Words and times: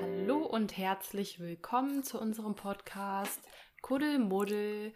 Hallo 0.00 0.46
und 0.46 0.76
herzlich 0.76 1.40
willkommen 1.40 2.02
zu 2.04 2.20
unserem 2.20 2.54
Podcast 2.54 3.40
Kuddelmuddel 3.82 4.92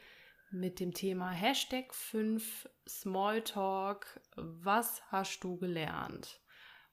mit 0.51 0.81
dem 0.81 0.95
Thema 0.95 1.31
Hashtag 1.31 1.93
5 1.95 2.69
Smalltalk. 2.89 4.21
Was 4.37 5.03
hast 5.11 5.41
du 5.45 5.57
gelernt? 5.59 6.41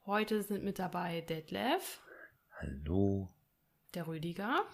Heute 0.06 0.42
sind 0.44 0.64
mit 0.64 0.80
dabei 0.80 1.22
Detlef, 1.22 2.02
Hallo. 2.60 3.30
der 3.94 4.08
Rüdiger 4.08 4.66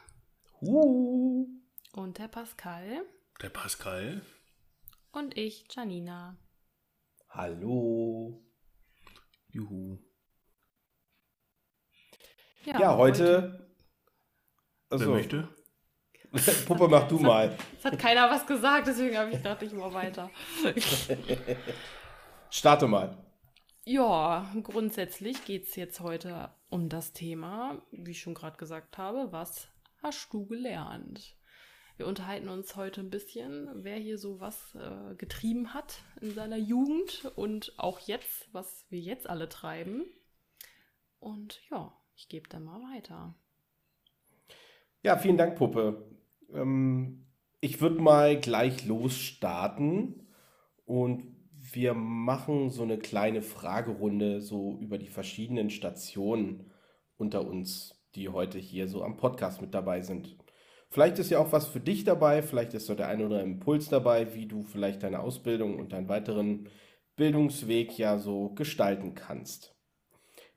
Uh. 0.62 1.48
und 1.94 2.18
der 2.18 2.28
Pascal 2.28 3.04
Der 3.42 3.50
Pascal. 3.50 4.22
Und 5.12 5.38
ich, 5.38 5.66
Janina. 5.72 6.38
Hallo. 7.30 8.42
Juhu. 9.52 9.98
Ja, 12.66 12.96
heute. 12.98 13.70
Wer 14.90 15.00
Also, 15.00 15.12
möchte? 15.12 15.48
Puppe, 16.68 16.88
mach 16.88 17.08
du 17.08 17.18
mal. 17.20 17.58
Es 17.78 17.86
hat 17.86 17.98
keiner 17.98 18.30
was 18.30 18.46
gesagt, 18.46 18.88
deswegen 18.88 19.18
habe 19.18 19.32
ich 19.32 19.38
gedacht, 19.38 19.62
ich 19.64 19.74
mal 19.74 19.94
weiter. 19.94 20.30
Starte 22.52 22.88
mal. 22.88 23.18
Ja, 23.86 24.54
grundsätzlich 24.62 25.44
geht 25.46 25.68
es 25.68 25.76
jetzt 25.76 26.00
heute 26.02 26.54
um 26.70 26.90
das 26.90 27.14
Thema, 27.14 27.82
wie 27.92 28.12
ich 28.12 28.22
schon 28.22 28.36
gerade 28.36 28.58
gesagt 28.58 29.00
habe, 29.00 29.32
was 29.32 29.68
hast 30.04 30.32
du 30.32 30.46
gelernt? 30.46 31.36
Wir 32.00 32.08
unterhalten 32.08 32.48
uns 32.48 32.78
heute 32.78 33.02
ein 33.02 33.10
bisschen, 33.10 33.68
wer 33.84 33.98
hier 33.98 34.18
so 34.18 34.40
was 34.40 34.74
äh, 34.76 35.16
getrieben 35.16 35.74
hat 35.74 36.02
in 36.22 36.32
seiner 36.32 36.56
Jugend 36.56 37.30
und 37.36 37.74
auch 37.76 38.00
jetzt, 38.00 38.48
was 38.54 38.86
wir 38.90 39.02
jetzt 39.02 39.30
alle 39.30 39.50
treiben. 39.50 40.06
Und 41.20 41.60
ja, 41.70 41.92
ich 42.16 42.30
gebe 42.30 42.48
dann 42.48 42.64
mal 42.64 42.80
weiter. 42.96 43.36
Ja, 45.04 45.18
vielen 45.18 45.36
Dank, 45.36 45.58
Puppe. 45.58 46.10
Ähm, 46.54 47.26
ich 47.60 47.82
würde 47.82 48.00
mal 48.00 48.40
gleich 48.40 48.86
losstarten 48.86 50.26
und 50.86 51.36
wir 51.52 51.94
machen 51.96 52.70
so 52.70 52.84
eine 52.84 52.98
kleine 52.98 53.42
Fragerunde 53.42 54.40
so 54.40 54.78
über 54.80 54.98
die 54.98 55.10
verschiedenen 55.10 55.70
Stationen 55.70 56.72
unter 57.18 57.46
uns, 57.46 58.02
die 58.16 58.30
heute 58.30 58.58
hier 58.58 58.88
so 58.88 59.04
am 59.04 59.18
Podcast 59.18 59.60
mit 59.60 59.74
dabei 59.74 60.00
sind. 60.00 60.38
Vielleicht 60.92 61.20
ist 61.20 61.30
ja 61.30 61.40
auch 61.40 61.52
was 61.52 61.68
für 61.68 61.80
dich 61.80 62.04
dabei, 62.04 62.42
vielleicht 62.42 62.74
ist 62.74 62.88
so 62.88 62.96
der 62.96 63.08
ein 63.08 63.20
oder 63.20 63.38
andere 63.38 63.44
Impuls 63.44 63.90
dabei, 63.90 64.34
wie 64.34 64.48
du 64.48 64.64
vielleicht 64.64 65.04
deine 65.04 65.20
Ausbildung 65.20 65.78
und 65.78 65.94
deinen 65.94 66.10
weiteren 66.10 66.68
Bildungsweg 67.16 67.98
ja 67.98 68.18
so 68.18 68.50
gestalten 68.50 69.14
kannst. 69.14 69.76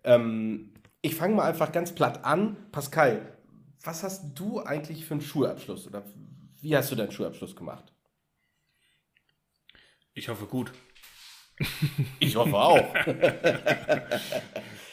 Ähm, 0.05 0.73
ich 1.03 1.17
fange 1.17 1.35
mal 1.35 1.49
einfach 1.49 1.71
ganz 1.71 1.95
platt 1.95 2.25
an. 2.25 2.57
Pascal, 2.73 3.37
was 3.83 4.03
hast 4.03 4.33
du 4.35 4.61
eigentlich 4.61 5.05
für 5.05 5.15
einen 5.15 5.21
Schulabschluss 5.21 5.87
oder 5.87 6.05
wie 6.61 6.77
hast 6.77 6.91
du 6.91 6.97
deinen 6.97 7.13
Schulabschluss 7.13 7.55
gemacht? 7.55 7.93
Ich 10.15 10.29
hoffe 10.29 10.47
gut. 10.47 10.73
Ich 12.21 12.37
hoffe 12.37 12.57
auch. 12.57 12.95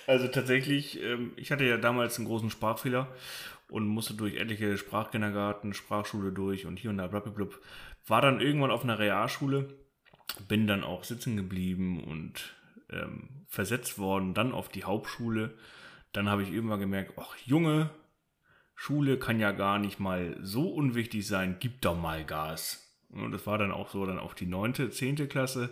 Also 0.09 0.27
tatsächlich, 0.27 0.99
ähm, 1.03 1.33
ich 1.35 1.51
hatte 1.51 1.65
ja 1.65 1.77
damals 1.77 2.17
einen 2.17 2.25
großen 2.25 2.49
Sprachfehler 2.49 3.15
und 3.69 3.87
musste 3.87 4.13
durch 4.13 4.35
etliche 4.35 4.77
Sprachkindergarten, 4.77 5.73
Sprachschule 5.73 6.31
durch 6.31 6.65
und 6.65 6.77
hier 6.79 6.89
und 6.89 6.97
da 6.97 7.07
blablabla. 7.07 7.47
War 8.07 8.21
dann 8.21 8.41
irgendwann 8.41 8.71
auf 8.71 8.83
einer 8.83 8.99
Realschule, 8.99 9.69
bin 10.47 10.67
dann 10.67 10.83
auch 10.83 11.03
sitzen 11.03 11.37
geblieben 11.37 12.03
und 12.03 12.55
ähm, 12.89 13.29
versetzt 13.47 13.99
worden, 13.99 14.33
dann 14.33 14.51
auf 14.51 14.69
die 14.69 14.83
Hauptschule. 14.83 15.53
Dann 16.11 16.29
habe 16.29 16.43
ich 16.43 16.51
irgendwann 16.51 16.79
gemerkt, 16.79 17.13
ach 17.17 17.35
Junge, 17.45 17.91
Schule 18.75 19.17
kann 19.19 19.39
ja 19.39 19.51
gar 19.51 19.77
nicht 19.77 19.99
mal 19.99 20.37
so 20.41 20.69
unwichtig 20.69 21.27
sein, 21.27 21.57
gib 21.59 21.81
doch 21.81 21.99
mal 21.99 22.25
Gas. 22.25 22.85
Und 23.11 23.31
das 23.31 23.45
war 23.45 23.57
dann 23.57 23.71
auch 23.71 23.89
so 23.89 24.05
dann 24.05 24.19
auf 24.19 24.35
die 24.35 24.45
neunte, 24.45 24.89
zehnte 24.89 25.27
Klasse. 25.27 25.69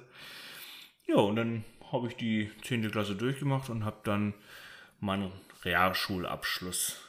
Ja, 1.08 1.16
und 1.16 1.36
dann 1.36 1.64
habe 1.92 2.08
ich 2.08 2.16
die 2.16 2.52
10. 2.64 2.92
Klasse 2.92 3.16
durchgemacht 3.16 3.70
und 3.70 3.86
habe 3.86 3.98
dann 4.04 4.34
meinen 5.00 5.32
Realschulabschluss 5.64 7.07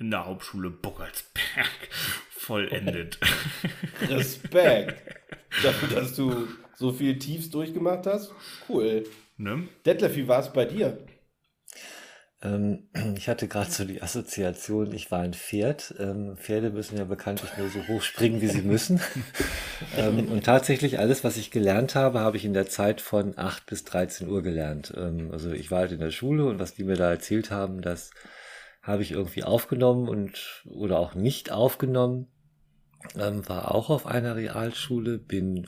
in 0.00 0.10
der 0.10 0.26
Hauptschule 0.26 0.70
Buckertsberg 0.70 1.68
vollendet. 2.30 3.18
Respekt. 4.08 5.02
Dafür, 5.62 6.00
dass 6.00 6.14
du 6.14 6.48
so 6.74 6.92
viel 6.92 7.18
Tiefs 7.18 7.50
durchgemacht 7.50 8.06
hast. 8.06 8.32
Cool. 8.68 9.04
ne? 9.36 9.68
Detlef, 9.84 10.16
wie 10.16 10.26
war 10.26 10.40
es 10.40 10.52
bei 10.52 10.64
dir? 10.64 10.98
Ähm, 12.42 12.88
ich 13.16 13.28
hatte 13.28 13.46
gerade 13.46 13.70
so 13.70 13.84
die 13.84 14.00
Assoziation, 14.00 14.90
ich 14.94 15.10
war 15.10 15.20
ein 15.20 15.34
Pferd. 15.34 15.94
Ähm, 15.98 16.38
Pferde 16.38 16.70
müssen 16.70 16.96
ja 16.96 17.04
bekanntlich 17.04 17.50
nur 17.58 17.68
so 17.68 17.86
hoch 17.86 18.00
springen, 18.00 18.40
wie 18.40 18.48
sie 18.48 18.62
müssen. 18.62 19.02
ähm, 19.98 20.28
und 20.30 20.44
tatsächlich 20.44 20.98
alles, 20.98 21.24
was 21.24 21.36
ich 21.36 21.50
gelernt 21.50 21.94
habe, 21.94 22.20
habe 22.20 22.38
ich 22.38 22.46
in 22.46 22.54
der 22.54 22.68
Zeit 22.68 23.02
von 23.02 23.36
8 23.36 23.66
bis 23.66 23.84
13 23.84 24.28
Uhr 24.28 24.42
gelernt. 24.42 24.94
Also 24.96 25.50
ich 25.50 25.70
war 25.70 25.80
halt 25.80 25.92
in 25.92 26.00
der 26.00 26.10
Schule 26.10 26.46
und 26.46 26.58
was 26.58 26.72
die 26.72 26.84
mir 26.84 26.96
da 26.96 27.10
erzählt 27.10 27.50
haben, 27.50 27.82
das 27.82 28.12
habe 28.82 29.02
ich 29.02 29.12
irgendwie 29.12 29.44
aufgenommen 29.44 30.08
und 30.08 30.64
oder 30.66 30.98
auch 30.98 31.14
nicht 31.14 31.52
aufgenommen. 31.52 32.26
Ähm, 33.16 33.48
war 33.48 33.74
auch 33.74 33.90
auf 33.90 34.06
einer 34.06 34.36
Realschule, 34.36 35.18
bin 35.18 35.66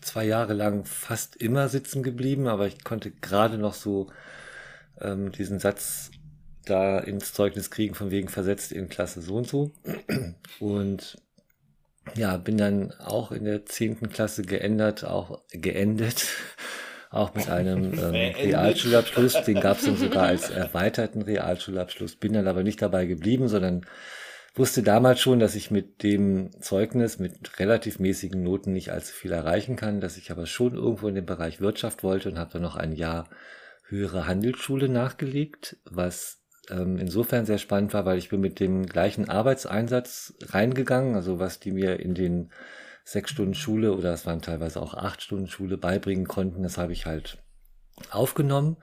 zwei 0.00 0.24
Jahre 0.24 0.54
lang 0.54 0.84
fast 0.84 1.36
immer 1.36 1.68
sitzen 1.68 2.02
geblieben, 2.02 2.46
aber 2.46 2.66
ich 2.66 2.84
konnte 2.84 3.10
gerade 3.10 3.58
noch 3.58 3.74
so 3.74 4.08
ähm, 5.00 5.32
diesen 5.32 5.58
Satz 5.58 6.10
da 6.64 6.98
ins 6.98 7.32
Zeugnis 7.32 7.70
kriegen, 7.70 7.94
von 7.94 8.10
wegen 8.10 8.28
versetzt 8.28 8.72
in 8.72 8.88
Klasse 8.88 9.20
so 9.22 9.36
und 9.36 9.48
so. 9.48 9.72
Und 10.60 11.18
ja, 12.14 12.36
bin 12.36 12.56
dann 12.56 12.92
auch 12.92 13.32
in 13.32 13.44
der 13.44 13.66
zehnten 13.66 14.08
Klasse 14.08 14.42
geändert, 14.42 15.04
auch 15.04 15.42
geendet, 15.50 16.28
auch 17.10 17.34
mit 17.34 17.50
einem 17.50 17.92
ähm. 17.98 18.14
Realschulabschluss. 18.14 19.42
Den 19.44 19.60
gab 19.60 19.78
es 19.78 19.84
dann 19.84 19.96
sogar 19.96 20.26
als 20.26 20.48
erweiterten 20.48 21.22
Realschulabschluss. 21.22 22.16
Bin 22.16 22.32
dann 22.32 22.48
aber 22.48 22.62
nicht 22.62 22.80
dabei 22.80 23.06
geblieben, 23.06 23.48
sondern 23.48 23.84
wusste 24.54 24.82
damals 24.82 25.20
schon, 25.20 25.38
dass 25.38 25.54
ich 25.54 25.70
mit 25.70 26.02
dem 26.02 26.50
Zeugnis 26.60 27.18
mit 27.18 27.58
relativ 27.58 27.98
mäßigen 27.98 28.42
Noten 28.42 28.72
nicht 28.72 28.90
allzu 28.90 29.12
viel 29.12 29.32
erreichen 29.32 29.76
kann, 29.76 30.00
dass 30.00 30.16
ich 30.16 30.30
aber 30.30 30.46
schon 30.46 30.74
irgendwo 30.74 31.08
in 31.08 31.14
den 31.14 31.26
Bereich 31.26 31.60
Wirtschaft 31.60 32.02
wollte 32.02 32.30
und 32.30 32.38
habe 32.38 32.52
dann 32.52 32.62
noch 32.62 32.76
ein 32.76 32.92
Jahr 32.92 33.28
höhere 33.86 34.26
Handelsschule 34.26 34.88
nachgelegt, 34.88 35.76
was 35.84 36.40
ähm, 36.70 36.96
insofern 36.98 37.46
sehr 37.46 37.58
spannend 37.58 37.92
war, 37.92 38.04
weil 38.04 38.18
ich 38.18 38.28
bin 38.28 38.40
mit 38.40 38.60
dem 38.60 38.86
gleichen 38.86 39.28
Arbeitseinsatz 39.28 40.34
reingegangen, 40.46 41.16
also 41.16 41.38
was 41.38 41.58
die 41.58 41.72
mir 41.72 41.98
in 41.98 42.14
den 42.14 42.50
sechs 43.10 43.32
Stunden 43.32 43.54
Schule 43.54 43.94
oder 43.94 44.12
es 44.12 44.24
waren 44.24 44.40
teilweise 44.40 44.80
auch 44.80 44.94
acht 44.94 45.20
Stunden 45.20 45.48
Schule 45.48 45.76
beibringen 45.76 46.28
konnten, 46.28 46.62
das 46.62 46.78
habe 46.78 46.92
ich 46.92 47.06
halt 47.06 47.38
aufgenommen. 48.10 48.76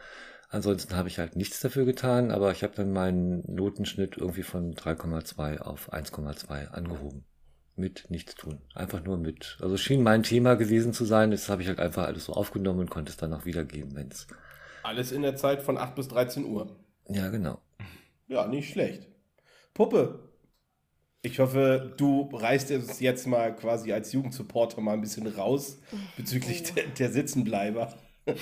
Ansonsten 0.50 0.96
habe 0.98 1.08
ich 1.08 1.18
halt 1.18 1.38
nichts 1.38 1.62
dafür 1.62 1.86
getan, 1.86 2.32
aber 2.32 2.52
ich 2.52 2.62
habe 2.64 2.76
dann 2.76 2.92
meinen 2.92 3.44
Notenschnitt 3.48 4.18
irgendwie 4.18 4.44
von 4.44 4.76
3,2 4.76 5.60
auf 5.60 5.94
1,2 5.94 6.68
angehoben. 6.68 7.24
Mit 7.78 8.10
nichts 8.10 8.36
tun. 8.36 8.62
Einfach 8.74 9.02
nur 9.04 9.18
mit. 9.18 9.58
Also 9.62 9.76
es 9.76 9.82
schien 9.82 10.04
mein 10.04 10.24
Thema 10.24 10.56
gewesen 10.56 10.94
zu 10.94 11.06
sein. 11.06 11.32
Das 11.32 11.48
habe 11.48 11.62
ich 11.62 11.68
halt 11.68 11.80
einfach 11.80 12.06
alles 12.06 12.26
so 12.26 12.34
aufgenommen 12.34 12.80
und 12.82 12.90
konnte 12.90 13.12
es 13.12 13.18
dann 13.18 13.34
auch 13.34 13.46
wiedergeben, 13.46 13.96
wenn 13.96 14.10
es. 14.10 14.28
Alles 14.84 15.12
in 15.12 15.22
der 15.22 15.36
Zeit 15.36 15.62
von 15.62 15.78
8 15.78 15.96
bis 15.96 16.08
13 16.10 16.46
Uhr. 16.46 16.76
Ja, 17.08 17.30
genau. 17.30 17.62
Ja, 18.28 18.48
nicht 18.48 18.72
schlecht. 18.72 19.08
Puppe, 19.74 20.27
ich 21.22 21.40
hoffe, 21.40 21.94
du 21.98 22.30
reißt 22.32 22.72
es 22.72 23.00
jetzt 23.00 23.28
mal 23.28 23.56
quasi 23.56 23.92
als 23.92 24.14
Jugendsupporter 24.14 24.82
mal 24.82 24.94
ein 24.94 25.02
bisschen 25.02 25.28
raus 25.28 25.80
bezüglich 26.16 26.64
Oh. 26.70 26.74
der, 26.76 26.88
der 26.88 27.12
Sitzenbleiber. 27.12 27.94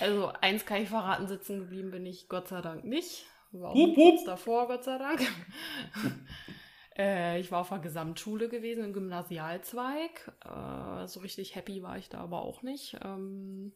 Also 0.00 0.32
eins 0.40 0.64
kann 0.66 0.82
ich 0.82 0.88
verraten, 0.88 1.28
sitzen 1.28 1.60
geblieben 1.60 1.92
bin 1.92 2.06
ich 2.06 2.28
Gott 2.28 2.48
sei 2.48 2.60
Dank 2.60 2.84
nicht. 2.84 3.24
War 3.52 3.70
auch 3.70 3.74
Hup, 3.74 4.24
davor, 4.26 4.66
Gott 4.66 4.82
sei 4.82 4.98
Dank. 4.98 5.20
äh, 6.98 7.40
ich 7.40 7.52
war 7.52 7.60
auf 7.60 7.68
der 7.68 7.78
Gesamtschule 7.78 8.48
gewesen, 8.48 8.84
im 8.84 8.92
Gymnasialzweig. 8.92 10.32
Äh, 10.44 11.06
so 11.06 11.20
richtig 11.20 11.54
happy 11.54 11.82
war 11.82 11.98
ich 11.98 12.08
da 12.08 12.18
aber 12.18 12.42
auch 12.42 12.62
nicht, 12.62 12.96
ähm, 13.04 13.74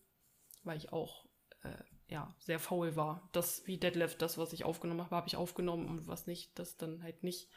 weil 0.62 0.78
ich 0.78 0.92
auch 0.92 1.26
äh, 1.62 1.68
ja, 2.08 2.34
sehr 2.38 2.58
faul 2.58 2.96
war. 2.96 3.28
Das, 3.32 3.66
wie 3.66 3.78
Deadlift, 3.78 4.20
das, 4.22 4.38
was 4.38 4.52
ich 4.52 4.64
aufgenommen 4.64 5.02
habe, 5.02 5.14
habe 5.16 5.28
ich 5.28 5.36
aufgenommen 5.36 5.88
und 5.88 6.06
was 6.06 6.26
nicht, 6.26 6.58
das 6.58 6.76
dann 6.76 7.02
halt 7.02 7.22
nicht. 7.22 7.48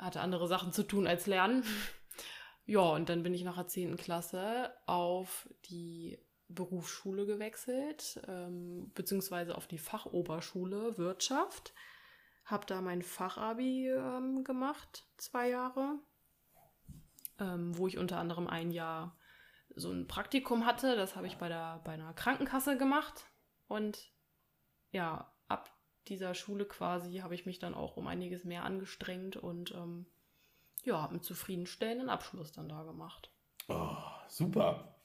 Hatte 0.00 0.20
andere 0.20 0.48
Sachen 0.48 0.72
zu 0.72 0.82
tun 0.82 1.06
als 1.06 1.26
lernen. 1.26 1.64
Ja, 2.66 2.80
und 2.80 3.08
dann 3.08 3.22
bin 3.22 3.34
ich 3.34 3.44
nach 3.44 3.56
der 3.56 3.66
10. 3.66 3.96
Klasse 3.96 4.72
auf 4.86 5.48
die 5.64 6.18
Berufsschule 6.48 7.26
gewechselt, 7.26 8.20
ähm, 8.28 8.90
beziehungsweise 8.94 9.56
auf 9.56 9.66
die 9.66 9.78
Fachoberschule 9.78 10.98
Wirtschaft. 10.98 11.74
Habe 12.44 12.66
da 12.66 12.80
mein 12.80 13.02
Fachabi 13.02 13.88
ähm, 13.88 14.44
gemacht, 14.44 15.06
zwei 15.16 15.50
Jahre, 15.50 15.98
ähm, 17.38 17.76
wo 17.76 17.86
ich 17.86 17.98
unter 17.98 18.18
anderem 18.18 18.48
ein 18.48 18.70
Jahr 18.70 19.16
so 19.76 19.90
ein 19.90 20.08
Praktikum 20.08 20.66
hatte. 20.66 20.96
Das 20.96 21.16
habe 21.16 21.26
ich 21.26 21.36
bei, 21.38 21.48
der, 21.48 21.80
bei 21.84 21.92
einer 21.92 22.12
Krankenkasse 22.14 22.76
gemacht. 22.76 23.26
Und 23.68 24.12
ja, 24.90 25.32
dieser 26.10 26.34
Schule 26.34 26.66
quasi 26.66 27.18
habe 27.18 27.34
ich 27.34 27.46
mich 27.46 27.58
dann 27.58 27.74
auch 27.74 27.96
um 27.96 28.06
einiges 28.06 28.44
mehr 28.44 28.64
angestrengt 28.64 29.36
und 29.36 29.72
ähm, 29.74 30.06
ja, 30.84 31.00
habe 31.00 31.12
einen 31.12 31.22
zufriedenstellenden 31.22 32.10
Abschluss 32.10 32.52
dann 32.52 32.68
da 32.68 32.82
gemacht. 32.82 33.30
Oh, 33.68 33.96
super. 34.28 34.96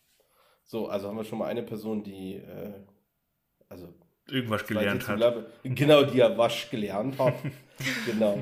So, 0.63 0.87
also 0.87 1.07
haben 1.07 1.17
wir 1.17 1.23
schon 1.23 1.39
mal 1.39 1.47
eine 1.47 1.63
Person, 1.63 2.03
die 2.03 2.35
äh, 2.35 2.73
also 3.69 3.93
irgendwas 4.27 4.65
gelernt 4.65 5.07
hat. 5.07 5.17
Bleibe, 5.17 5.51
genau, 5.63 6.03
die 6.03 6.17
ja 6.17 6.35
wasch 6.37 6.69
gelernt 6.69 7.19
hat. 7.19 7.35
genau. 8.05 8.41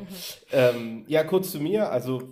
ähm, 0.52 1.04
ja, 1.08 1.24
kurz 1.24 1.52
zu 1.52 1.60
mir. 1.60 1.92
Also 1.92 2.24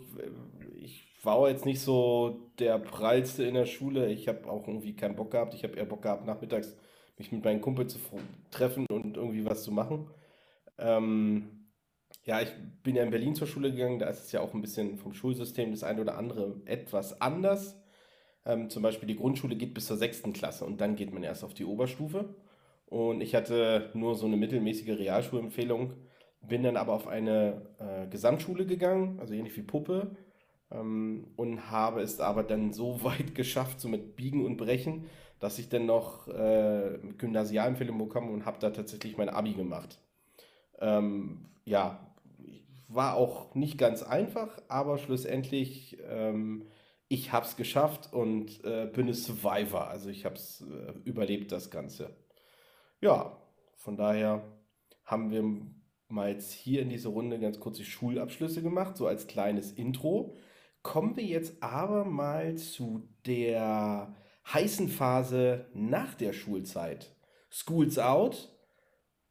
ich 0.76 1.06
war 1.24 1.50
jetzt 1.50 1.66
nicht 1.66 1.82
so 1.82 2.52
der 2.60 2.80
prallste 2.80 3.44
in 3.44 3.56
der 3.56 3.66
Schule. 3.66 4.10
Ich 4.12 4.28
habe 4.28 4.50
auch 4.50 4.68
irgendwie 4.68 4.96
keinen 4.96 5.16
Bock 5.16 5.32
gehabt. 5.32 5.54
Ich 5.54 5.64
habe 5.64 5.76
eher 5.76 5.86
Bock 5.86 6.04
gehabt, 6.04 6.26
nachmittags 6.26 6.76
mich 7.18 7.32
mit 7.32 7.44
meinen 7.44 7.62
Kumpel 7.62 7.88
zu 7.88 8.00
treffen 8.50 8.86
und 8.90 9.18
irgendwie 9.18 9.46
was 9.46 9.64
zu 9.64 9.72
machen. 9.72 10.10
Ähm, 10.82 11.68
ja, 12.24 12.42
ich 12.42 12.52
bin 12.84 12.96
ja 12.96 13.04
in 13.04 13.12
Berlin 13.12 13.36
zur 13.36 13.48
Schule 13.48 13.72
gegangen. 13.72 14.00
Da 14.00 14.08
ist 14.10 14.26
es 14.26 14.32
ja 14.32 14.42
auch 14.42 14.54
ein 14.54 14.62
bisschen 14.62 14.98
vom 14.98 15.14
Schulsystem 15.14 15.72
das 15.72 15.84
eine 15.84 16.02
oder 16.02 16.18
andere 16.18 16.62
etwas 16.66 17.22
anders. 17.22 17.82
Ähm, 18.46 18.70
zum 18.70 18.84
Beispiel 18.84 19.08
die 19.08 19.18
Grundschule 19.18 19.56
geht 19.56 19.74
bis 19.74 19.88
zur 19.88 19.98
sechsten 19.98 20.34
Klasse 20.34 20.66
und 20.66 20.82
dann 20.82 20.96
geht 20.96 21.14
man 21.14 21.24
erst 21.24 21.44
auf 21.44 21.54
die 21.54 21.66
Oberstufe. 21.66 22.36
Und 22.88 23.22
ich 23.22 23.36
hatte 23.36 23.92
nur 23.94 24.16
so 24.16 24.26
eine 24.28 24.38
mittelmäßige 24.38 25.00
Realschulempfehlung, 25.00 25.94
bin 26.42 26.64
dann 26.64 26.78
aber 26.78 26.94
auf 26.94 27.08
eine 27.08 27.68
äh, 27.80 28.08
Gesamtschule 28.10 28.66
gegangen, 28.66 29.20
also 29.20 29.34
ähnlich 29.34 29.58
wie 29.58 29.64
Puppe, 29.64 30.16
ähm, 30.72 31.28
und 31.38 31.72
habe 31.72 32.02
es 32.02 32.20
aber 32.20 32.44
dann 32.44 32.74
so 32.74 33.04
weit 33.06 33.36
geschafft, 33.36 33.80
so 33.82 33.90
mit 33.90 34.16
Biegen 34.16 34.46
und 34.46 34.58
Brechen, 34.58 35.06
dass 35.40 35.60
ich 35.60 35.70
dann 35.70 35.86
noch 35.86 36.28
äh, 36.28 37.00
Gymnasialempfehlung 37.18 37.98
bekomme 37.98 38.32
und 38.32 38.46
habe 38.46 38.60
da 38.60 38.72
tatsächlich 38.72 39.18
mein 39.18 39.30
Abi 39.30 39.54
gemacht. 39.54 40.00
Ähm, 40.82 41.50
ja, 41.64 42.14
war 42.90 43.16
auch 43.16 43.56
nicht 43.56 43.78
ganz 43.78 44.04
einfach, 44.04 44.62
aber 44.68 44.98
schlussendlich 44.98 45.98
ähm, 46.10 46.66
ich 47.12 47.34
habe 47.34 47.46
es 47.46 47.58
geschafft 47.58 48.14
und 48.14 48.64
äh, 48.64 48.86
bin 48.86 49.10
ein 49.10 49.14
Survivor. 49.14 49.90
Also 49.90 50.10
ich 50.10 50.24
habe 50.24 50.36
es 50.36 50.62
äh, 50.62 50.94
überlebt, 51.04 51.52
das 51.52 51.70
Ganze. 51.70 52.16
Ja, 53.02 53.38
von 53.76 53.98
daher 53.98 54.46
haben 55.04 55.30
wir 55.30 55.44
mal 56.08 56.32
jetzt 56.32 56.54
hier 56.54 56.82
in 56.82 56.88
dieser 56.88 57.10
Runde 57.10 57.38
ganz 57.38 57.60
kurz 57.60 57.76
die 57.76 57.84
Schulabschlüsse 57.84 58.62
gemacht, 58.62 58.96
so 58.96 59.08
als 59.08 59.28
kleines 59.28 59.74
Intro. 59.74 60.38
Kommen 60.84 61.18
wir 61.18 61.26
jetzt 61.26 61.62
aber 61.62 62.06
mal 62.06 62.56
zu 62.56 63.10
der 63.26 64.16
heißen 64.48 64.88
Phase 64.88 65.66
nach 65.74 66.14
der 66.14 66.32
Schulzeit. 66.32 67.14
Schools 67.50 68.00
out. 68.00 68.51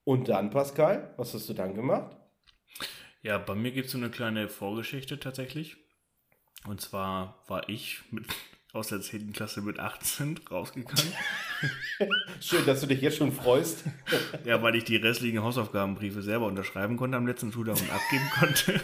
Und 0.04 0.28
dann, 0.28 0.50
Pascal, 0.50 1.14
was 1.16 1.34
hast 1.34 1.48
du 1.48 1.54
dann 1.54 1.74
gemacht? 1.74 2.16
Ja, 3.22 3.38
bei 3.38 3.54
mir 3.54 3.70
gibt 3.70 3.86
es 3.86 3.92
so 3.92 3.98
eine 3.98 4.10
kleine 4.10 4.48
Vorgeschichte 4.48 5.20
tatsächlich. 5.20 5.76
Und 6.66 6.80
zwar 6.80 7.42
war 7.48 7.68
ich 7.68 8.00
mit, 8.10 8.24
aus 8.72 8.88
der 8.88 9.00
10. 9.00 9.32
Klasse 9.32 9.60
mit 9.60 9.78
18 9.78 10.40
rausgegangen. 10.50 11.12
Schön, 12.40 12.64
dass 12.64 12.80
du 12.80 12.86
dich 12.86 13.00
jetzt 13.00 13.18
schon 13.18 13.32
freust. 13.32 13.84
ja, 14.44 14.62
weil 14.62 14.74
ich 14.76 14.84
die 14.84 14.96
restlichen 14.96 15.42
Hausaufgabenbriefe 15.42 16.22
selber 16.22 16.46
unterschreiben 16.46 16.96
konnte 16.96 17.16
am 17.16 17.26
letzten 17.26 17.52
Schultag 17.52 17.76
und 17.80 17.90
abgeben 17.90 18.30
konnte. 18.38 18.80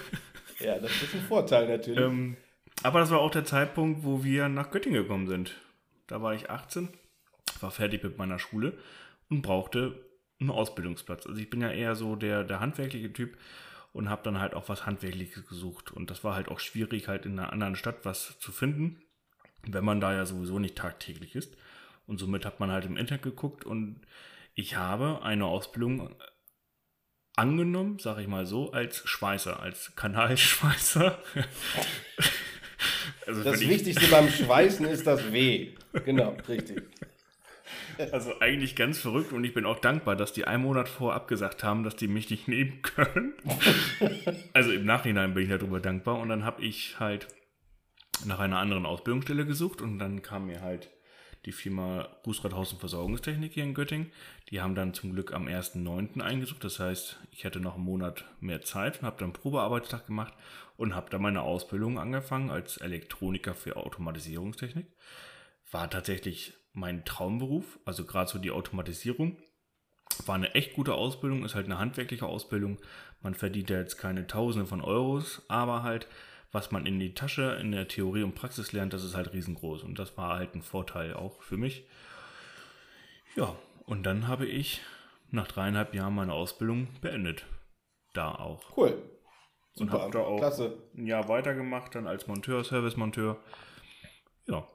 ja, 0.61 0.79
das 0.79 0.91
ist 1.03 1.15
ein 1.15 1.23
Vorteil 1.23 1.69
natürlich. 1.69 2.01
Ähm, 2.01 2.37
aber 2.83 3.01
das 3.01 3.11
war 3.11 3.21
auch 3.21 3.31
der 3.31 3.45
Zeitpunkt, 3.45 4.05
wo 4.05 4.23
wir 4.23 4.49
nach 4.49 4.71
Göttingen 4.71 5.03
gekommen 5.03 5.29
sind. 5.29 5.57
Da 6.09 6.21
war 6.23 6.35
ich 6.35 6.51
18, 6.51 6.89
war 7.61 7.71
fertig 7.71 8.03
mit 8.03 8.19
meiner 8.19 8.39
Schule 8.39 8.79
und 9.31 9.43
brauchte 9.43 10.06
einen 10.41 10.51
Ausbildungsplatz. 10.51 11.27
Also 11.27 11.41
ich 11.41 11.51
bin 11.51 11.61
ja 11.61 11.71
eher 11.71 11.95
so 11.95 12.17
der, 12.17 12.45
der 12.45 12.61
handwerkliche 12.61 13.13
Typ 13.13 13.37
und 13.93 14.11
habe 14.11 14.23
dann 14.23 14.41
halt 14.41 14.55
auch 14.55 14.69
was 14.69 14.85
Handwerkliches 14.85 15.47
gesucht. 15.47 15.91
Und 15.91 16.11
das 16.11 16.23
war 16.23 16.35
halt 16.35 16.49
auch 16.49 16.61
schwierig, 16.61 17.09
halt 17.09 17.25
in 17.25 17.39
einer 17.39 17.53
anderen 17.53 17.77
Stadt 17.77 18.05
was 18.05 18.39
zu 18.39 18.53
finden, 18.53 19.03
wenn 19.67 19.85
man 19.85 20.01
da 20.01 20.15
ja 20.15 20.27
sowieso 20.27 20.59
nicht 20.59 20.77
tagtäglich 20.77 21.35
ist. 21.35 21.57
Und 22.07 22.19
somit 22.19 22.45
hat 22.45 22.61
man 22.61 22.71
halt 22.71 22.85
im 22.85 22.97
Internet 22.97 23.23
geguckt 23.23 23.65
und 23.65 24.01
ich 24.55 24.77
habe 24.77 25.23
eine 25.23 25.47
Ausbildung 25.47 26.15
angenommen, 27.37 27.99
sage 27.99 28.23
ich 28.23 28.29
mal 28.29 28.47
so, 28.47 28.73
als 28.73 29.03
Schweißer, 29.07 29.61
als 29.61 29.95
Kanalschweißer. 29.97 31.23
also 33.27 33.45
das 33.45 33.61
Wichtigste 33.61 34.09
beim 34.09 34.29
Schweißen 34.29 34.87
ist 34.87 35.07
das 35.07 35.33
W. 35.33 35.75
Genau, 36.05 36.37
richtig. 36.49 36.83
Also 38.13 38.39
eigentlich 38.41 38.77
ganz 38.77 38.99
verrückt 38.99 39.33
und 39.33 39.45
ich 39.45 39.55
bin 39.55 39.65
auch 39.65 39.79
dankbar, 39.79 40.17
dass 40.17 40.33
die 40.33 40.47
einen 40.47 40.63
Monat 40.63 40.89
vor 40.89 41.15
abgesagt 41.15 41.65
haben, 41.65 41.83
dass 41.83 41.97
die 41.97 42.09
mich 42.09 42.31
nicht 42.31 42.49
nehmen 42.49 42.83
können. 42.83 43.35
also 44.53 44.71
im 44.71 44.85
Nachhinein 44.85 45.35
bin 45.35 45.45
ich 45.45 45.49
darüber 45.49 45.81
dankbar 45.81 46.19
und 46.19 46.29
dann 46.29 46.45
habe 46.45 46.63
ich 46.63 46.99
halt 47.01 47.29
nach 48.25 48.39
einer 48.39 48.59
anderen 48.59 48.87
Ausbildungsstelle 48.87 49.47
gesucht 49.47 49.81
und 49.81 49.99
dann 49.99 50.23
kam 50.23 50.47
mir 50.47 50.63
halt 50.63 50.91
die 51.47 51.53
Firma 51.53 52.09
Rußradhaus 52.27 52.73
und 52.73 52.81
Versorgungstechnik 52.81 53.53
hier 53.53 53.63
in 53.63 53.75
Göttingen. 53.75 54.11
Die 54.51 54.61
haben 54.61 54.75
dann 54.75 54.95
zum 54.95 55.13
Glück 55.13 55.33
am 55.33 55.47
1.9. 55.47 56.21
eingesucht. 56.21 56.65
Das 56.65 56.81
heißt, 56.81 57.21
ich 57.31 57.45
hatte 57.45 57.61
noch 57.61 57.77
einen 57.77 57.85
Monat 57.85 58.25
mehr 58.41 58.63
Zeit 58.63 59.01
und 59.01 59.07
habe 59.07 59.19
dann 59.21 59.33
Probearbeitstag 59.33 60.07
gemacht 60.07 60.35
und 60.77 60.95
habe 60.95 61.09
dann 61.11 61.23
meine 61.23 61.43
Ausbildung 61.43 61.99
angefangen 61.99 62.51
als 62.51 62.79
Elektroniker 62.79 63.55
für 63.55 63.77
Automatisierungstechnik. 63.77 64.87
War 65.71 65.89
tatsächlich 65.89 66.55
mein 66.77 67.05
Traumberuf, 67.05 67.79
also 67.85 68.05
gerade 68.05 68.31
so 68.31 68.39
die 68.39 68.51
Automatisierung. 68.51 69.39
War 70.27 70.35
eine 70.35 70.55
echt 70.55 70.75
gute 70.75 70.95
Ausbildung, 70.95 71.45
ist 71.45 71.55
halt 71.55 71.67
eine 71.67 71.79
handwerkliche 71.79 72.27
Ausbildung. 72.27 72.79
Man 73.23 73.35
verdient 73.35 73.71
ja 73.71 73.79
jetzt 73.79 73.97
keine 73.97 74.27
Tausende 74.27 74.67
von 74.67 74.81
Euros, 74.81 75.43
aber 75.49 75.83
halt, 75.83 76.07
was 76.53 76.71
man 76.71 76.87
in 76.87 76.99
die 76.99 77.15
Tasche, 77.15 77.59
in 77.61 77.73
der 77.73 77.89
Theorie 77.89 78.23
und 78.23 78.35
Praxis 78.35 78.73
lernt, 78.73 78.93
das 78.93 79.05
ist 79.05 79.17
halt 79.17 79.33
riesengroß. 79.33 79.83
Und 79.83 79.99
das 79.99 80.17
war 80.17 80.37
halt 80.37 80.55
ein 80.55 80.63
Vorteil 80.63 81.15
auch 81.15 81.43
für 81.43 81.57
mich. 81.57 81.89
Ja, 83.35 83.57
und 83.87 84.05
dann 84.05 84.29
habe 84.29 84.47
ich 84.47 84.81
nach 85.31 85.49
dreieinhalb 85.49 85.95
Jahren 85.95 86.15
meine 86.15 86.35
Ausbildung 86.35 86.89
beendet. 87.01 87.47
Da 88.13 88.35
auch. 88.35 88.77
Cool. 88.77 89.03
Super, 89.73 89.95
und 89.95 90.01
habe 90.03 90.13
da 90.13 90.19
auch 90.21 90.39
klasse. 90.39 90.79
ein 90.95 91.07
Jahr 91.07 91.29
weitergemacht, 91.29 91.95
dann 91.95 92.07
als 92.07 92.27
Monteur, 92.27 92.65
Servicemonteur. 92.65 93.39
Ja, 94.47 94.67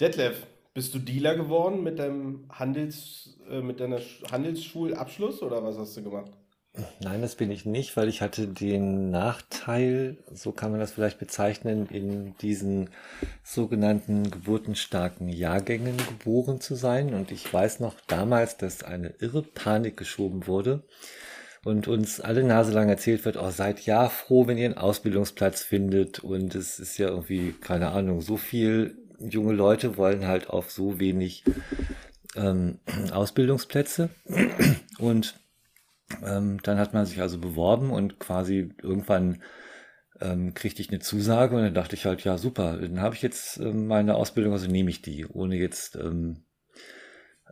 Detlef, 0.00 0.46
bist 0.74 0.94
du 0.94 0.98
Dealer 0.98 1.36
geworden 1.36 1.82
mit 1.82 1.98
deinem 1.98 2.46
Handels, 2.50 3.38
äh, 3.50 3.60
mit 3.60 3.80
deiner 3.80 4.00
Handelsschulabschluss 4.30 5.42
oder 5.42 5.62
was 5.62 5.78
hast 5.78 5.96
du 5.96 6.02
gemacht? 6.02 6.32
Nein, 7.00 7.20
das 7.20 7.34
bin 7.34 7.50
ich 7.50 7.66
nicht, 7.66 7.98
weil 7.98 8.08
ich 8.08 8.22
hatte 8.22 8.48
den 8.48 9.10
Nachteil, 9.10 10.16
so 10.32 10.52
kann 10.52 10.70
man 10.70 10.80
das 10.80 10.92
vielleicht 10.92 11.18
bezeichnen, 11.18 11.86
in 11.90 12.34
diesen 12.38 12.88
sogenannten 13.42 14.30
geburtenstarken 14.30 15.28
Jahrgängen 15.28 15.98
geboren 15.98 16.62
zu 16.62 16.74
sein. 16.74 17.12
Und 17.12 17.30
ich 17.30 17.52
weiß 17.52 17.80
noch 17.80 18.00
damals, 18.06 18.56
dass 18.56 18.84
eine 18.84 19.08
irre 19.20 19.42
Panik 19.42 19.98
geschoben 19.98 20.46
wurde 20.46 20.82
und 21.62 21.88
uns 21.88 22.20
alle 22.20 22.42
Nase 22.42 22.72
lang 22.72 22.88
erzählt 22.88 23.26
wird, 23.26 23.36
oh, 23.36 23.50
seid 23.50 23.84
ja 23.84 24.08
froh, 24.08 24.46
wenn 24.46 24.56
ihr 24.56 24.64
einen 24.64 24.78
Ausbildungsplatz 24.78 25.62
findet. 25.62 26.20
Und 26.20 26.54
es 26.54 26.78
ist 26.78 26.96
ja 26.96 27.08
irgendwie, 27.08 27.52
keine 27.52 27.90
Ahnung, 27.90 28.22
so 28.22 28.38
viel 28.38 28.96
junge 29.28 29.52
Leute 29.52 29.96
wollen 29.96 30.26
halt 30.26 30.50
auf 30.50 30.70
so 30.70 30.98
wenig 30.98 31.44
ähm, 32.36 32.78
Ausbildungsplätze. 33.12 34.10
Und 34.98 35.34
ähm, 36.24 36.60
dann 36.62 36.78
hat 36.78 36.94
man 36.94 37.06
sich 37.06 37.20
also 37.20 37.38
beworben 37.38 37.90
und 37.90 38.18
quasi 38.18 38.74
irgendwann 38.82 39.42
ähm, 40.20 40.54
kriegte 40.54 40.82
ich 40.82 40.90
eine 40.90 41.00
Zusage 41.00 41.56
und 41.56 41.62
dann 41.62 41.74
dachte 41.74 41.96
ich 41.96 42.06
halt, 42.06 42.22
ja 42.24 42.38
super, 42.38 42.76
dann 42.76 43.00
habe 43.00 43.14
ich 43.14 43.22
jetzt 43.22 43.58
ähm, 43.58 43.86
meine 43.86 44.14
Ausbildung, 44.14 44.52
also 44.52 44.68
nehme 44.68 44.90
ich 44.90 45.02
die, 45.02 45.26
ohne 45.26 45.56
jetzt 45.56 45.96
ähm, 45.96 46.44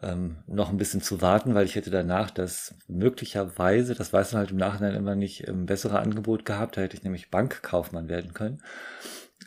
ähm, 0.02 0.38
noch 0.46 0.70
ein 0.70 0.76
bisschen 0.76 1.00
zu 1.00 1.20
warten, 1.20 1.54
weil 1.54 1.64
ich 1.64 1.74
hätte 1.74 1.90
danach 1.90 2.30
das 2.30 2.74
möglicherweise, 2.86 3.94
das 3.94 4.12
weiß 4.12 4.32
man 4.32 4.40
halt 4.40 4.50
im 4.50 4.56
Nachhinein 4.56 4.94
immer 4.94 5.14
nicht, 5.14 5.48
ähm, 5.48 5.66
bessere 5.66 5.98
Angebot 5.98 6.44
gehabt, 6.44 6.76
da 6.76 6.82
hätte 6.82 6.96
ich 6.96 7.02
nämlich 7.02 7.30
Bankkaufmann 7.30 8.08
werden 8.08 8.34
können 8.34 8.62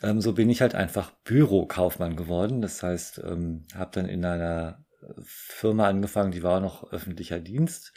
ähm, 0.03 0.22
so 0.22 0.33
bin 0.33 0.50
ich 0.50 0.62
halt 0.62 0.75
einfach 0.75 1.12
Bürokaufmann 1.24 2.15
geworden. 2.15 2.62
Das 2.62 2.83
heißt, 2.83 3.22
ähm, 3.25 3.65
habe 3.74 3.91
dann 3.93 4.05
in 4.07 4.24
einer 4.24 4.86
Firma 5.24 5.88
angefangen, 5.88 6.31
die 6.31 6.43
war 6.43 6.60
noch 6.60 6.91
öffentlicher 6.91 7.39
Dienst 7.39 7.93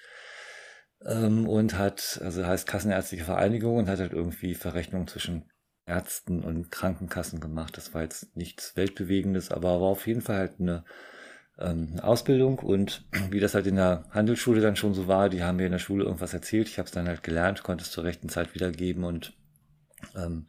ähm, 1.05 1.49
und 1.49 1.77
hat, 1.79 2.21
also 2.23 2.47
heißt 2.47 2.67
Kassenärztliche 2.67 3.25
Vereinigung 3.25 3.77
und 3.77 3.89
hat 3.89 4.01
halt 4.01 4.13
irgendwie 4.13 4.55
Verrechnungen 4.55 5.09
zwischen 5.09 5.51
Ärzten 5.85 6.43
und 6.43 6.71
Krankenkassen 6.71 7.41
gemacht. 7.41 7.77
Das 7.77 7.95
war 7.95 8.03
jetzt 8.03 8.37
nichts 8.37 8.77
Weltbewegendes, 8.77 9.51
aber 9.51 9.81
war 9.81 9.89
auf 9.89 10.07
jeden 10.07 10.23
Fall 10.23 10.39
halt 10.39 10.61
eine, 10.61 10.85
ähm, 11.59 11.99
Ausbildung 12.01 12.59
und 12.59 13.05
wie 13.31 13.41
das 13.41 13.55
halt 13.55 13.67
in 13.67 13.77
der 13.77 14.05
Handelsschule 14.11 14.61
dann 14.61 14.77
schon 14.77 14.95
so 14.95 15.09
war, 15.09 15.29
die 15.29 15.43
haben 15.43 15.57
mir 15.57 15.67
in 15.67 15.73
der 15.73 15.79
Schule 15.79 16.05
irgendwas 16.05 16.35
erzählt, 16.35 16.69
ich 16.69 16.79
habe 16.79 16.87
es 16.87 16.93
dann 16.93 17.09
halt 17.09 17.23
gelernt, 17.23 17.63
konnte 17.63 17.85
es 17.85 17.91
zur 17.91 18.05
rechten 18.05 18.29
Zeit 18.29 18.55
wiedergeben 18.55 19.05
und 19.05 19.35
ähm, 20.15 20.49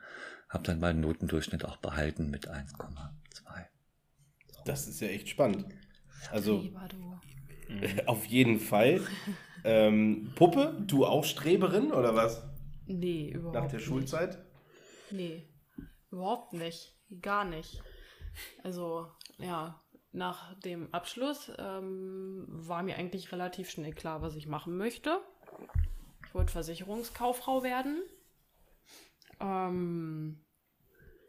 habe 0.50 0.63
dann 0.63 0.80
meinen 0.80 1.01
Notendurchschnitt 1.01 1.66
auch 1.66 1.77
behalten 1.77 2.30
mit 2.30 2.50
1,2. 2.50 3.66
Das 4.66 4.88
ist 4.88 5.00
ja 5.00 5.08
echt 5.08 5.30
spannend. 5.30 5.66
Also 6.32 6.63
auf 8.06 8.25
jeden 8.25 8.60
Fall. 8.60 9.01
ähm, 9.63 10.32
Puppe, 10.36 10.77
du 10.86 11.06
auch 11.06 11.24
Streberin 11.24 11.92
oder 11.92 12.16
was? 12.16 12.44
Nee, 12.86 13.32
überhaupt 13.32 13.56
Nach 13.56 13.68
der 13.68 13.80
nicht. 13.80 13.88
Schulzeit? 13.88 14.38
Nee, 15.12 15.48
überhaupt 16.12 16.54
nicht. 16.54 16.94
Gar 17.22 17.46
nicht. 17.46 17.82
Also, 18.63 19.08
ja, 19.38 19.82
nach 20.12 20.54
dem 20.60 20.94
Abschluss 20.94 21.51
ähm, 21.58 22.46
war 22.48 22.84
mir 22.84 22.98
eigentlich 22.98 23.32
relativ 23.32 23.70
schnell 23.70 23.94
klar, 23.94 24.22
was 24.22 24.36
ich 24.36 24.48
machen 24.48 24.77
möchte. 24.77 25.20
Ich 26.25 26.34
wollte 26.34 26.51
Versicherungskauffrau 26.51 27.63
werden. 27.63 28.01
Ähm, 29.39 30.44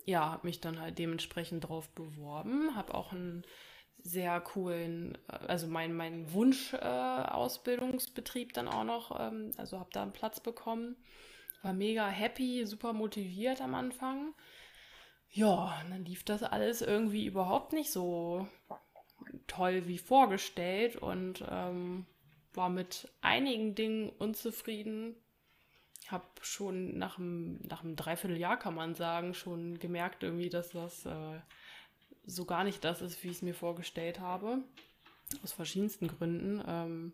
ja, 0.05 0.31
habe 0.31 0.47
mich 0.47 0.61
dann 0.61 0.81
halt 0.81 0.99
dementsprechend 0.99 1.69
drauf 1.69 1.89
beworben, 1.91 2.75
habe 2.75 2.95
auch 2.95 3.13
einen 3.13 3.45
sehr 3.99 4.41
coolen, 4.41 5.19
äh, 5.29 5.39
also 5.47 5.67
mein, 5.67 5.95
mein 5.95 6.33
Wunsch-Ausbildungsbetrieb 6.33 8.51
äh, 8.51 8.53
dann 8.53 8.69
auch 8.69 8.85
noch, 8.85 9.19
ähm, 9.21 9.53
also 9.57 9.79
habe 9.79 9.91
da 9.93 10.03
einen 10.03 10.13
Platz 10.13 10.41
bekommen. 10.41 10.97
War 11.63 11.73
mega 11.73 12.09
happy, 12.09 12.67
super 12.67 12.93
motiviert 12.93 13.61
am 13.61 13.75
Anfang. 13.75 14.35
Ja, 15.31 15.83
dann 15.91 16.05
lief 16.05 16.25
das 16.25 16.43
alles 16.43 16.83
irgendwie 16.83 17.27
überhaupt 17.27 17.73
nicht 17.73 17.91
so 17.91 18.47
toll 19.47 19.87
wie 19.87 19.99
vorgestellt 19.99 20.97
und 20.97 21.45
ähm, 21.51 22.07
war 22.55 22.71
mit 22.71 23.13
einigen 23.21 23.75
Dingen 23.75 24.09
unzufrieden. 24.09 25.17
Hab 26.11 26.41
schon 26.43 26.97
nach 26.97 27.19
einem, 27.19 27.61
nach 27.69 27.85
einem 27.85 27.97
Dreivierteljahr, 27.97 28.59
kann 28.59 28.75
man 28.75 28.95
sagen, 28.95 29.35
schon 29.35 29.79
gemerkt 29.79 30.23
irgendwie, 30.23 30.49
dass 30.49 30.71
das 30.71 31.05
äh, 31.07 31.41
so 32.25 32.45
gar 32.45 32.65
nicht 32.65 32.85
das 32.85 33.03
ist, 33.03 33.23
wie 33.23 33.29
ich 33.29 33.37
es 33.37 33.43
mir 33.43 33.55
vorgestellt 33.55 34.21
habe. 34.21 34.63
Aus 35.43 35.53
verschiedensten 35.53 36.09
Gründen. 36.09 36.63
Ähm, 36.67 37.13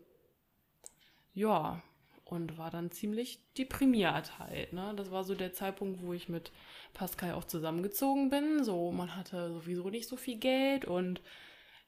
ja, 1.33 1.81
und 2.25 2.57
war 2.57 2.71
dann 2.71 2.91
ziemlich 2.91 3.39
deprimiert 3.57 4.39
halt. 4.39 4.73
Ne? 4.73 4.93
Das 4.95 5.11
war 5.11 5.23
so 5.23 5.35
der 5.35 5.53
Zeitpunkt, 5.53 6.01
wo 6.01 6.13
ich 6.13 6.27
mit 6.27 6.51
Pascal 6.93 7.33
auch 7.33 7.45
zusammengezogen 7.45 8.29
bin. 8.29 8.63
So, 8.63 8.91
man 8.91 9.15
hatte 9.15 9.53
sowieso 9.53 9.89
nicht 9.89 10.07
so 10.07 10.17
viel 10.17 10.37
Geld 10.37 10.85
und 10.85 11.21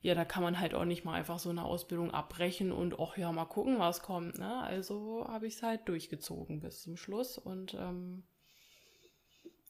ja, 0.01 0.13
da 0.15 0.25
kann 0.25 0.43
man 0.43 0.59
halt 0.59 0.73
auch 0.73 0.85
nicht 0.85 1.05
mal 1.05 1.13
einfach 1.13 1.39
so 1.39 1.49
eine 1.49 1.65
Ausbildung 1.65 2.11
abbrechen 2.11 2.71
und 2.71 2.99
auch 2.99 3.17
ja 3.17 3.31
mal 3.31 3.45
gucken, 3.45 3.79
was 3.79 4.03
kommt. 4.03 4.37
Ne? 4.37 4.61
Also 4.61 5.25
habe 5.27 5.47
ich 5.47 5.55
es 5.55 5.63
halt 5.63 5.87
durchgezogen 5.89 6.59
bis 6.59 6.81
zum 6.81 6.97
Schluss 6.97 7.37
und 7.37 7.73
ähm, 7.73 8.23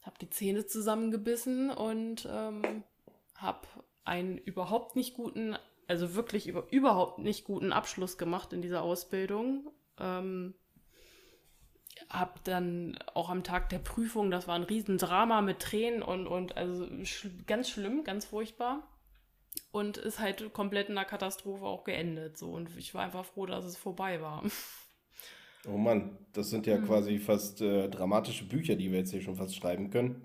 habe 0.01 0.17
die 0.19 0.29
Zähne 0.29 0.65
zusammengebissen 0.65 1.69
und 1.69 2.27
ähm, 2.29 2.84
habe 3.36 3.67
einen 4.03 4.38
überhaupt 4.38 4.96
nicht 4.96 5.15
guten, 5.15 5.57
also 5.88 6.15
wirklich 6.15 6.48
über, 6.48 6.67
überhaupt 6.72 7.19
nicht 7.19 7.46
guten 7.46 7.72
Abschluss 7.72 8.17
gemacht 8.17 8.51
in 8.53 8.62
dieser 8.62 8.81
Ausbildung. 8.81 9.72
Ähm, 10.00 10.55
hab 12.10 12.43
dann 12.43 12.98
auch 13.13 13.29
am 13.29 13.43
Tag 13.43 13.69
der 13.69 13.79
Prüfung, 13.79 14.31
das 14.31 14.48
war 14.48 14.55
ein 14.55 14.63
Riesendrama 14.63 15.41
mit 15.41 15.60
Tränen 15.60 16.01
und, 16.01 16.27
und 16.27 16.55
also 16.55 16.86
sch 17.03 17.27
ganz 17.48 17.69
schlimm, 17.69 18.03
ganz 18.03 18.25
furchtbar. 18.25 18.88
Und 19.72 19.98
ist 19.98 20.20
halt 20.20 20.51
komplett 20.54 20.89
in 20.89 20.98
einer 20.98 21.08
Katastrophe 21.08 21.63
auch 21.66 21.84
geendet. 21.84 22.38
So. 22.38 22.51
Und 22.51 22.75
ich 22.77 22.94
war 22.94 23.04
einfach 23.04 23.25
froh, 23.25 23.46
dass 23.46 23.66
es 23.66 23.77
vorbei 23.77 24.22
war. 24.22 24.44
Oh 25.68 25.77
Mann, 25.77 26.18
das 26.34 26.50
sind 26.50 26.66
ja 26.68 26.77
Mhm. 26.77 26.86
quasi 26.86 27.20
fast 27.20 27.62
äh, 27.62 27.89
dramatische 27.89 28.46
Bücher, 28.48 28.75
die 28.75 28.92
wir 28.92 29.00
jetzt 29.00 29.12
hier 29.12 29.22
schon 29.22 29.36
fast 29.36 29.56
schreiben 29.56 29.89
können. 29.89 30.22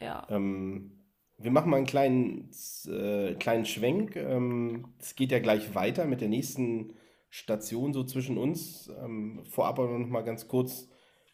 Ja. 0.00 0.28
Ähm, 0.28 0.92
wir 1.38 1.50
machen 1.50 1.70
mal 1.70 1.78
einen 1.78 1.86
kleinen, 1.86 2.50
äh, 2.88 3.34
kleinen 3.36 3.66
Schwenk. 3.66 4.16
Ähm, 4.16 4.94
es 4.98 5.14
geht 5.16 5.32
ja 5.32 5.40
gleich 5.40 5.74
weiter 5.74 6.06
mit 6.06 6.20
der 6.20 6.28
nächsten 6.28 6.94
Station 7.30 7.92
so 7.94 8.04
zwischen 8.04 8.38
uns. 8.38 8.90
Ähm, 9.02 9.44
vorab 9.46 9.78
aber 9.78 9.98
noch 9.98 10.08
mal 10.08 10.22
ganz 10.22 10.48
kurz 10.48 10.88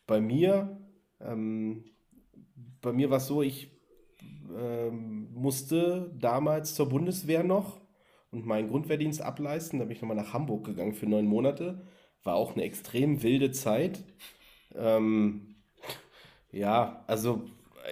bei 0.07 0.21
mir. 0.21 0.81
Ähm, 1.21 1.85
bei 2.83 2.93
mir 2.93 3.11
war 3.11 3.19
es 3.19 3.27
so, 3.27 3.43
ich 3.43 3.73
ähm, 4.57 4.90
musste 5.41 6.11
damals 6.19 6.75
zur 6.75 6.89
Bundeswehr 6.89 7.43
noch 7.43 7.81
und 8.31 8.47
meinen 8.47 8.69
Grundwehrdienst 8.69 9.23
ableisten. 9.23 9.79
Da 9.79 9.87
bin 9.87 9.97
ich 9.97 10.03
nochmal 10.03 10.17
nach 10.17 10.33
Hamburg 10.33 10.65
gegangen 10.65 10.95
für 10.95 11.07
neun 11.07 11.27
Monate. 11.27 11.83
War 12.23 12.35
auch 12.35 12.55
eine 12.55 12.65
extrem 12.65 13.23
wilde 13.23 13.51
Zeit. 13.51 14.05
Ähm, 14.75 15.57
ja, 16.53 17.05
also 17.07 17.43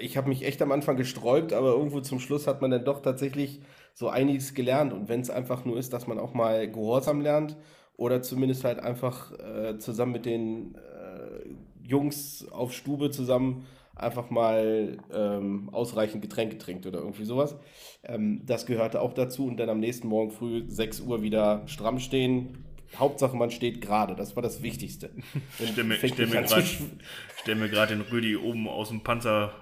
ich 0.00 0.16
habe 0.16 0.28
mich 0.28 0.44
echt 0.44 0.60
am 0.62 0.72
Anfang 0.72 0.96
gesträubt, 0.96 1.52
aber 1.52 1.72
irgendwo 1.72 2.00
zum 2.00 2.20
Schluss 2.20 2.46
hat 2.46 2.60
man 2.60 2.70
dann 2.70 2.84
doch 2.84 3.00
tatsächlich 3.00 3.60
so 3.94 4.08
einiges 4.08 4.54
gelernt. 4.54 4.92
Und 4.92 5.08
wenn 5.08 5.20
es 5.20 5.30
einfach 5.30 5.64
nur 5.64 5.78
ist, 5.78 5.92
dass 5.92 6.06
man 6.06 6.18
auch 6.18 6.34
mal 6.34 6.70
Gehorsam 6.70 7.20
lernt 7.20 7.56
oder 7.96 8.22
zumindest 8.22 8.64
halt 8.64 8.78
einfach 8.78 9.32
äh, 9.40 9.78
zusammen 9.78 10.12
mit 10.12 10.26
den 10.26 10.76
äh, 10.76 11.48
Jungs 11.82 12.46
auf 12.50 12.72
Stube 12.72 13.10
zusammen 13.10 13.66
einfach 13.98 14.30
mal 14.30 14.96
ähm, 15.12 15.68
ausreichend 15.72 16.22
Getränke 16.22 16.58
trinkt 16.58 16.86
oder 16.86 16.98
irgendwie 17.00 17.24
sowas. 17.24 17.56
Ähm, 18.04 18.42
das 18.44 18.66
gehörte 18.66 19.00
auch 19.00 19.12
dazu 19.12 19.46
und 19.46 19.56
dann 19.58 19.68
am 19.68 19.80
nächsten 19.80 20.08
Morgen 20.08 20.30
früh 20.30 20.64
6 20.66 21.00
Uhr 21.00 21.22
wieder 21.22 21.62
stramm 21.66 21.98
stehen. 21.98 22.64
Hauptsache, 22.96 23.36
man 23.36 23.50
steht 23.50 23.80
gerade. 23.80 24.14
Das 24.14 24.34
war 24.36 24.42
das 24.42 24.62
Wichtigste. 24.62 25.10
Ich 25.58 25.70
stelle 25.72 25.86
mir, 25.86 25.96
stell 25.96 27.68
gerade 27.68 27.96
den 27.96 28.00
Rüdi 28.02 28.36
oben 28.36 28.68
aus 28.68 28.88
dem 28.88 29.02
Panzer 29.02 29.52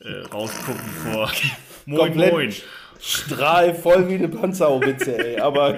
äh, 0.00 0.26
rausgucken 0.32 0.80
vor. 0.80 1.30
moin, 1.86 1.98
Komplett 1.98 2.32
moin. 2.32 2.52
strahlvoll 3.00 4.08
wie 4.08 4.14
eine 4.14 4.28
Panzerhaubitze, 4.28 5.18
ey. 5.18 5.40
Aber 5.40 5.76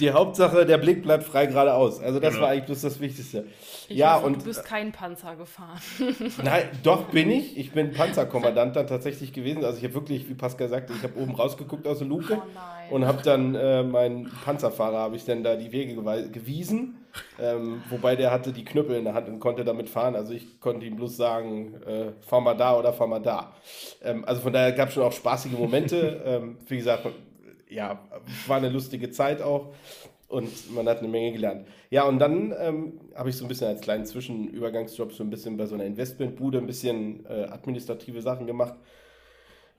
die 0.00 0.10
Hauptsache, 0.10 0.64
der 0.66 0.78
Blick 0.78 1.02
bleibt 1.02 1.24
frei 1.24 1.46
geradeaus. 1.46 2.00
Also 2.00 2.20
das 2.20 2.34
Genau. 2.34 2.44
war 2.44 2.50
eigentlich 2.52 2.66
bloß 2.66 2.80
das 2.82 3.00
Wichtigste. 3.00 3.46
Ich 3.88 3.96
ja, 3.96 4.16
hoffe, 4.16 4.26
und 4.26 4.40
du 4.40 4.44
bist 4.44 4.64
kein 4.64 4.92
Panzer 4.92 5.36
gefahren. 5.36 5.78
Nein, 6.44 6.64
doch 6.82 7.04
bin 7.10 7.30
ich. 7.30 7.56
Ich 7.58 7.72
bin 7.72 7.92
Panzerkommandant 7.92 8.76
dann 8.76 8.86
tatsächlich 8.86 9.32
gewesen. 9.32 9.64
Also 9.64 9.78
ich 9.78 9.84
habe 9.84 9.94
wirklich, 9.94 10.28
wie 10.28 10.34
Pascal 10.34 10.68
sagte, 10.68 10.92
ich 10.96 11.02
habe 11.02 11.18
oben 11.18 11.34
rausgeguckt 11.34 11.86
aus 11.86 11.98
der 11.98 12.06
Luke 12.08 12.32
Oh 12.34 12.42
nein. 12.54 12.90
und 12.90 13.06
habe 13.06 13.22
dann 13.22 13.54
äh, 13.54 13.82
meinen 13.82 14.30
Panzerfahrer, 14.44 14.98
habe 14.98 15.16
ich 15.16 15.24
dann 15.24 15.42
da 15.44 15.56
die 15.56 15.70
Wege 15.72 15.94
gewiesen. 16.30 16.96
Ähm, 17.40 17.82
wobei 17.90 18.16
der 18.16 18.32
hatte 18.32 18.52
die 18.52 18.64
Knüppel 18.64 18.96
in 18.96 19.04
der 19.04 19.14
Hand 19.14 19.28
und 19.28 19.38
konnte 19.38 19.64
damit 19.64 19.88
fahren. 19.88 20.16
Also 20.16 20.32
ich 20.32 20.60
konnte 20.60 20.84
ihm 20.86 20.96
bloß 20.96 21.16
sagen, 21.16 21.74
äh, 21.86 22.06
fahr 22.26 22.40
mal 22.40 22.54
da 22.54 22.76
oder 22.76 22.92
fahr 22.92 23.06
mal 23.06 23.20
da. 23.20 23.52
Ähm, 24.02 24.24
also 24.24 24.40
von 24.40 24.52
daher 24.52 24.72
gab 24.72 24.88
es 24.88 24.94
schon 24.94 25.04
auch 25.04 25.12
spaßige 25.12 25.52
Momente. 25.52 26.22
ähm, 26.26 26.58
wie 26.66 26.76
gesagt, 26.78 27.06
ja, 27.68 28.02
war 28.46 28.56
eine 28.56 28.68
lustige 28.68 29.10
Zeit 29.10 29.42
auch. 29.42 29.74
Und 30.28 30.74
man 30.74 30.88
hat 30.88 30.98
eine 30.98 31.08
Menge 31.08 31.32
gelernt. 31.32 31.66
Ja, 31.90 32.04
und 32.08 32.18
dann 32.18 32.52
ähm, 32.58 33.00
habe 33.14 33.30
ich 33.30 33.36
so 33.36 33.44
ein 33.44 33.48
bisschen 33.48 33.68
als 33.68 33.82
kleinen 33.82 34.06
Zwischenübergangsjob 34.06 35.12
so 35.12 35.22
ein 35.22 35.30
bisschen 35.30 35.56
bei 35.56 35.66
so 35.66 35.74
einer 35.74 35.84
Investmentbude 35.84 36.58
ein 36.58 36.66
bisschen 36.66 37.24
äh, 37.26 37.44
administrative 37.44 38.20
Sachen 38.20 38.46
gemacht. 38.46 38.74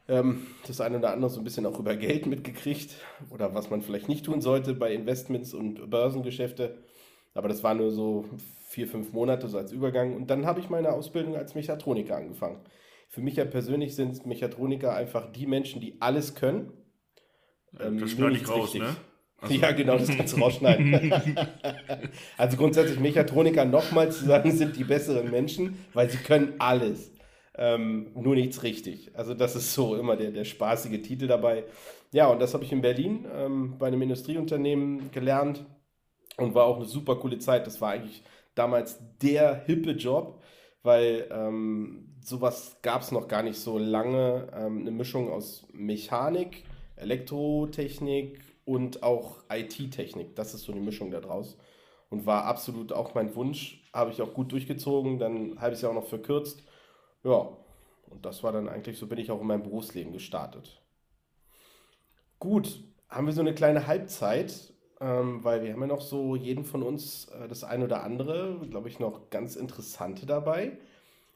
Ähm, 0.08 0.46
das 0.68 0.82
eine 0.82 1.00
oder 1.00 1.12
andere 1.12 1.30
so 1.30 1.42
ein 1.42 1.44
bisschen 1.44 1.66
auch 1.66 1.80
über 1.80 1.96
Geld 1.96 2.28
mitgekriegt 2.28 2.96
oder 3.32 3.56
was 3.56 3.70
man 3.70 3.82
vielleicht 3.82 4.08
nicht 4.08 4.26
tun 4.26 4.40
sollte 4.40 4.74
bei 4.76 4.94
Investments 4.94 5.54
und 5.54 5.90
Börsengeschäfte. 5.90 6.78
Aber 7.34 7.50
das 7.50 7.64
war 7.64 7.74
nur 7.74 7.92
so 7.92 8.26
vier, 8.68 8.88
fünf 8.88 9.14
Monate 9.14 9.50
so 9.50 9.58
als 9.58 9.72
Übergang. 9.72 10.16
Und 10.16 10.30
dann 10.30 10.46
habe 10.46 10.60
ich 10.60 10.70
meine 10.70 10.94
Ausbildung 10.94 11.36
als 11.36 11.56
Mechatroniker 11.56 12.16
angefangen. 12.16 12.62
Für 13.10 13.22
mich 13.22 13.36
ja 13.36 13.46
persönlich 13.46 13.96
sind 13.96 14.26
Mechatroniker 14.26 14.96
einfach 14.96 15.32
die 15.32 15.48
Menschen, 15.48 15.82
die 15.82 16.02
alles 16.02 16.36
können. 16.36 16.72
Ähm, 17.80 18.00
das 18.00 18.10
nur 18.10 18.10
schneide 18.10 18.32
ich 18.32 18.38
nichts 18.40 18.52
raus, 18.52 18.74
richtig. 18.74 18.82
ne? 18.82 18.96
Ja, 19.50 19.72
genau, 19.72 19.98
das 19.98 20.08
kannst 20.08 20.36
du 20.36 20.42
rausschneiden. 20.42 21.12
also 22.38 22.58
grundsätzlich 22.58 23.00
Mechatroniker 23.00 23.66
nochmal 23.66 24.12
zu 24.12 24.26
sagen, 24.26 24.52
sind 24.52 24.76
die 24.76 24.84
besseren 24.84 25.30
Menschen, 25.30 25.86
weil 25.94 26.10
sie 26.10 26.18
können 26.18 26.56
alles. 26.58 27.12
Ähm, 27.58 28.08
nur 28.16 28.36
nichts 28.36 28.64
richtig. 28.64 29.12
Also 29.14 29.34
das 29.34 29.56
ist 29.56 29.74
so 29.74 29.96
immer 29.96 30.16
der, 30.16 30.32
der 30.32 30.46
spaßige 30.46 31.02
Titel 31.02 31.28
dabei. 31.28 31.64
Ja, 32.12 32.28
und 32.28 32.40
das 32.40 32.54
habe 32.54 32.64
ich 32.64 32.72
in 32.72 32.82
Berlin 32.82 33.26
ähm, 33.34 33.76
bei 33.78 33.88
einem 33.88 34.02
Industrieunternehmen 34.02 35.12
gelernt 35.12 35.66
und 36.38 36.54
war 36.54 36.66
auch 36.66 36.78
eine 36.78 36.86
super 36.86 37.16
coole 37.16 37.40
Zeit. 37.40 37.66
Das 37.68 37.80
war 37.82 37.92
eigentlich 37.92 38.24
damals 38.56 39.00
der 39.22 39.64
hippe 39.66 39.92
Job, 39.92 40.42
weil 40.84 41.28
ähm, 41.32 42.16
sowas 42.22 42.78
gab 42.82 43.02
es 43.02 43.12
noch 43.12 43.28
gar 43.28 43.44
nicht 43.44 43.60
so 43.60 43.78
lange. 43.78 44.48
Ähm, 44.54 44.82
eine 44.82 44.92
Mischung 44.92 45.32
aus 45.32 45.68
Mechanik, 45.72 46.64
Elektrotechnik 46.96 48.42
und 48.66 49.04
auch 49.04 49.38
IT-Technik. 49.50 50.36
Das 50.36 50.54
ist 50.54 50.64
so 50.64 50.72
eine 50.72 50.82
Mischung 50.82 51.12
da 51.12 51.22
draus. 51.22 51.58
Und 52.10 52.26
war 52.26 52.46
absolut 52.46 52.94
auch 52.94 53.14
mein 53.14 53.36
Wunsch. 53.36 53.84
Habe 53.94 54.12
ich 54.12 54.22
auch 54.22 54.34
gut 54.34 54.52
durchgezogen, 54.52 55.20
dann 55.20 55.52
ein 55.52 55.62
halbes 55.62 55.82
Jahr 55.82 55.92
auch 55.92 55.96
noch 55.96 56.08
verkürzt. 56.08 56.64
Ja, 57.24 57.50
und 58.10 58.26
das 58.26 58.44
war 58.44 58.52
dann 58.52 58.70
eigentlich, 58.70 58.98
so 58.98 59.08
bin 59.08 59.18
ich 59.18 59.32
auch 59.32 59.42
in 59.42 59.48
meinem 59.48 59.64
Berufsleben 59.64 60.14
gestartet. 60.14 60.82
Gut, 62.40 62.84
haben 63.10 63.26
wir 63.28 63.34
so 63.34 63.42
eine 63.42 63.56
kleine 63.56 63.88
Halbzeit, 63.88 64.74
ähm, 65.02 65.44
weil 65.44 65.64
wir 65.64 65.74
haben 65.74 65.82
ja 65.82 65.88
noch 65.88 66.02
so 66.02 66.36
jeden 66.36 66.66
von 66.66 66.84
uns 66.84 67.26
äh, 67.30 67.48
das 67.48 67.64
ein 67.64 67.84
oder 67.84 68.04
andere, 68.04 68.60
glaube 68.70 68.90
ich, 68.90 69.00
noch 69.00 69.30
ganz 69.30 69.56
interessante 69.56 70.26
dabei. 70.26 70.78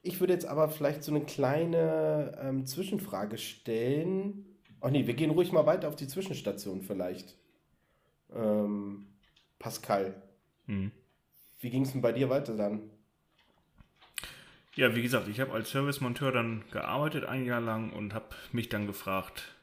Ich 0.02 0.20
würde 0.20 0.34
jetzt 0.34 0.46
aber 0.46 0.70
vielleicht 0.70 1.04
so 1.04 1.12
eine 1.14 1.26
kleine 1.26 2.38
ähm, 2.42 2.66
Zwischenfrage 2.66 3.38
stellen. 3.38 4.46
Ach 4.82 4.90
nee, 4.90 5.08
wir 5.08 5.14
gehen 5.14 5.32
ruhig 5.32 5.52
mal 5.52 5.66
weiter 5.66 5.88
auf 5.88 5.96
die 5.96 6.08
Zwischenstation 6.08 6.82
vielleicht. 6.82 7.36
Ähm, 8.34 9.08
Pascal, 9.58 10.22
Hm. 10.68 10.92
wie 11.60 11.70
ging 11.70 11.84
es 11.84 11.92
denn 11.92 12.02
bei 12.02 12.12
dir 12.12 12.30
weiter 12.30 12.56
dann? 12.56 12.82
Ja, 14.76 14.96
wie 14.96 15.02
gesagt, 15.02 15.28
ich 15.28 15.40
habe 15.40 15.52
als 15.52 15.72
Servicemonteur 15.72 16.32
dann 16.32 16.64
gearbeitet 16.72 17.26
ein 17.26 17.46
Jahr 17.46 17.60
lang 17.60 17.92
und 17.92 18.14
habe 18.14 18.28
mich 18.52 18.70
dann 18.70 18.88
gefragt, 18.88 19.56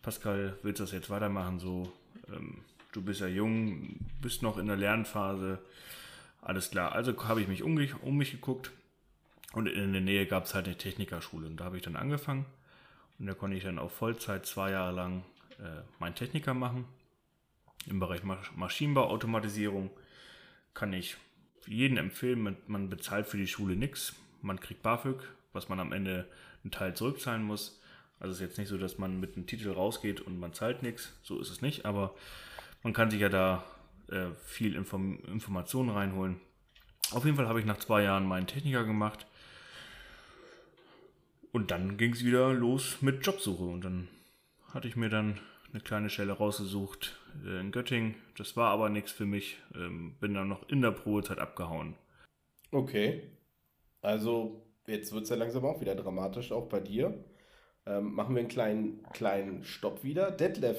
Pascal, 0.00 0.56
willst 0.62 0.80
du 0.80 0.84
das 0.84 0.92
jetzt 0.92 1.10
weitermachen 1.10 1.58
so? 1.58 1.92
Ähm, 2.28 2.62
du 2.92 3.02
bist 3.02 3.20
ja 3.20 3.26
jung, 3.26 3.96
bist 4.20 4.42
noch 4.42 4.58
in 4.58 4.66
der 4.68 4.76
Lernphase. 4.76 5.58
Alles 6.40 6.70
klar. 6.70 6.92
Also 6.92 7.12
habe 7.28 7.40
ich 7.42 7.48
mich 7.48 7.62
um, 7.62 7.74
mich 7.74 7.94
um 8.02 8.16
mich 8.16 8.30
geguckt 8.30 8.70
und 9.52 9.66
in 9.66 9.92
der 9.92 10.00
Nähe 10.00 10.26
gab 10.26 10.44
es 10.44 10.54
halt 10.54 10.66
eine 10.66 10.78
Technikerschule 10.78 11.46
und 11.46 11.58
da 11.58 11.64
habe 11.64 11.76
ich 11.76 11.82
dann 11.82 11.96
angefangen 11.96 12.46
und 13.22 13.28
da 13.28 13.34
konnte 13.34 13.56
ich 13.56 13.62
dann 13.62 13.78
auf 13.78 13.92
Vollzeit 13.92 14.46
zwei 14.46 14.72
Jahre 14.72 14.90
lang 14.90 15.22
äh, 15.60 15.82
meinen 16.00 16.16
Techniker 16.16 16.54
machen. 16.54 16.86
Im 17.86 18.00
Bereich 18.00 18.24
Masch 18.24 18.50
Maschinenbau, 18.56 19.08
Automatisierung 19.10 19.90
kann 20.74 20.92
ich 20.92 21.16
jeden 21.64 21.98
empfehlen. 21.98 22.42
Man, 22.42 22.56
man 22.66 22.88
bezahlt 22.88 23.28
für 23.28 23.36
die 23.36 23.46
Schule 23.46 23.76
nichts. 23.76 24.16
Man 24.40 24.58
kriegt 24.58 24.82
BAföG, 24.82 25.22
was 25.52 25.68
man 25.68 25.78
am 25.78 25.92
Ende 25.92 26.28
einen 26.64 26.72
Teil 26.72 26.94
zurückzahlen 26.94 27.44
muss. 27.44 27.80
Also 28.18 28.32
es 28.32 28.38
ist 28.38 28.42
jetzt 28.48 28.58
nicht 28.58 28.68
so, 28.68 28.76
dass 28.76 28.98
man 28.98 29.20
mit 29.20 29.36
einem 29.36 29.46
Titel 29.46 29.70
rausgeht 29.70 30.20
und 30.20 30.40
man 30.40 30.52
zahlt 30.52 30.82
nichts. 30.82 31.16
So 31.22 31.38
ist 31.38 31.50
es 31.50 31.62
nicht. 31.62 31.84
Aber 31.84 32.16
man 32.82 32.92
kann 32.92 33.12
sich 33.12 33.20
ja 33.20 33.28
da 33.28 33.64
äh, 34.08 34.30
viel 34.42 34.74
Inform 34.74 35.20
Informationen 35.28 35.90
reinholen. 35.90 36.40
Auf 37.12 37.24
jeden 37.24 37.36
Fall 37.36 37.46
habe 37.46 37.60
ich 37.60 37.66
nach 37.66 37.78
zwei 37.78 38.02
Jahren 38.02 38.26
meinen 38.26 38.48
Techniker 38.48 38.82
gemacht. 38.82 39.28
Und 41.52 41.70
dann 41.70 41.98
ging 41.98 42.12
es 42.12 42.24
wieder 42.24 42.52
los 42.52 43.02
mit 43.02 43.24
Jobsuche. 43.24 43.64
Und 43.64 43.84
dann 43.84 44.08
hatte 44.72 44.88
ich 44.88 44.96
mir 44.96 45.10
dann 45.10 45.38
eine 45.72 45.82
kleine 45.82 46.10
Stelle 46.10 46.32
rausgesucht 46.32 47.18
äh, 47.44 47.60
in 47.60 47.72
Göttingen. 47.72 48.14
Das 48.36 48.56
war 48.56 48.70
aber 48.70 48.88
nichts 48.88 49.12
für 49.12 49.26
mich. 49.26 49.58
Ähm, 49.74 50.16
bin 50.20 50.34
dann 50.34 50.48
noch 50.48 50.68
in 50.68 50.82
der 50.82 50.92
Probezeit 50.92 51.38
abgehauen. 51.38 51.94
Okay. 52.70 53.22
Also, 54.00 54.66
jetzt 54.86 55.12
wird 55.12 55.24
es 55.24 55.30
ja 55.30 55.36
langsam 55.36 55.64
auch 55.64 55.80
wieder 55.80 55.94
dramatisch, 55.94 56.52
auch 56.52 56.68
bei 56.68 56.80
dir. 56.80 57.22
Ähm, 57.86 58.14
machen 58.14 58.34
wir 58.34 58.40
einen 58.40 58.48
kleinen, 58.48 59.02
kleinen 59.12 59.64
Stopp 59.64 60.04
wieder. 60.04 60.30
Detlef, 60.30 60.78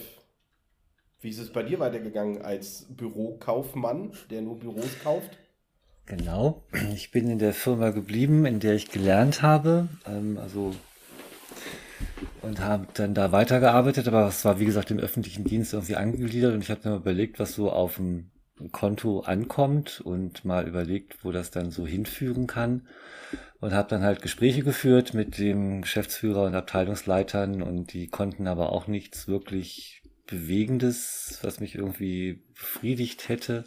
wie 1.22 1.30
ist 1.30 1.40
es 1.40 1.54
bei 1.54 1.64
dir 1.64 1.80
weitergegangen 1.80 2.42
als 2.42 2.88
Bürokaufmann, 2.90 4.12
der 4.30 4.42
nur 4.42 4.60
Büros 4.60 5.00
kauft? 5.04 5.38
Genau. 6.06 6.64
Ich 6.94 7.12
bin 7.12 7.30
in 7.30 7.40
der 7.40 7.54
Firma 7.54 7.92
geblieben, 7.92 8.46
in 8.46 8.60
der 8.60 8.76
ich 8.76 8.90
gelernt 8.92 9.42
habe. 9.42 9.88
Ähm, 10.06 10.38
also 10.38 10.74
und 12.42 12.60
habe 12.60 12.88
dann 12.94 13.14
da 13.14 13.32
weitergearbeitet, 13.32 14.08
aber 14.08 14.28
es 14.28 14.44
war 14.44 14.60
wie 14.60 14.66
gesagt 14.66 14.92
im 14.92 15.00
öffentlichen 15.00 15.46
Dienst 15.46 15.74
irgendwie 15.74 15.96
angegliedert 15.96 16.54
und 16.54 16.62
ich 16.62 16.70
habe 16.70 16.90
mir 16.90 16.96
überlegt, 16.98 17.40
was 17.40 17.54
so 17.54 17.72
auf 17.72 17.96
dem 17.96 18.32
Konto 18.72 19.22
ankommt 19.22 20.02
und 20.02 20.46
mal 20.46 20.68
überlegt, 20.68 21.24
wo 21.24 21.32
das 21.32 21.52
dann 21.52 21.72
so 21.72 21.88
hinführen 21.88 22.46
kann 22.46 22.88
und 23.60 23.74
habe 23.74 23.90
dann 23.90 24.04
halt 24.04 24.22
Gespräche 24.22 24.64
geführt 24.64 25.14
mit 25.14 25.38
dem 25.38 25.82
Geschäftsführer 25.82 26.44
und 26.44 26.56
Abteilungsleitern 26.56 27.62
und 27.62 27.94
die 27.94 28.08
konnten 28.08 28.48
aber 28.48 28.72
auch 28.72 28.88
nichts 28.88 29.28
wirklich 29.28 30.02
Bewegendes, 30.28 31.40
was 31.42 31.60
mich 31.60 31.76
irgendwie 31.76 32.44
befriedigt 32.54 33.30
hätte, 33.30 33.66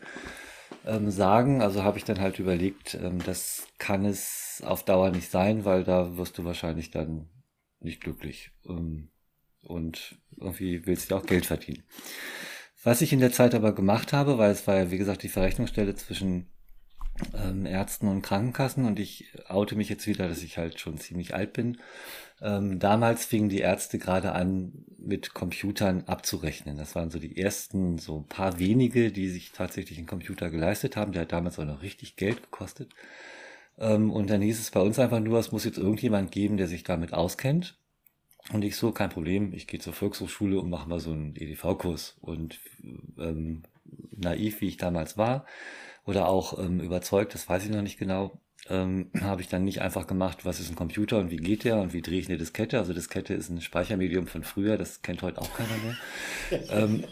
ähm, 0.87 1.11
sagen. 1.11 1.61
Also 1.63 1.83
habe 1.83 1.99
ich 1.99 2.05
dann 2.05 2.21
halt 2.21 2.39
überlegt, 2.39 2.95
ähm, 2.95 3.23
das 3.25 3.67
kann 3.79 4.05
es 4.05 4.63
auf 4.65 4.85
Dauer 4.85 5.11
nicht 5.11 5.31
sein, 5.31 5.65
weil 5.65 5.85
da 5.85 6.17
wirst 6.17 6.39
du 6.39 6.45
wahrscheinlich 6.45 6.91
dann 6.91 7.29
nicht 7.81 8.01
glücklich. 8.01 8.53
Ähm, 8.67 9.11
und 9.63 10.17
irgendwie 10.37 10.87
willst 10.87 11.11
du 11.11 11.17
auch 11.17 11.27
Geld 11.27 11.47
verdienen. 11.47 11.83
Was 12.83 13.03
ich 13.03 13.13
in 13.13 13.21
der 13.21 13.33
Zeit 13.33 13.55
aber 13.55 13.75
gemacht 13.75 14.13
habe, 14.13 14.39
weil 14.39 14.53
es 14.53 14.67
war 14.67 14.77
ja 14.77 14.91
wie 14.91 14.99
gesagt 14.99 15.25
die 15.25 15.29
Verrechnungsstelle 15.29 15.97
zwischen 15.97 16.47
ähm, 17.35 17.67
Ärzten 17.67 18.09
und 18.09 18.23
Krankenkassen 18.23 18.85
und 18.85 18.99
ich 18.99 19.33
oute 19.49 19.77
mich 19.77 19.89
jetzt 19.89 20.07
wieder, 20.07 20.29
dass 20.29 20.43
ich 20.43 20.59
halt 20.59 20.81
schon 20.81 20.99
ziemlich 20.99 21.35
alt 21.35 21.53
bin. 21.53 21.79
Ähm, 22.43 22.79
damals 22.79 23.25
fingen 23.25 23.49
die 23.49 23.61
Ärzte 23.61 23.99
gerade 23.99 24.33
an, 24.33 24.85
mit 24.99 25.33
Computern 25.33 26.05
abzurechnen. 26.07 26.77
Das 26.77 26.95
waren 26.95 27.11
so 27.11 27.19
die 27.19 27.39
ersten, 27.39 27.99
so 27.99 28.19
ein 28.19 28.29
paar 28.29 28.59
wenige, 28.59 29.13
die 29.13 29.29
sich 29.29 29.53
tatsächlich 29.53 29.99
einen 29.99 30.07
Computer 30.07 30.51
geleistet 30.51 30.97
haben. 30.97 31.13
Der 31.13 31.23
hat 31.23 31.33
damals 31.33 31.59
auch 31.59 31.65
noch 31.65 31.83
richtig 31.83 32.17
Geld 32.17 32.43
gekostet. 32.43 32.93
Ähm, 33.79 34.11
und 34.11 34.29
dann 34.31 34.43
hieß 34.43 34.61
es 34.61 34.71
bei 34.71 34.81
uns 34.81 34.99
einfach 34.99 35.21
nur, 35.21 35.39
es 35.39 35.53
muss 35.53 35.65
jetzt 35.65 35.79
irgendjemand 35.79 36.33
geben, 36.33 36.57
der 36.57 36.69
sich 36.69 36.83
damit 36.83 37.13
auskennt. 37.13 37.79
Und 38.53 38.63
ich 38.63 38.77
so, 38.77 38.93
kein 38.93 39.11
Problem, 39.11 39.53
ich 39.55 39.67
gehe 39.67 39.81
zur 39.81 39.93
Volkshochschule 39.93 40.61
und 40.61 40.71
mache 40.71 40.89
mal 40.89 41.01
so 41.01 41.11
einen 41.11 41.35
EDV-Kurs. 41.35 42.17
Und 42.21 42.61
ähm, 43.19 43.63
naiv, 44.11 44.61
wie 44.61 44.69
ich 44.69 44.77
damals 44.77 45.17
war, 45.17 45.47
oder 46.07 46.29
auch 46.29 46.59
ähm, 46.59 46.81
überzeugt, 46.81 47.35
das 47.35 47.49
weiß 47.49 47.65
ich 47.65 47.71
noch 47.71 47.83
nicht 47.83 47.99
genau, 47.99 48.41
ähm, 48.71 49.11
habe 49.21 49.41
ich 49.41 49.49
dann 49.49 49.65
nicht 49.65 49.81
einfach 49.81 50.07
gemacht, 50.07 50.45
was 50.45 50.61
ist 50.61 50.71
ein 50.71 50.77
Computer 50.77 51.19
und 51.19 51.31
wie 51.31 51.37
geht 51.37 51.65
der 51.65 51.77
und 51.79 51.93
wie 51.93 52.03
drehe 52.03 52.19
ich 52.19 52.29
eine 52.29 52.39
Diskette. 52.39 52.79
Also 52.79 52.93
Diskette 52.93 53.35
ist 53.35 53.51
ein 53.51 53.61
Speichermedium 53.61 54.27
von 54.27 54.43
früher, 54.43 54.77
das 54.77 55.03
kennt 55.03 55.23
heute 55.23 55.41
auch 55.41 55.51
keiner 55.55 55.77
mehr. 55.85 56.61
ähm, 56.71 57.05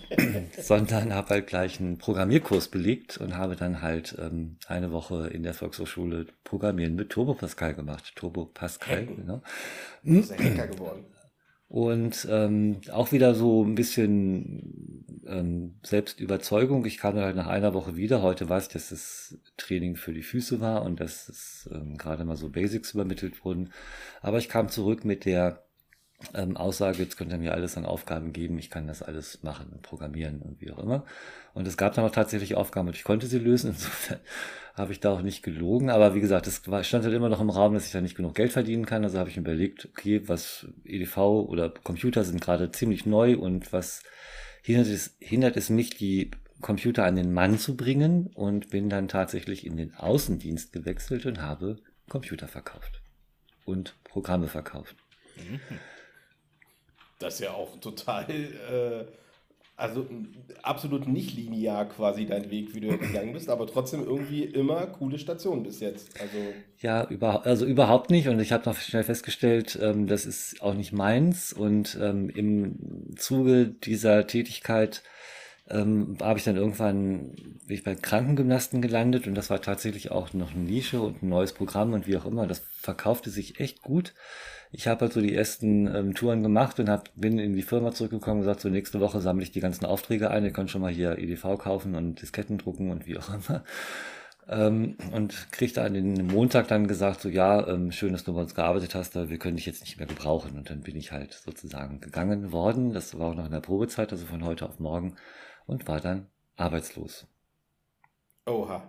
sondern 0.59 1.15
habe 1.15 1.31
halt 1.31 1.47
gleich 1.47 1.81
einen 1.81 1.99
Programmierkurs 1.99 2.69
belegt 2.69 3.19
und 3.19 3.37
habe 3.37 3.57
dann 3.57 3.83
halt 3.83 4.17
ähm, 4.19 4.57
eine 4.67 4.93
Woche 4.93 5.29
in 5.29 5.43
der 5.43 5.55
Volkshochschule 5.55 6.27
Programmieren 6.45 6.95
mit 6.95 7.11
Turbo 7.11 7.35
Pascal 7.35 7.75
gemacht. 7.75 8.13
Turbo 8.17 8.47
Pascal, 8.47 9.07
genau. 9.07 9.43
Du 10.03 10.15
bist 10.15 10.33
ein 10.33 10.59
Hacker 10.59 10.69
geworden. 10.69 11.05
Und 11.69 12.27
ähm, 12.31 12.81
auch 12.93 13.11
wieder 13.13 13.35
so 13.35 13.65
ein 13.65 13.75
bisschen 13.75 15.23
ähm, 15.27 15.75
Selbstüberzeugung. 15.83 16.85
Ich 16.85 16.99
kam 16.99 17.17
dann 17.17 17.25
halt 17.25 17.37
nach 17.37 17.47
einer 17.47 17.75
Woche 17.75 17.97
wieder. 17.97 18.23
Heute 18.23 18.49
weiß 18.49 18.67
ich, 18.67 18.73
dass 18.73 18.91
das 18.91 19.39
Training 19.57 19.97
für 19.97 20.13
die 20.13 20.23
Füße 20.23 20.61
war 20.61 20.83
und 20.83 21.01
dass 21.01 21.29
es 21.29 21.69
ähm, 21.73 21.97
gerade 21.97 22.25
mal 22.25 22.37
so 22.37 22.51
Basics 22.51 22.93
übermittelt 22.93 23.45
wurden. 23.45 23.71
Aber 24.21 24.39
ich 24.39 24.49
kam 24.49 24.69
zurück 24.69 25.05
mit 25.05 25.25
der 25.25 25.65
ähm, 26.35 26.57
Aussage, 26.57 26.99
jetzt 27.03 27.17
könnt 27.17 27.33
ihr 27.33 27.39
mir 27.39 27.53
alles 27.53 27.77
an 27.77 27.85
Aufgaben 27.85 28.33
geben, 28.33 28.59
ich 28.59 28.71
kann 28.71 28.87
das 28.87 29.03
alles 29.03 29.43
machen 29.43 29.69
und 29.73 29.83
programmieren 29.83 30.41
und 30.41 30.61
wie 30.61 30.71
auch 30.71 30.79
immer. 30.79 31.05
Und 31.53 31.67
es 31.67 31.77
gab 31.77 31.95
dann 31.95 32.05
auch 32.05 32.13
tatsächlich 32.13 32.55
Aufgaben 32.55 32.89
und 32.89 32.97
ich 32.97 33.05
konnte 33.05 33.27
sie 33.27 33.39
lösen. 33.39 33.71
Insofern 33.75 34.21
habe 34.75 34.93
ich 34.93 35.01
da 35.01 35.13
auch 35.13 35.23
nicht 35.23 35.43
gelogen. 35.43 35.91
Aber 35.91 36.15
wie 36.15 36.21
gesagt, 36.21 36.47
es 36.47 36.63
stand 36.87 37.05
halt 37.05 37.15
immer 37.15 37.29
noch 37.29 37.41
im 37.41 37.51
Raum, 37.51 37.75
dass 37.75 37.87
ich 37.87 37.93
da 37.93 38.01
nicht 38.01 38.17
genug 38.17 38.35
Geld 38.35 38.53
verdienen 38.53 38.87
kann. 38.87 39.05
Also 39.05 39.19
habe 39.19 39.31
ich 39.31 39.37
mir 39.37 39.43
überlegt, 39.43 39.87
okay, 39.87 40.23
was 40.27 40.67
EDV 40.85 41.17
oder 41.17 41.71
Computer 41.71 42.25
sind 42.25 42.41
gerade 42.41 42.73
ziemlich 42.73 43.07
neu 43.07 43.37
und 43.37 43.73
was 43.73 44.03
hindert 44.63 44.89
es, 44.89 45.17
hindert 45.21 45.57
es 45.57 45.71
mich, 45.71 45.91
die 45.91 46.31
Computer 46.61 47.05
an 47.05 47.17
den 47.17 47.33
Mann 47.33 47.59
zu 47.59 47.77
bringen 47.77 48.29
und 48.35 48.71
bin 48.71 48.89
dann 48.89 49.09
tatsächlich 49.09 49.67
in 49.67 49.77
den 49.77 49.95
Außendienst 49.95 50.73
gewechselt 50.73 51.27
und 51.27 51.43
habe 51.43 51.77
Computer 52.09 52.49
verkauft 52.49 53.03
und 53.65 53.97
Programme 54.05 54.49
verkauft. 54.49 54.97
Das 57.25 57.35
ist 57.35 57.41
ja 57.41 57.53
auch 57.53 57.81
total, 57.81 58.27
äh, 58.31 59.05
also 59.77 60.07
absolut 60.63 61.09
nicht 61.09 61.35
linear 61.35 61.89
quasi 61.89 62.27
dein 62.27 62.51
Weg, 62.51 62.75
wie 62.75 62.81
du 62.81 62.99
gegangen 62.99 63.33
bist, 63.33 63.49
aber 63.49 63.67
trotzdem 63.67 64.05
irgendwie 64.05 64.45
immer 64.45 64.87
coole 64.87 65.19
Station 65.19 65.63
bis 65.63 65.81
jetzt. 65.81 66.21
Also, 66.21 66.37
Ja, 66.81 67.09
über, 67.09 67.47
also 67.47 67.65
überhaupt 67.65 68.11
nicht. 68.11 68.29
Und 68.29 68.41
ich 68.41 68.53
habe 68.53 68.69
noch 68.69 68.77
schnell 68.77 69.05
festgestellt, 69.05 69.79
ähm, 69.81 70.07
das 70.07 70.27
ist 70.27 70.61
auch 70.61 70.75
nicht 70.75 70.93
meins. 70.93 71.55
Und 71.55 71.99
ähm, 71.99 72.29
im 72.29 73.17
Zuge 73.17 73.69
dieser 73.69 74.27
Tätigkeit 74.27 75.03
ähm, 75.69 76.19
habe 76.21 76.39
ich 76.39 76.45
dann 76.45 76.57
irgendwann, 76.57 77.33
bin 77.67 77.77
ich 77.77 77.85
bei 77.85 77.95
Krankengymnasten 77.95 78.83
gelandet 78.83 79.27
und 79.27 79.35
das 79.35 79.49
war 79.49 79.63
tatsächlich 79.63 80.11
auch 80.11 80.35
noch 80.35 80.55
eine 80.55 80.65
Nische 80.65 81.01
und 81.01 81.23
ein 81.23 81.31
neues 81.31 81.55
Programm 81.55 81.95
und 81.95 82.07
wie 82.07 82.17
auch 82.17 82.27
immer. 82.27 82.47
Das 82.47 82.59
verkaufte 82.59 83.31
sich 83.31 83.61
echt 83.61 83.83
gut. 83.83 84.13
Ich 84.73 84.89
habe 84.89 85.03
halt 85.03 85.13
so 85.13 85.21
die 85.21 85.35
ersten 85.35 85.87
ähm, 85.95 86.15
Touren 86.15 86.43
gemacht 86.43 86.81
und 86.81 86.91
hab, 86.91 87.09
bin 87.15 87.39
in 87.39 87.55
die 87.55 87.63
Firma 87.63 87.93
zurückgekommen 87.93 88.41
und 88.41 88.47
gesagt, 88.47 88.61
so 88.61 88.69
nächste 88.69 89.01
Woche 89.01 89.21
sammle 89.21 89.43
ich 89.43 89.53
die 89.53 89.61
ganzen 89.61 89.87
Aufträge 89.87 90.31
ein. 90.31 90.45
Ihr 90.45 90.53
könnt 90.53 90.71
schon 90.71 90.83
mal 90.83 90.93
hier 90.93 91.17
EDV 91.19 91.57
kaufen 91.59 91.95
und 91.95 92.21
Disketten 92.21 92.59
drucken 92.59 92.91
und 92.91 93.07
wie 93.07 93.17
auch 93.17 93.33
immer. 93.33 93.65
Ähm, 94.47 94.99
und 95.13 95.51
kriegte 95.53 95.81
an 95.83 95.95
den 95.95 96.27
Montag 96.27 96.69
dann 96.69 96.87
gesagt, 96.87 97.23
so 97.23 97.31
ja, 97.31 97.67
ähm, 97.67 97.93
schön, 97.93 98.13
dass 98.13 98.25
du 98.25 98.35
bei 98.35 98.43
uns 98.43 98.55
gearbeitet 98.55 98.95
hast, 98.95 99.17
aber 99.17 99.31
wir 99.31 99.39
können 99.39 99.57
dich 99.57 99.65
jetzt 99.65 99.81
nicht 99.83 99.99
mehr 99.99 100.07
gebrauchen. 100.07 100.59
Und 100.59 100.69
dann 100.69 100.81
bin 100.81 100.97
ich 100.97 101.13
halt 101.13 101.33
sozusagen 101.33 102.01
gegangen 102.01 102.53
worden. 102.53 102.93
Das 102.93 103.19
war 103.19 103.31
auch 103.31 103.35
noch 103.35 103.47
in 103.47 103.53
der 103.53 103.61
Probezeit, 103.61 104.13
also 104.13 104.27
von 104.27 104.45
heute 104.45 104.67
auf 104.67 104.79
morgen 104.79 105.17
und 105.67 105.87
war 105.89 106.01
dann 106.01 106.31
arbeitslos. 106.57 107.27
oha. 108.47 108.83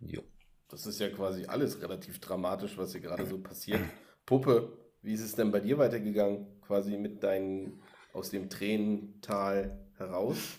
Jo. 0.00 0.22
Das 0.68 0.86
ist 0.86 1.00
ja 1.00 1.08
quasi 1.08 1.46
alles 1.46 1.80
relativ 1.80 2.20
dramatisch, 2.20 2.76
was 2.76 2.92
hier 2.92 3.00
gerade 3.00 3.26
so 3.26 3.38
passiert. 3.38 3.80
Puppe, 4.26 4.76
wie 5.02 5.14
ist 5.14 5.22
es 5.22 5.34
denn 5.34 5.50
bei 5.50 5.60
dir 5.60 5.78
weitergegangen? 5.78 6.60
Quasi 6.60 6.98
mit 6.98 7.22
deinen 7.22 7.82
aus 8.12 8.30
dem 8.30 8.50
Tränental 8.50 9.78
heraus? 9.96 10.58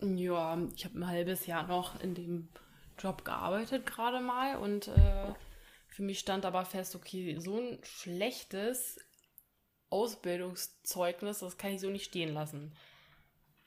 Ja, 0.00 0.58
ich 0.74 0.84
habe 0.84 0.98
ein 0.98 1.06
halbes 1.06 1.46
Jahr 1.46 1.66
noch 1.66 2.00
in 2.02 2.14
dem 2.14 2.48
Job 2.98 3.24
gearbeitet 3.24 3.86
gerade 3.86 4.20
mal 4.20 4.56
und 4.56 4.88
äh, 4.88 5.34
für 5.88 6.02
mich 6.02 6.18
stand 6.18 6.44
aber 6.44 6.64
fest, 6.64 6.94
okay, 6.94 7.38
so 7.38 7.58
ein 7.58 7.78
schlechtes 7.82 8.98
Ausbildungszeugnis, 9.90 11.40
das 11.40 11.56
kann 11.56 11.72
ich 11.72 11.80
so 11.80 11.90
nicht 11.90 12.06
stehen 12.06 12.32
lassen. 12.34 12.72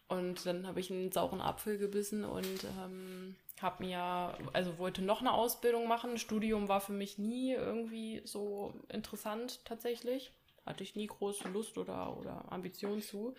Und 0.07 0.45
dann 0.45 0.67
habe 0.67 0.79
ich 0.79 0.91
einen 0.91 1.11
sauren 1.11 1.41
Apfel 1.41 1.77
gebissen 1.77 2.23
und 2.23 2.63
ähm, 2.81 3.35
habe 3.61 3.83
mir, 3.83 4.37
also 4.53 4.77
wollte 4.77 5.01
noch 5.01 5.19
eine 5.19 5.33
Ausbildung 5.33 5.87
machen. 5.87 6.17
Studium 6.17 6.69
war 6.69 6.79
für 6.79 6.93
mich 6.93 7.17
nie 7.17 7.53
irgendwie 7.53 8.21
so 8.23 8.73
interessant 8.89 9.65
tatsächlich. 9.65 10.31
Hatte 10.65 10.83
ich 10.83 10.95
nie 10.95 11.07
große 11.07 11.49
Lust 11.49 11.77
oder, 11.77 12.15
oder 12.17 12.51
Ambition 12.51 13.01
zu. 13.01 13.35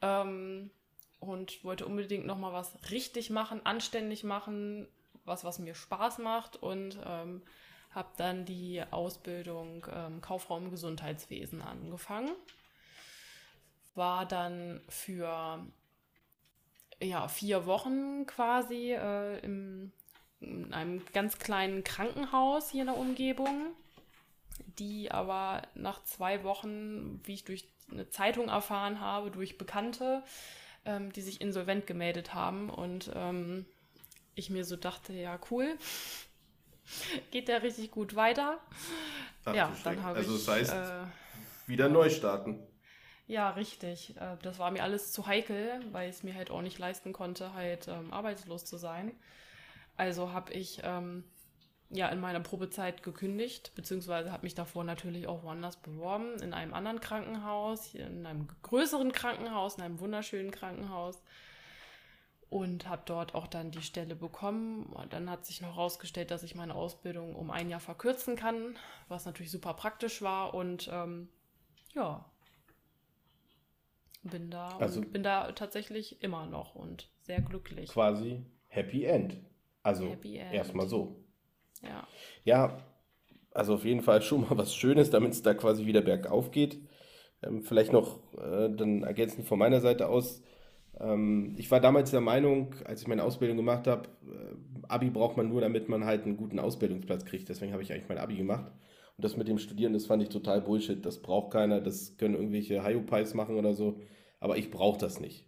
Ähm, 0.00 0.70
und 1.20 1.64
wollte 1.64 1.86
unbedingt 1.86 2.26
nochmal 2.26 2.52
was 2.52 2.72
richtig 2.90 3.30
machen, 3.30 3.60
anständig 3.64 4.22
machen, 4.22 4.86
was, 5.24 5.44
was 5.44 5.58
mir 5.58 5.74
Spaß 5.74 6.18
macht 6.18 6.56
und 6.56 6.98
ähm, 7.04 7.42
habe 7.90 8.08
dann 8.16 8.44
die 8.44 8.82
Ausbildung 8.90 9.86
ähm, 9.92 10.20
Kauffrau 10.20 10.60
Gesundheitswesen 10.60 11.62
angefangen. 11.62 12.30
War 13.94 14.26
dann 14.26 14.80
für 14.88 15.66
ja, 17.00 17.28
vier 17.28 17.66
Wochen 17.66 18.26
quasi 18.26 18.92
äh, 18.92 19.38
im, 19.40 19.92
in 20.40 20.72
einem 20.72 21.02
ganz 21.12 21.38
kleinen 21.38 21.84
Krankenhaus 21.84 22.70
hier 22.70 22.82
in 22.82 22.88
der 22.88 22.96
Umgebung, 22.96 23.72
die 24.78 25.10
aber 25.10 25.62
nach 25.74 26.02
zwei 26.04 26.44
Wochen, 26.44 27.20
wie 27.24 27.34
ich 27.34 27.44
durch 27.44 27.68
eine 27.90 28.10
Zeitung 28.10 28.48
erfahren 28.48 29.00
habe, 29.00 29.30
durch 29.30 29.58
Bekannte, 29.58 30.22
ähm, 30.84 31.12
die 31.12 31.22
sich 31.22 31.40
insolvent 31.40 31.86
gemeldet 31.86 32.34
haben 32.34 32.70
und 32.70 33.10
ähm, 33.14 33.64
ich 34.34 34.50
mir 34.50 34.64
so 34.64 34.76
dachte, 34.76 35.12
ja 35.12 35.38
cool, 35.50 35.76
geht 37.30 37.48
der 37.48 37.62
richtig 37.62 37.90
gut 37.90 38.14
weiter. 38.14 38.58
Ach, 39.44 39.54
ja, 39.54 39.72
dann 39.84 40.02
habe 40.02 40.18
also 40.18 40.34
ich. 40.36 40.48
Also 40.48 40.66
das 40.66 40.72
heißt, 40.72 41.06
äh, 41.06 41.68
wieder 41.68 41.88
neu 41.88 42.10
starten. 42.10 42.60
Ja, 43.28 43.50
richtig. 43.50 44.16
Äh, 44.16 44.36
das 44.42 44.58
war 44.58 44.70
mir 44.70 44.82
alles 44.82 45.12
zu 45.12 45.26
heikel, 45.26 45.80
weil 45.92 46.08
ich 46.08 46.16
es 46.16 46.22
mir 46.22 46.34
halt 46.34 46.50
auch 46.50 46.62
nicht 46.62 46.78
leisten 46.78 47.12
konnte, 47.12 47.52
halt 47.54 47.86
ähm, 47.86 48.12
arbeitslos 48.12 48.64
zu 48.64 48.78
sein. 48.78 49.12
Also 49.96 50.32
habe 50.32 50.52
ich 50.54 50.80
ähm, 50.82 51.24
ja 51.90 52.08
in 52.08 52.20
meiner 52.20 52.40
Probezeit 52.40 53.02
gekündigt, 53.02 53.72
beziehungsweise 53.74 54.32
habe 54.32 54.44
mich 54.44 54.54
davor 54.54 54.82
natürlich 54.84 55.26
auch 55.26 55.42
woanders 55.42 55.76
beworben, 55.76 56.40
in 56.40 56.54
einem 56.54 56.72
anderen 56.72 57.00
Krankenhaus, 57.00 57.94
in 57.94 58.24
einem 58.26 58.48
größeren 58.62 59.12
Krankenhaus, 59.12 59.76
in 59.76 59.82
einem 59.84 60.00
wunderschönen 60.00 60.50
Krankenhaus. 60.50 61.22
Und 62.50 62.88
habe 62.88 63.02
dort 63.04 63.34
auch 63.34 63.46
dann 63.46 63.72
die 63.72 63.82
Stelle 63.82 64.16
bekommen. 64.16 64.86
Und 64.86 65.12
dann 65.12 65.28
hat 65.28 65.44
sich 65.44 65.60
noch 65.60 65.76
herausgestellt, 65.76 66.30
dass 66.30 66.42
ich 66.42 66.54
meine 66.54 66.74
Ausbildung 66.74 67.34
um 67.34 67.50
ein 67.50 67.68
Jahr 67.68 67.80
verkürzen 67.80 68.36
kann, 68.36 68.78
was 69.08 69.26
natürlich 69.26 69.50
super 69.50 69.74
praktisch 69.74 70.22
war. 70.22 70.54
Und 70.54 70.88
ähm, 70.90 71.28
ja, 71.94 72.24
bin 74.22 74.50
da 74.50 74.68
Also- 74.78 75.00
und 75.00 75.12
bin 75.12 75.22
da 75.22 75.52
tatsächlich 75.52 76.22
immer 76.22 76.46
noch 76.46 76.74
und 76.74 77.10
sehr 77.22 77.40
glücklich. 77.40 77.90
Quasi 77.90 78.44
Happy 78.68 79.04
End. 79.04 79.38
Also 79.82 80.16
erstmal 80.52 80.86
so. 80.88 81.24
Ja. 81.82 82.06
Ja, 82.44 82.78
also 83.52 83.74
auf 83.74 83.84
jeden 83.84 84.02
Fall 84.02 84.22
schon 84.22 84.42
mal 84.42 84.56
was 84.58 84.74
Schönes, 84.74 85.10
damit 85.10 85.32
es 85.32 85.42
da 85.42 85.54
quasi 85.54 85.86
wieder 85.86 86.02
bergauf 86.02 86.50
geht. 86.50 86.78
Ähm, 87.42 87.62
vielleicht 87.62 87.92
noch 87.92 88.20
äh, 88.34 88.68
dann 88.70 89.04
ergänzend 89.04 89.46
von 89.46 89.58
meiner 89.58 89.80
Seite 89.80 90.08
aus. 90.08 90.42
Ähm, 90.98 91.54
ich 91.56 91.70
war 91.70 91.80
damals 91.80 92.10
der 92.10 92.20
Meinung, 92.20 92.74
als 92.84 93.02
ich 93.02 93.08
meine 93.08 93.22
Ausbildung 93.22 93.56
gemacht 93.56 93.86
habe, 93.86 94.08
äh, 94.26 94.86
Abi 94.88 95.10
braucht 95.10 95.36
man 95.36 95.48
nur, 95.48 95.60
damit 95.60 95.88
man 95.88 96.04
halt 96.04 96.24
einen 96.24 96.36
guten 96.36 96.58
Ausbildungsplatz 96.58 97.24
kriegt. 97.24 97.48
Deswegen 97.48 97.72
habe 97.72 97.82
ich 97.82 97.92
eigentlich 97.92 98.08
mein 98.08 98.18
Abi 98.18 98.36
gemacht. 98.36 98.72
Und 99.18 99.24
das 99.24 99.36
mit 99.36 99.48
dem 99.48 99.58
Studieren, 99.58 99.92
das 99.92 100.06
fand 100.06 100.22
ich 100.22 100.28
total 100.28 100.60
Bullshit. 100.60 101.04
Das 101.04 101.20
braucht 101.20 101.52
keiner, 101.52 101.80
das 101.80 102.16
können 102.18 102.34
irgendwelche 102.34 102.84
Hayupais 102.84 103.34
machen 103.34 103.56
oder 103.56 103.74
so. 103.74 104.00
Aber 104.38 104.56
ich 104.56 104.70
brauche 104.70 104.98
das 104.98 105.18
nicht. 105.18 105.44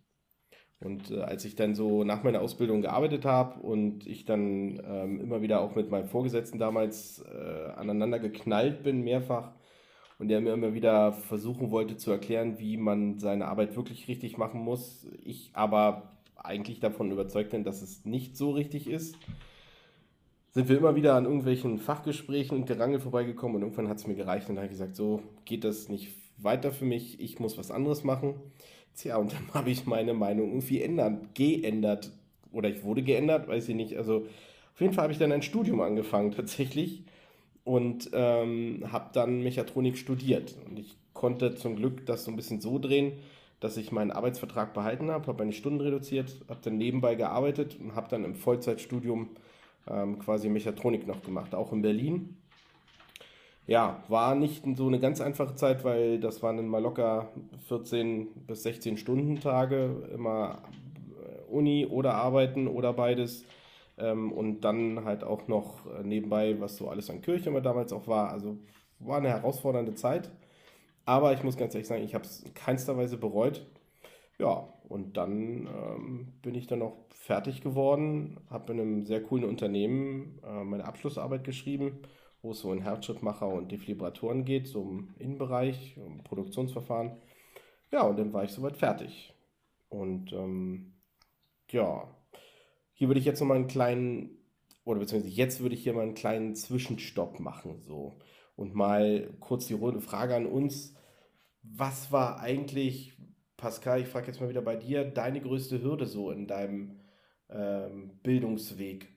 Und 0.81 1.13
äh, 1.13 1.21
als 1.21 1.45
ich 1.45 1.55
dann 1.55 1.77
so 1.77 2.03
nach 2.03 2.25
meiner 2.25 2.41
Ausbildung 2.41 2.83
gearbeitet 2.83 3.25
habe 3.25 3.61
und 3.61 4.07
ich 4.09 4.25
dann 4.25 4.83
ähm, 4.85 5.21
immer 5.21 5.41
wieder 5.41 5.61
auch 5.61 5.77
mit 5.77 5.89
meinem 5.89 6.09
Vorgesetzten 6.09 6.59
damals 6.59 7.25
äh, 7.33 7.71
aneinander 7.77 8.19
geknallt 8.19 8.83
bin, 8.83 9.03
mehrfach, 9.03 9.53
und 10.19 10.29
der 10.29 10.41
mir 10.43 10.53
immer 10.53 10.75
wieder 10.75 11.13
versuchen 11.13 11.71
wollte 11.71 11.97
zu 11.97 12.11
erklären, 12.11 12.59
wie 12.59 12.77
man 12.77 13.19
seine 13.19 13.47
Arbeit 13.47 13.75
wirklich 13.75 14.07
richtig 14.07 14.37
machen 14.37 14.61
muss, 14.61 15.07
ich 15.23 15.51
aber 15.55 16.19
eigentlich 16.37 16.79
davon 16.81 17.11
überzeugt 17.11 17.51
bin, 17.51 17.65
dass 17.65 17.81
es 17.81 18.05
nicht 18.05 18.37
so 18.37 18.51
richtig 18.51 18.87
ist, 18.87 19.17
sind 20.53 20.69
wir 20.69 20.79
immer 20.79 20.97
wieder 20.97 21.15
an 21.15 21.25
irgendwelchen 21.25 21.79
Fachgesprächen 21.79 22.57
und 22.57 22.67
Gerangel 22.67 23.01
vorbeigekommen 23.01 23.57
und 23.57 23.63
irgendwann 23.63 23.89
hat 23.89 23.99
es 23.99 24.07
mir 24.07 24.15
gereicht 24.15 24.49
und 24.49 24.57
dann 24.57 24.65
habe 24.65 24.73
ich 24.73 24.79
gesagt, 24.79 24.97
so 24.97 25.23
geht 25.45 25.65
das 25.65 25.89
nicht 25.89 26.09
weiter 26.39 26.73
für 26.73 26.85
mich, 26.85 27.21
ich 27.21 27.39
muss 27.39 27.59
was 27.59 27.71
anderes 27.71 28.05
machen. 28.05 28.35
Tja, 28.95 29.17
und 29.17 29.33
dann 29.33 29.49
habe 29.55 29.71
ich 29.71 29.87
meine 29.87 30.15
Meinung 30.15 30.49
irgendwie 30.51 30.83
ändern, 30.83 31.29
geändert. 31.35 32.11
Oder 32.53 32.69
ich 32.69 32.83
wurde 32.83 33.03
geändert, 33.03 33.47
weiß 33.47 33.69
ich 33.69 33.77
nicht. 33.77 33.97
Also 33.97 34.27
auf 34.75 34.81
jeden 34.81 34.93
Fall 34.93 35.05
habe 35.05 35.13
ich 35.13 35.19
dann 35.19 35.33
ein 35.33 35.43
Studium 35.43 35.81
angefangen 35.81 36.33
tatsächlich 36.37 37.05
und 37.63 38.11
ähm, 38.13 38.85
habe 38.91 39.11
dann 39.13 39.43
Mechatronik 39.43 39.97
studiert. 39.97 40.57
Und 40.69 40.79
ich 40.79 40.97
konnte 41.13 41.55
zum 41.55 41.77
Glück 41.77 42.07
das 42.07 42.25
so 42.25 42.31
ein 42.33 42.37
bisschen 42.37 42.61
so 42.61 42.79
drehen, 42.79 43.13
dass 43.61 43.77
ich 43.77 43.93
meinen 43.93 44.11
Arbeitsvertrag 44.11 44.73
behalten 44.73 45.11
habe, 45.11 45.27
habe 45.27 45.45
meine 45.45 45.53
Stunden 45.53 45.81
reduziert, 45.81 46.35
habe 46.49 46.61
dann 46.63 46.79
nebenbei 46.79 47.15
gearbeitet 47.15 47.77
und 47.79 47.95
habe 47.95 48.09
dann 48.09 48.25
im 48.25 48.35
Vollzeitstudium 48.35 49.29
ähm, 49.89 50.19
quasi 50.19 50.49
Mechatronik 50.49 51.07
noch 51.07 51.23
gemacht, 51.23 51.55
auch 51.55 51.73
in 51.73 51.83
Berlin. 51.83 52.37
Ja, 53.67 54.03
war 54.09 54.35
nicht 54.35 54.65
so 54.77 54.89
eine 54.89 54.99
ganz 54.99 55.21
einfache 55.21 55.55
Zeit, 55.55 55.85
weil 55.85 56.19
das 56.19 56.43
waren 56.43 56.57
dann 56.57 56.67
mal 56.67 56.83
locker 56.83 57.29
14 57.69 58.27
bis 58.47 58.65
16 58.65 58.97
Stunden 58.97 59.41
Tage, 59.41 60.09
immer 60.13 60.63
äh, 61.23 61.53
Uni 61.53 61.87
oder 61.87 62.15
Arbeiten 62.15 62.67
oder 62.67 62.93
beides. 62.93 63.45
Ähm, 63.97 64.33
und 64.33 64.63
dann 64.63 65.05
halt 65.05 65.23
auch 65.23 65.47
noch 65.47 65.87
äh, 65.87 66.03
nebenbei, 66.03 66.59
was 66.61 66.77
so 66.79 66.89
alles 66.89 67.11
an 67.11 67.21
Kirche 67.21 67.51
immer 67.51 67.61
damals 67.61 67.93
auch 67.93 68.09
war. 68.09 68.31
Also 68.31 68.57
war 68.99 69.19
eine 69.19 69.29
herausfordernde 69.29 69.95
Zeit. 69.95 70.31
Aber 71.05 71.33
ich 71.33 71.43
muss 71.43 71.57
ganz 71.57 71.75
ehrlich 71.75 71.89
sagen, 71.89 72.03
ich 72.03 72.15
habe 72.15 72.25
es 72.25 72.43
in 72.43 72.55
keinster 72.55 72.97
Weise 72.97 73.17
bereut. 73.19 73.67
Ja, 74.41 74.73
und 74.89 75.19
dann 75.19 75.67
ähm, 75.67 76.33
bin 76.41 76.55
ich 76.55 76.67
dann 76.67 76.81
auch 76.81 76.97
fertig 77.11 77.61
geworden, 77.61 78.41
habe 78.49 78.73
in 78.73 78.81
einem 78.81 79.05
sehr 79.05 79.23
coolen 79.23 79.45
Unternehmen 79.45 80.41
äh, 80.43 80.65
meine 80.65 80.87
Abschlussarbeit 80.87 81.45
geschrieben, 81.45 81.99
wo 82.41 82.53
es 82.53 82.61
so 82.61 82.73
in 82.73 82.81
Herzschrittmacher 82.81 83.47
und 83.47 83.71
Defibrillatoren 83.71 84.47
geht, 84.47 84.67
so 84.67 84.81
im 84.81 85.15
Innenbereich, 85.19 85.99
um 85.99 86.25
Produktionsverfahren. 86.25 87.19
Ja, 87.93 88.03
und 88.05 88.19
dann 88.19 88.33
war 88.33 88.45
ich 88.45 88.53
soweit 88.53 88.79
fertig. 88.79 89.35
Und 89.91 90.33
ähm, 90.33 90.95
ja, 91.71 92.09
hier 92.95 93.09
würde 93.09 93.21
ich 93.21 93.27
jetzt 93.27 93.41
nochmal 93.41 93.59
einen 93.59 93.67
kleinen, 93.67 94.39
oder 94.85 95.01
beziehungsweise 95.01 95.35
jetzt 95.35 95.61
würde 95.61 95.75
ich 95.75 95.83
hier 95.83 95.93
mal 95.93 96.03
einen 96.03 96.15
kleinen 96.15 96.55
Zwischenstopp 96.55 97.41
machen, 97.41 97.83
so. 97.83 98.19
Und 98.57 98.75
mal 98.75 99.35
kurz 99.41 99.67
die 99.67 99.75
runde 99.75 100.01
Frage 100.01 100.35
an 100.35 100.47
uns. 100.47 100.95
Was 101.63 102.11
war 102.11 102.41
eigentlich, 102.41 103.13
Pascal, 103.61 104.01
ich 104.01 104.09
frage 104.09 104.29
jetzt 104.29 104.41
mal 104.41 104.49
wieder 104.49 104.63
bei 104.63 104.77
dir, 104.77 105.05
deine 105.05 105.41
größte 105.41 105.83
Hürde 105.83 106.07
so 106.07 106.31
in 106.31 106.47
deinem 106.47 107.01
ähm, 107.51 108.19
Bildungsweg? 108.23 109.09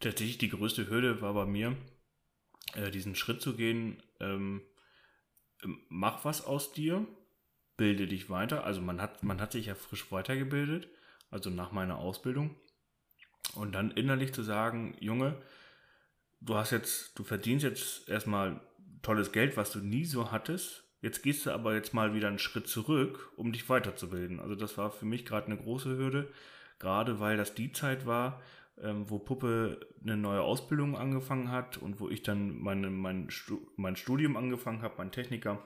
Tatsächlich 0.00 0.38
die 0.38 0.50
größte 0.50 0.90
Hürde 0.90 1.22
war 1.22 1.32
bei 1.34 1.46
mir, 1.46 1.76
äh, 2.74 2.90
diesen 2.90 3.14
Schritt 3.14 3.40
zu 3.40 3.56
gehen, 3.56 4.02
ähm, 4.20 4.62
mach 5.88 6.24
was 6.24 6.44
aus 6.44 6.72
dir, 6.72 7.06
bilde 7.76 8.06
dich 8.06 8.28
weiter. 8.28 8.64
Also 8.64 8.80
man 8.80 9.00
hat, 9.00 9.22
man 9.22 9.40
hat 9.40 9.52
sich 9.52 9.66
ja 9.66 9.74
frisch 9.74 10.10
weitergebildet, 10.10 10.88
also 11.30 11.48
nach 11.48 11.72
meiner 11.72 11.98
Ausbildung. 11.98 12.56
Und 13.54 13.72
dann 13.72 13.92
innerlich 13.92 14.34
zu 14.34 14.42
sagen, 14.42 14.96
Junge, 15.00 15.40
du 16.40 16.56
hast 16.56 16.72
jetzt, 16.72 17.18
du 17.18 17.24
verdienst 17.24 17.64
jetzt 17.64 18.08
erstmal 18.08 18.60
tolles 19.02 19.32
Geld, 19.32 19.56
was 19.56 19.70
du 19.70 19.78
nie 19.78 20.04
so 20.04 20.32
hattest. 20.32 20.83
Jetzt 21.04 21.22
gehst 21.22 21.44
du 21.44 21.50
aber 21.50 21.74
jetzt 21.74 21.92
mal 21.92 22.14
wieder 22.14 22.28
einen 22.28 22.38
Schritt 22.38 22.66
zurück, 22.66 23.30
um 23.36 23.52
dich 23.52 23.68
weiterzubilden. 23.68 24.40
Also 24.40 24.54
das 24.54 24.78
war 24.78 24.90
für 24.90 25.04
mich 25.04 25.26
gerade 25.26 25.48
eine 25.48 25.58
große 25.58 25.98
Hürde, 25.98 26.32
gerade 26.78 27.20
weil 27.20 27.36
das 27.36 27.54
die 27.54 27.72
Zeit 27.72 28.06
war, 28.06 28.40
ähm, 28.80 29.10
wo 29.10 29.18
Puppe 29.18 29.86
eine 30.02 30.16
neue 30.16 30.40
Ausbildung 30.40 30.96
angefangen 30.96 31.50
hat 31.50 31.76
und 31.76 32.00
wo 32.00 32.08
ich 32.08 32.22
dann 32.22 32.58
meine, 32.58 32.88
mein, 32.88 33.28
mein 33.76 33.96
Studium 33.96 34.38
angefangen 34.38 34.80
habe, 34.80 34.94
mein 34.96 35.12
Techniker. 35.12 35.62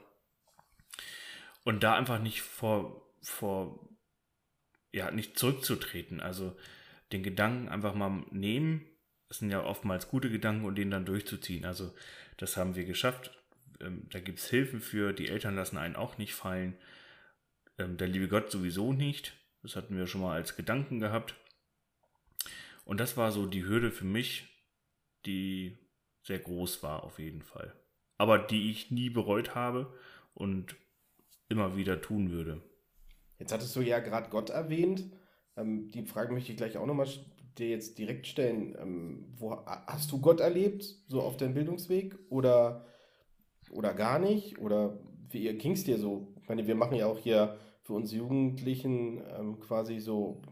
Und 1.63 1.85
da 1.85 1.95
einfach 1.95 2.21
nicht 2.21 2.43
vor, 2.43 3.09
vor, 3.23 3.89
ja, 4.91 5.13
nicht 5.13 5.39
zurückzutreten. 5.39 6.19
Also 6.19 6.57
den 7.13 7.23
Gedanken 7.23 7.69
einfach 7.69 7.95
mal 7.95 8.25
nehmen. 8.33 8.85
Das 9.29 9.39
sind 9.39 9.53
ja 9.53 9.63
oftmals 9.63 10.09
gute 10.09 10.31
Gedanken 10.31 10.65
und 10.65 10.75
den 10.75 10.91
dann 10.91 11.07
durchzuziehen. 11.07 11.65
Also 11.65 11.95
das 12.39 12.57
haben 12.57 12.75
wir 12.75 12.87
geschafft. 12.87 13.38
Ähm, 13.81 14.09
da 14.11 14.21
gibt 14.21 14.39
es 14.39 14.49
Hilfen 14.49 14.81
für. 14.81 15.13
Die 15.13 15.29
Eltern 15.29 15.57
lassen 15.57 15.79
einen 15.79 15.97
auch 15.97 16.19
nicht 16.19 16.35
fallen. 16.35 16.77
Ähm, 17.79 17.97
der 17.97 18.09
liebe 18.09 18.29
Gott 18.29 18.51
sowieso 18.51 18.93
nicht. 18.93 19.35
Das 19.63 19.77
hatten 19.77 19.97
wir 19.97 20.07
schon 20.07 20.21
mal 20.21 20.35
als 20.35 20.57
Gedanken 20.57 21.01
gehabt. 21.01 21.35
Und 22.85 23.01
das 23.01 23.17
war 23.17 23.33
so 23.33 23.47
die 23.47 23.65
Hürde 23.65 23.91
für 23.91 24.05
mich, 24.05 24.49
die 25.27 25.79
sehr 26.23 26.39
groß 26.39 26.83
war 26.83 27.05
auf 27.05 27.19
jeden 27.19 27.43
Fall. 27.43 27.75
aber 28.19 28.39
die 28.39 28.71
ich 28.71 28.91
nie 28.91 29.09
bereut 29.09 29.55
habe 29.55 29.95
und 30.35 30.77
immer 31.49 31.77
wieder 31.77 32.01
tun 32.03 32.31
würde. 32.31 32.61
Jetzt 33.39 33.53
hattest 33.53 33.75
du 33.77 33.81
ja 33.81 34.01
gerade 34.01 34.29
Gott 34.29 34.51
erwähnt. 34.51 35.05
Ähm, 35.57 35.91
die 35.93 36.05
Frage 36.05 36.35
möchte 36.35 36.51
ich 36.51 36.59
gleich 36.59 36.77
auch 36.77 36.87
nochmal 36.87 37.09
dir 37.57 37.69
jetzt 37.69 37.99
direkt 37.99 38.27
stellen. 38.27 38.77
Ähm, 38.79 39.35
wo, 39.37 39.65
hast 39.65 40.11
du 40.13 40.21
Gott 40.21 40.41
erlebt, 40.41 40.85
so 41.07 41.23
auf 41.23 41.37
deinem 41.37 41.55
Bildungsweg 41.55 42.19
oder, 42.29 42.85
oder 43.71 43.95
gar 43.95 44.19
nicht? 44.19 44.59
Oder 44.59 44.99
wie 45.31 45.53
ging 45.57 45.73
es 45.73 45.85
dir 45.85 45.99
so? 45.99 46.35
Ich 46.43 46.49
meine, 46.49 46.67
wir 46.67 46.75
machen 46.75 46.97
ja 46.97 47.07
auch 47.07 47.19
hier 47.19 47.59
für 47.83 47.95
uns 47.95 48.13
Jugendlichen 48.13 49.23
ähm, 49.39 49.61
quasi 49.61 49.99
so 49.99 50.43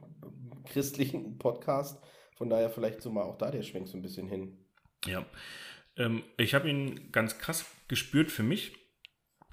christlichen 0.64 1.38
Podcast. 1.38 2.02
Von 2.37 2.50
daher 2.50 2.70
vielleicht 2.70 3.02
so 3.02 3.11
mal 3.11 3.24
auch 3.24 3.38
da 3.38 3.50
der 3.50 3.62
Schwenk 3.62 3.88
so 3.88 3.96
ein 3.96 4.02
bisschen 4.02 4.29
hin. 4.29 4.59
Ja, 5.07 5.24
ähm, 5.96 6.22
ich 6.37 6.55
habe 6.55 6.68
ihn 6.68 7.11
ganz 7.12 7.38
krass 7.38 7.66
gespürt 7.88 8.31
für 8.31 8.42
mich. 8.42 8.74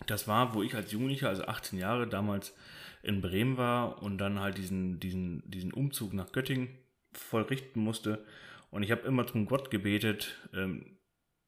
Das 0.07 0.27
war, 0.27 0.53
wo 0.53 0.63
ich 0.63 0.75
als 0.75 0.91
Jugendlicher, 0.91 1.29
also 1.29 1.43
18 1.43 1.79
Jahre 1.79 2.07
damals 2.07 2.55
in 3.03 3.21
Bremen 3.21 3.57
war 3.57 4.01
und 4.01 4.17
dann 4.17 4.39
halt 4.39 4.57
diesen, 4.57 4.99
diesen, 4.99 5.43
diesen 5.45 5.73
Umzug 5.73 6.13
nach 6.13 6.31
Göttingen 6.31 6.69
vollrichten 7.13 7.81
musste. 7.81 8.25
Und 8.71 8.83
ich 8.83 8.91
habe 8.91 9.07
immer 9.07 9.27
zum 9.27 9.45
Gott 9.45 9.69
gebetet, 9.71 10.39
ähm, 10.53 10.92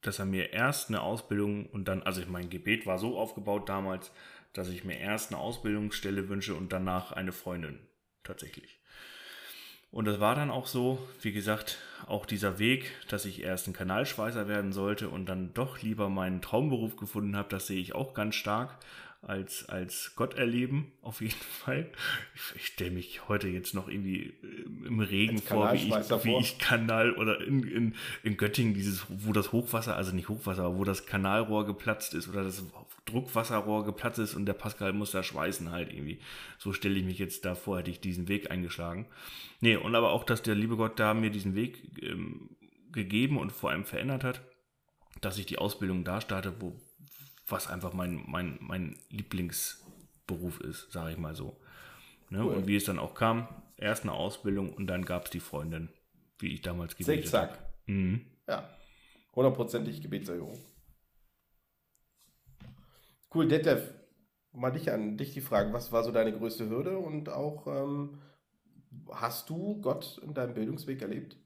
dass 0.08 0.20
er 0.20 0.26
mir 0.26 0.54
erst 0.54 0.89
eine 0.89 1.02
Ausbildung 1.02 1.65
und 1.68 1.88
dann, 1.88 2.04
also 2.04 2.22
mein 2.28 2.50
Gebet 2.50 2.86
war 2.86 3.00
so 3.00 3.18
aufgebaut 3.18 3.70
damals, 3.70 4.12
dass 4.54 4.70
ich 4.70 4.84
mir 4.84 4.98
erst 4.98 5.32
eine 5.32 5.41
Ausbildungsstelle 5.41 6.30
wünsche 6.30 6.56
und 6.56 6.72
danach 6.72 7.12
eine 7.12 7.32
Freundin 7.32 7.80
tatsächlich. 8.24 8.80
Und 9.91 10.06
das 10.06 10.20
war 10.20 10.36
dann 10.36 10.52
auch 10.52 10.68
so, 10.68 11.00
wie 11.22 11.32
gesagt, 11.32 11.78
auch 12.06 12.26
dieser 12.26 12.60
Weg, 12.60 12.91
dass 13.08 13.24
ich 13.24 13.41
erst 13.41 13.68
ein 13.68 13.74
Kanalschweißer 13.74 14.48
werden 14.48 14.74
sollte 14.74 15.10
und 15.10 15.28
dann 15.28 15.54
doch 15.54 15.82
lieber 15.82 16.10
meinen 16.10 16.41
Traumberuf 16.41 16.98
gefunden 16.98 17.38
habe, 17.38 17.48
das 17.50 17.68
sehe 17.68 17.80
ich 17.80 17.96
auch 17.96 18.13
ganz 18.13 18.36
stark 18.36 18.78
als, 19.26 19.68
als 19.70 20.14
Gott 20.16 20.36
erleben, 20.36 20.92
auf 21.02 21.22
jeden 21.22 21.34
Fall. 21.64 21.92
Ich, 22.36 22.56
ich 22.56 22.66
stelle 22.68 22.92
mich 22.92 23.28
heute 23.28 23.48
jetzt 23.48 23.74
noch 23.74 23.88
irgendwie 23.88 24.34
äh, 24.44 24.88
im 24.88 25.00
Regen 25.00 25.40
vor 25.40 25.74
wie, 25.74 25.88
ich, 25.88 26.24
wie 26.24 26.38
ich 26.38 26.60
Kanal 26.60 27.14
oder 27.14 27.42
in, 27.42 27.64
in, 27.64 27.96
in 28.24 28.38
Göttingen, 28.38 28.74
dieses, 28.74 29.06
wo 29.10 29.34
das 29.34 29.52
Hochwasser, 29.52 29.96
also 29.96 30.14
nicht 30.16 30.30
Hochwasser, 30.30 30.64
aber 30.64 30.78
wo 30.78 30.84
das 30.84 31.06
Kanalrohr 31.06 31.66
geplatzt 31.66 32.14
ist 32.14 32.28
oder 32.30 32.44
das 32.44 32.64
Druckwasserrohr 33.06 33.86
geplatzt 33.86 34.20
ist 34.20 34.36
und 34.36 34.46
der 34.46 34.54
Pascal 34.54 34.94
muss 34.94 35.12
da 35.12 35.24
schweißen 35.24 35.72
halt 35.72 35.92
irgendwie. 35.94 36.20
So 36.58 36.74
stelle 36.74 36.98
ich 36.98 37.06
mich 37.06 37.20
jetzt 37.20 37.46
da 37.46 37.56
vor, 37.56 37.80
hätte 37.80 37.92
ich 37.92 38.00
diesen 38.00 38.28
Weg 38.28 38.52
eingeschlagen. 38.52 39.08
Nee, 39.62 39.76
und 39.76 39.96
aber 39.96 40.12
auch, 40.12 40.24
dass 40.24 40.42
der 40.42 40.56
liebe 40.56 40.76
Gott 40.76 41.00
da 41.00 41.14
mir 41.14 41.30
diesen 41.30 41.56
Weg 41.56 42.02
ähm, 42.02 42.50
gegeben 42.92 43.38
und 43.38 43.52
vor 43.52 43.70
allem 43.70 43.86
verändert 43.86 44.24
hat, 44.24 44.42
dass 45.22 45.38
ich 45.38 45.46
die 45.46 45.60
Ausbildung 45.60 46.04
da 46.04 46.20
starte, 46.20 46.54
wo, 46.60 46.76
was 47.48 47.68
einfach 47.68 47.94
mein, 47.94 48.24
mein, 48.28 48.58
mein 48.62 48.98
Lieblingsberuf 49.10 50.60
ist, 50.62 50.92
sage 50.92 51.12
ich 51.12 51.18
mal 51.18 51.36
so. 51.36 51.58
Ne? 52.30 52.44
Cool. 52.44 52.56
Und 52.56 52.68
wie 52.68 52.76
es 52.76 52.86
dann 52.86 53.00
auch 53.00 53.14
kam, 53.14 53.48
erst 53.78 54.04
eine 54.04 54.14
Ausbildung 54.14 54.74
und 54.74 54.88
dann 54.88 55.06
gab 55.06 55.26
es 55.26 55.32
die 55.32 55.40
Freundin, 55.40 55.90
wie 56.40 56.54
ich 56.54 56.62
damals 56.62 56.96
gebetet 56.96 57.34
habe. 57.34 57.58
Mhm. 57.86 58.26
Ja, 58.48 58.70
hundertprozentig 59.36 60.02
Gebetserhörung. 60.02 60.60
Cool, 63.34 63.48
Detlef, 63.48 63.94
mal 64.54 64.72
dich 64.72 64.92
an 64.92 65.18
dich 65.18 65.34
die 65.34 65.42
Frage, 65.42 65.74
was 65.74 65.92
war 65.92 66.04
so 66.04 66.12
deine 66.12 66.32
größte 66.32 66.70
Hürde 66.70 66.98
und 66.98 67.30
auch 67.30 67.68
ähm, 67.68 68.22
hast 69.12 69.50
du 69.50 69.82
Gott 69.82 70.20
in 70.24 70.34
deinem 70.34 70.54
Bildungsweg 70.54 71.02
erlebt? 71.02 71.38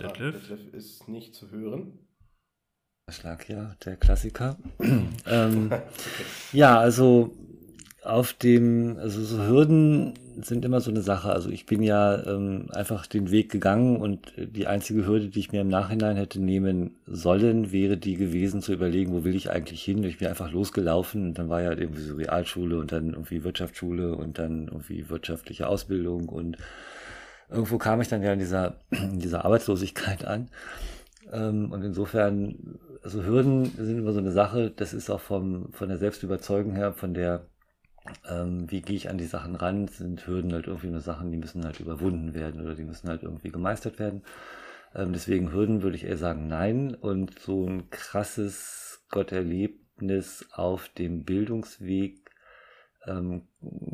Detlef? 0.00 0.34
Ah, 0.34 0.38
Detlef 0.38 0.74
ist 0.74 1.08
nicht 1.08 1.34
zu 1.34 1.50
hören. 1.50 1.98
Schlag 3.10 3.48
ja, 3.48 3.76
der 3.84 3.96
Klassiker. 3.96 4.56
ähm, 5.26 5.70
ja, 6.52 6.78
also 6.78 7.36
auf 8.02 8.34
dem, 8.34 8.98
also 8.98 9.22
so 9.22 9.46
Hürden 9.46 10.14
sind 10.42 10.64
immer 10.64 10.80
so 10.80 10.90
eine 10.90 11.00
Sache. 11.00 11.30
Also 11.30 11.48
ich 11.48 11.64
bin 11.64 11.82
ja 11.82 12.22
ähm, 12.26 12.66
einfach 12.70 13.06
den 13.06 13.30
Weg 13.30 13.50
gegangen 13.50 13.96
und 13.96 14.32
die 14.36 14.66
einzige 14.66 15.06
Hürde, 15.06 15.28
die 15.28 15.38
ich 15.38 15.52
mir 15.52 15.62
im 15.62 15.68
Nachhinein 15.68 16.16
hätte 16.16 16.40
nehmen 16.40 16.96
sollen, 17.06 17.72
wäre 17.72 17.96
die 17.96 18.16
gewesen 18.16 18.62
zu 18.62 18.72
überlegen, 18.72 19.12
wo 19.12 19.24
will 19.24 19.34
ich 19.34 19.50
eigentlich 19.50 19.82
hin. 19.82 20.02
Ich 20.04 20.18
bin 20.18 20.28
einfach 20.28 20.50
losgelaufen 20.50 21.28
und 21.28 21.38
dann 21.38 21.48
war 21.48 21.62
ja 21.62 21.72
irgendwie 21.72 22.02
so 22.02 22.16
Realschule 22.16 22.78
und 22.78 22.92
dann 22.92 23.10
irgendwie 23.10 23.44
Wirtschaftsschule 23.44 24.16
und 24.16 24.38
dann 24.38 24.66
irgendwie 24.68 25.08
wirtschaftliche 25.08 25.68
Ausbildung 25.68 26.28
und 26.28 26.58
irgendwo 27.54 27.78
kam 27.78 28.00
ich 28.00 28.08
dann 28.08 28.22
ja 28.22 28.32
in 28.32 28.38
dieser, 28.38 28.80
in 28.90 29.18
dieser 29.18 29.44
Arbeitslosigkeit 29.44 30.24
an. 30.24 30.50
Ähm, 31.32 31.72
und 31.72 31.82
insofern, 31.82 32.78
also 33.02 33.24
Hürden 33.24 33.64
sind 33.64 33.98
immer 33.98 34.12
so 34.12 34.18
eine 34.18 34.32
Sache, 34.32 34.70
das 34.70 34.92
ist 34.92 35.10
auch 35.10 35.20
vom, 35.20 35.72
von 35.72 35.88
der 35.88 35.98
Selbstüberzeugung 35.98 36.74
her, 36.74 36.92
von 36.92 37.14
der, 37.14 37.46
ähm, 38.28 38.70
wie 38.70 38.82
gehe 38.82 38.96
ich 38.96 39.08
an 39.08 39.18
die 39.18 39.24
Sachen 39.24 39.54
ran, 39.54 39.88
sind 39.88 40.26
Hürden 40.26 40.52
halt 40.52 40.66
irgendwie 40.66 40.90
nur 40.90 41.00
Sachen, 41.00 41.30
die 41.30 41.38
müssen 41.38 41.64
halt 41.64 41.80
überwunden 41.80 42.34
werden 42.34 42.60
oder 42.60 42.74
die 42.74 42.84
müssen 42.84 43.08
halt 43.08 43.22
irgendwie 43.22 43.50
gemeistert 43.50 43.98
werden. 43.98 44.22
Ähm, 44.94 45.12
deswegen 45.12 45.52
Hürden 45.52 45.82
würde 45.82 45.96
ich 45.96 46.04
eher 46.04 46.16
sagen 46.16 46.46
nein. 46.46 46.94
Und 46.94 47.38
so 47.38 47.66
ein 47.66 47.90
krasses 47.90 49.04
Gotterlebnis 49.10 50.46
auf 50.52 50.88
dem 50.88 51.24
Bildungsweg 51.24 52.23
ähm, 53.06 53.42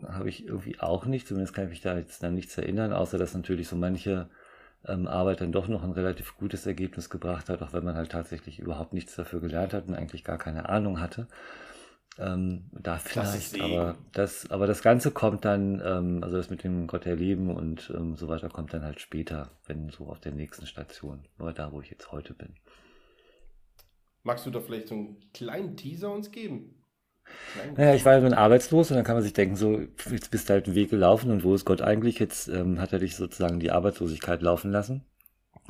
habe 0.07 0.29
ich 0.29 0.47
irgendwie 0.47 0.81
auch 0.81 1.05
nicht. 1.07 1.27
Zumindest 1.27 1.55
kann 1.55 1.65
ich 1.65 1.71
mich 1.71 1.81
da 1.81 1.97
jetzt 1.97 2.23
dann 2.23 2.35
nichts 2.35 2.57
erinnern, 2.57 2.93
außer 2.93 3.19
dass 3.19 3.35
natürlich 3.35 3.69
so 3.69 3.77
manche 3.77 4.29
ähm, 4.87 5.07
Arbeit 5.07 5.41
dann 5.41 5.53
doch 5.53 5.69
noch 5.69 5.83
ein 5.83 5.93
relativ 5.93 6.37
gutes 6.37 6.67
Ergebnis 6.67 7.11
gebracht 7.11 7.49
hat, 7.49 7.63
auch 7.63 7.73
wenn 7.73 7.85
man 7.85 7.97
halt 7.97 8.13
tatsächlich 8.13 8.59
überhaupt 8.59 8.93
nichts 8.93 9.15
dafür 9.17 9.41
gelernt 9.41 9.75
hat 9.75 9.89
und 9.89 9.95
eigentlich 9.95 10.25
gar 10.25 10.39
keine 10.39 10.69
Ahnung 10.69 11.01
hatte. 11.01 11.27
Ähm, 12.19 12.65
da 12.73 12.99
vielleicht, 12.99 13.61
aber 13.61 13.97
das, 14.13 14.51
aber 14.51 14.67
das 14.67 14.83
Ganze 14.83 15.11
kommt 15.11 15.45
dann, 15.45 15.81
ähm, 15.85 16.23
also 16.23 16.37
das 16.37 16.51
mit 16.51 16.65
dem 16.65 16.87
Gott 16.87 17.07
erleben 17.07 17.51
und 17.51 17.93
ähm, 17.97 18.17
so 18.17 18.29
weiter 18.29 18.49
kommt 18.49 18.75
dann 18.75 18.83
halt 18.83 19.01
später, 19.01 19.51
wenn 19.67 19.91
so 19.91 20.09
auf 20.09 20.21
der 20.21 20.33
nächsten 20.33 20.67
Station, 20.67 21.25
nur 21.39 21.53
da, 21.53 21.73
wo 21.73 21.81
ich 21.81 21.91
jetzt 21.91 22.11
heute 22.11 22.35
bin. 22.35 22.55
Magst 24.23 24.45
du 24.45 24.51
da 24.51 24.61
vielleicht 24.61 24.89
so 24.89 24.97
einen 24.97 25.17
kleinen 25.33 25.77
Teaser 25.77 26.13
uns 26.13 26.31
geben? 26.31 26.80
Naja, 27.77 27.95
ich 27.95 28.05
war 28.05 28.15
ja 28.15 28.21
dann 28.21 28.35
arbeitslos 28.35 28.91
und 28.91 28.97
dann 28.97 29.05
kann 29.05 29.17
man 29.17 29.23
sich 29.23 29.33
denken, 29.33 29.57
so, 29.57 29.81
jetzt 30.11 30.31
bist 30.31 30.49
du 30.49 30.55
halt 30.55 30.67
einen 30.67 30.75
Weg 30.75 30.91
gelaufen 30.91 31.31
und 31.31 31.45
wo 31.45 31.55
ist 31.55 31.65
Gott 31.65 31.83
eigentlich? 31.83 32.19
Jetzt 32.19 32.49
ähm, 32.49 32.81
hat 32.81 32.93
er 32.93 32.99
dich 32.99 33.17
sozusagen 33.17 33.61
die 33.61 33.71
Arbeitslosigkeit 33.71 34.43
laufen 34.43 34.71
lassen. 34.71 35.05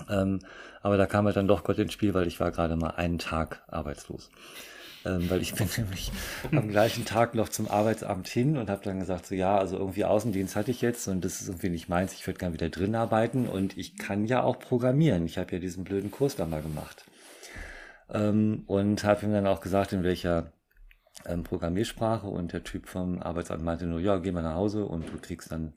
Ähm, 0.08 0.40
aber 0.82 0.96
da 0.96 1.06
kam 1.06 1.26
halt 1.26 1.36
dann 1.36 1.48
doch 1.48 1.64
Gott 1.64 1.78
ins 1.78 1.92
Spiel, 1.92 2.14
weil 2.14 2.26
ich 2.26 2.40
war 2.40 2.50
gerade 2.50 2.76
mal 2.76 2.90
einen 2.90 3.18
Tag 3.18 3.62
arbeitslos. 3.68 4.30
Ähm, 5.04 5.30
weil 5.30 5.40
ich 5.40 5.54
bin 5.54 5.68
nämlich 5.76 6.12
am 6.52 6.68
gleichen 6.68 7.04
Tag 7.04 7.34
noch 7.34 7.48
zum 7.48 7.68
Arbeitsamt 7.68 8.28
hin 8.28 8.56
und 8.56 8.68
habe 8.68 8.82
dann 8.84 9.00
gesagt, 9.00 9.26
so 9.26 9.34
ja, 9.34 9.56
also 9.56 9.78
irgendwie 9.78 10.04
Außendienst 10.04 10.56
hatte 10.56 10.70
ich 10.70 10.82
jetzt 10.82 11.08
und 11.08 11.24
das 11.24 11.40
ist 11.40 11.48
irgendwie 11.48 11.70
nicht 11.70 11.88
meins, 11.88 12.12
ich 12.12 12.26
würde 12.26 12.38
gerne 12.38 12.54
wieder 12.54 12.68
drin 12.68 12.94
arbeiten 12.94 13.48
und 13.48 13.78
ich 13.78 13.96
kann 13.96 14.26
ja 14.26 14.42
auch 14.42 14.58
programmieren. 14.58 15.24
Ich 15.24 15.38
habe 15.38 15.52
ja 15.52 15.58
diesen 15.58 15.84
blöden 15.84 16.10
Kurs 16.10 16.36
da 16.36 16.46
mal 16.46 16.62
gemacht. 16.62 17.04
Ähm, 18.12 18.64
und 18.66 19.04
habe 19.04 19.24
ihm 19.24 19.32
dann 19.32 19.46
auch 19.46 19.60
gesagt, 19.60 19.92
in 19.92 20.02
welcher 20.02 20.52
ähm, 21.26 21.44
Programmiersprache 21.44 22.26
und 22.26 22.52
der 22.52 22.64
Typ 22.64 22.86
vom 22.86 23.20
Arbeitsamt 23.20 23.62
meinte 23.62 23.86
nur, 23.86 24.00
ja, 24.00 24.18
geh 24.18 24.32
mal 24.32 24.42
nach 24.42 24.54
Hause 24.54 24.84
und 24.84 25.08
du 25.12 25.18
kriegst 25.18 25.52
dann 25.52 25.74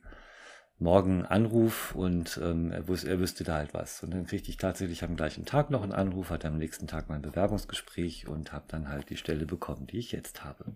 morgen 0.79 1.12
einen 1.12 1.25
Anruf 1.25 1.95
und 1.95 2.39
ähm, 2.43 2.71
er, 2.71 2.88
wus 2.88 3.03
er 3.03 3.19
wüsste 3.19 3.43
da 3.43 3.56
halt 3.56 3.73
was. 3.73 4.03
Und 4.03 4.12
dann 4.12 4.25
kriegte 4.25 4.49
ich 4.49 4.58
tatsächlich 4.58 5.03
am 5.03 5.15
gleichen 5.15 5.45
Tag 5.45 5.69
noch 5.69 5.84
einen 5.84 5.93
Anruf, 5.93 6.29
hatte 6.29 6.47
am 6.47 6.58
nächsten 6.58 6.88
Tag 6.88 7.10
mein 7.10 7.21
Bewerbungsgespräch 7.21 8.27
und 8.27 8.51
habe 8.51 8.65
dann 8.67 8.89
halt 8.89 9.10
die 9.10 9.17
Stelle 9.17 9.45
bekommen, 9.45 9.88
die 9.88 9.97
ich 9.97 10.12
jetzt 10.12 10.43
habe. 10.43 10.75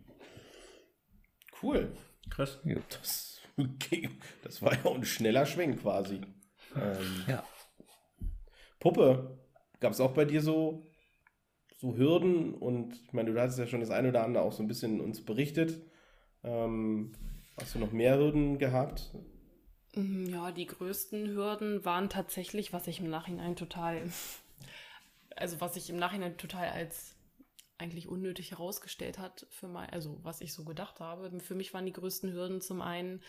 Cool. 1.61 1.91
Krass. 2.29 2.59
Ja. 2.63 2.77
Das, 2.89 3.41
okay. 3.57 4.09
das 4.43 4.61
war 4.61 4.73
ja 4.73 4.85
auch 4.85 4.95
ein 4.95 5.05
schneller 5.05 5.45
Schwenk 5.45 5.81
quasi. 5.81 6.21
Ähm, 6.75 7.23
ja. 7.27 7.43
Puppe, 8.79 9.39
gab 9.79 9.93
es 9.93 9.99
auch 9.99 10.13
bei 10.13 10.25
dir 10.25 10.41
so 10.41 10.85
so 11.77 11.95
Hürden 11.95 12.55
und 12.55 12.99
ich 13.03 13.13
meine, 13.13 13.31
du 13.31 13.39
hast 13.39 13.57
ja 13.57 13.67
schon 13.67 13.79
das 13.79 13.91
eine 13.91 14.09
oder 14.09 14.23
andere 14.23 14.43
auch 14.43 14.51
so 14.51 14.63
ein 14.63 14.67
bisschen 14.67 14.99
uns 14.99 15.23
berichtet. 15.23 15.79
Ähm, 16.43 17.11
hast 17.55 17.75
du 17.75 17.79
noch 17.79 17.91
mehr 17.91 18.17
Hürden 18.17 18.57
gehabt? 18.57 19.13
Mhm, 19.95 20.27
ja, 20.29 20.51
die 20.51 20.65
größten 20.65 21.27
Hürden 21.27 21.85
waren 21.85 22.09
tatsächlich, 22.09 22.73
was 22.73 22.87
ich 22.87 22.99
im 22.99 23.09
Nachhinein 23.09 23.55
total, 23.55 24.01
also 25.35 25.61
was 25.61 25.75
ich 25.75 25.89
im 25.89 25.97
Nachhinein 25.97 26.37
total 26.37 26.69
als 26.69 27.15
eigentlich 27.77 28.07
unnötig 28.07 28.51
herausgestellt 28.51 29.19
hat 29.19 29.45
für 29.51 29.67
mein, 29.67 29.91
also 29.91 30.17
was 30.23 30.41
ich 30.41 30.53
so 30.53 30.65
gedacht 30.65 30.99
habe. 30.99 31.39
Für 31.39 31.53
mich 31.53 31.75
waren 31.75 31.85
die 31.85 31.93
größten 31.93 32.33
Hürden 32.33 32.59
zum 32.59 32.81
einen, 32.81 33.21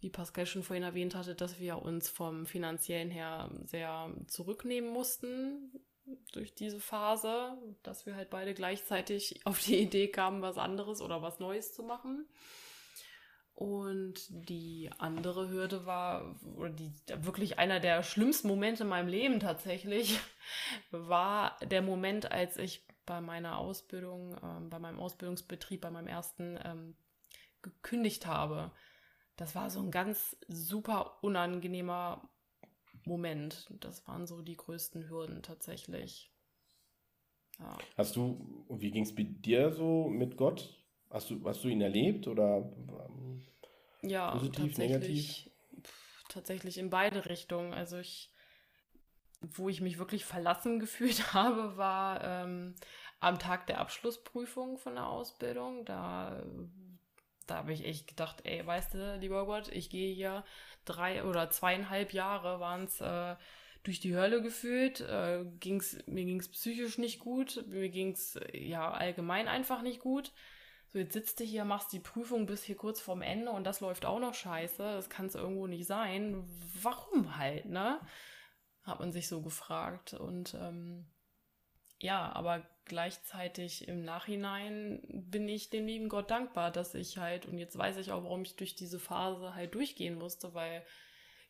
wie 0.00 0.08
Pascal 0.08 0.46
schon 0.46 0.62
vorhin 0.62 0.84
erwähnt 0.84 1.14
hatte, 1.14 1.34
dass 1.34 1.60
wir 1.60 1.82
uns 1.82 2.08
vom 2.08 2.46
finanziellen 2.46 3.10
her 3.10 3.50
sehr 3.66 4.10
zurücknehmen 4.26 4.90
mussten 4.90 5.70
durch 6.32 6.54
diese 6.54 6.80
Phase, 6.80 7.56
dass 7.82 8.06
wir 8.06 8.16
halt 8.16 8.30
beide 8.30 8.54
gleichzeitig 8.54 9.40
auf 9.44 9.58
die 9.60 9.78
Idee 9.78 10.08
kamen, 10.08 10.42
was 10.42 10.58
anderes 10.58 11.00
oder 11.00 11.22
was 11.22 11.38
Neues 11.38 11.74
zu 11.74 11.82
machen. 11.82 12.26
Und 13.54 14.26
die 14.30 14.90
andere 14.98 15.48
Hürde 15.48 15.86
war, 15.86 16.34
oder 16.56 16.70
die, 16.70 16.92
wirklich 17.18 17.58
einer 17.58 17.78
der 17.78 18.02
schlimmsten 18.02 18.48
Momente 18.48 18.82
in 18.82 18.88
meinem 18.88 19.06
Leben 19.06 19.38
tatsächlich, 19.38 20.18
war 20.90 21.56
der 21.62 21.82
Moment, 21.82 22.32
als 22.32 22.56
ich 22.56 22.84
bei 23.06 23.20
meiner 23.20 23.58
Ausbildung, 23.58 24.36
ähm, 24.42 24.70
bei 24.70 24.80
meinem 24.80 24.98
Ausbildungsbetrieb, 24.98 25.82
bei 25.82 25.90
meinem 25.90 26.08
ersten 26.08 26.58
ähm, 26.64 26.96
gekündigt 27.62 28.26
habe. 28.26 28.72
Das 29.36 29.54
war 29.54 29.70
so 29.70 29.80
ein 29.80 29.90
ganz 29.90 30.36
super 30.48 31.18
unangenehmer 31.22 32.28
Moment. 33.06 33.68
Das 33.80 34.06
waren 34.06 34.26
so 34.26 34.42
die 34.42 34.56
größten 34.56 35.08
Hürden 35.08 35.42
tatsächlich. 35.42 36.30
Ja. 37.58 37.78
Hast 37.96 38.16
du, 38.16 38.66
wie 38.68 38.90
ging 38.90 39.04
es 39.04 39.14
bei 39.14 39.22
dir 39.22 39.72
so 39.72 40.08
mit 40.08 40.36
Gott? 40.36 40.82
Hast 41.10 41.30
du, 41.30 41.40
hast 41.44 41.62
du 41.62 41.68
ihn 41.68 41.80
erlebt 41.80 42.26
oder 42.26 42.72
ja, 44.02 44.32
positiv, 44.32 44.78
negativ? 44.78 45.48
Pf, 45.80 46.24
tatsächlich 46.28 46.78
in 46.78 46.90
beide 46.90 47.26
Richtungen. 47.26 47.72
Also 47.72 47.98
ich, 47.98 48.32
wo 49.40 49.68
ich 49.68 49.80
mich 49.80 49.98
wirklich 49.98 50.24
verlassen 50.24 50.78
gefühlt 50.80 51.32
habe, 51.32 51.76
war 51.76 52.24
ähm, 52.24 52.74
am 53.20 53.38
Tag 53.38 53.66
der 53.66 53.80
Abschlussprüfung 53.80 54.78
von 54.78 54.94
der 54.94 55.08
Ausbildung. 55.08 55.84
Da, 55.84 56.44
da 57.46 57.56
habe 57.56 57.72
ich 57.72 57.84
echt 57.84 58.06
gedacht, 58.06 58.40
ey, 58.44 58.66
weißt 58.66 58.94
du, 58.94 59.16
lieber 59.20 59.46
Gott, 59.46 59.68
ich 59.68 59.90
gehe 59.90 60.14
hier 60.14 60.44
drei 60.84 61.24
oder 61.24 61.50
zweieinhalb 61.50 62.12
Jahre 62.12 62.60
waren 62.60 62.84
es 62.84 63.00
äh, 63.00 63.36
durch 63.82 64.00
die 64.00 64.16
Hölle 64.16 64.42
gefühlt. 64.42 65.00
Äh, 65.00 65.44
ging's, 65.60 65.98
mir 66.06 66.24
ging 66.24 66.40
es 66.40 66.50
psychisch 66.50 66.98
nicht 66.98 67.20
gut, 67.20 67.64
mir 67.68 67.88
ging 67.88 68.12
es 68.12 68.38
ja 68.52 68.90
allgemein 68.90 69.48
einfach 69.48 69.82
nicht 69.82 70.00
gut. 70.00 70.32
So, 70.92 70.98
jetzt 70.98 71.12
sitzt 71.12 71.40
du 71.40 71.44
hier, 71.44 71.64
machst 71.64 71.92
die 71.92 72.00
Prüfung 72.00 72.46
bis 72.46 72.62
hier 72.62 72.76
kurz 72.76 73.00
vorm 73.00 73.20
Ende 73.22 73.50
und 73.50 73.64
das 73.64 73.80
läuft 73.80 74.04
auch 74.04 74.20
noch 74.20 74.34
scheiße. 74.34 74.78
Das 74.78 75.10
kann 75.10 75.26
es 75.26 75.34
irgendwo 75.34 75.66
nicht 75.66 75.86
sein. 75.86 76.44
Warum 76.82 77.36
halt, 77.36 77.66
ne? 77.66 78.00
Hat 78.84 79.00
man 79.00 79.12
sich 79.12 79.28
so 79.28 79.42
gefragt. 79.42 80.14
Und 80.14 80.54
ähm, 80.54 81.06
ja, 81.98 82.32
aber 82.32 82.62
gleichzeitig 82.86 83.88
im 83.88 84.04
Nachhinein 84.04 85.00
bin 85.08 85.48
ich 85.48 85.70
dem 85.70 85.86
lieben 85.86 86.08
Gott 86.08 86.30
dankbar, 86.30 86.70
dass 86.70 86.94
ich 86.94 87.18
halt, 87.18 87.46
und 87.46 87.58
jetzt 87.58 87.76
weiß 87.76 87.96
ich 87.98 88.12
auch, 88.12 88.24
warum 88.24 88.42
ich 88.42 88.56
durch 88.56 88.74
diese 88.74 88.98
Phase 88.98 89.54
halt 89.54 89.74
durchgehen 89.74 90.18
musste, 90.18 90.54
weil 90.54 90.84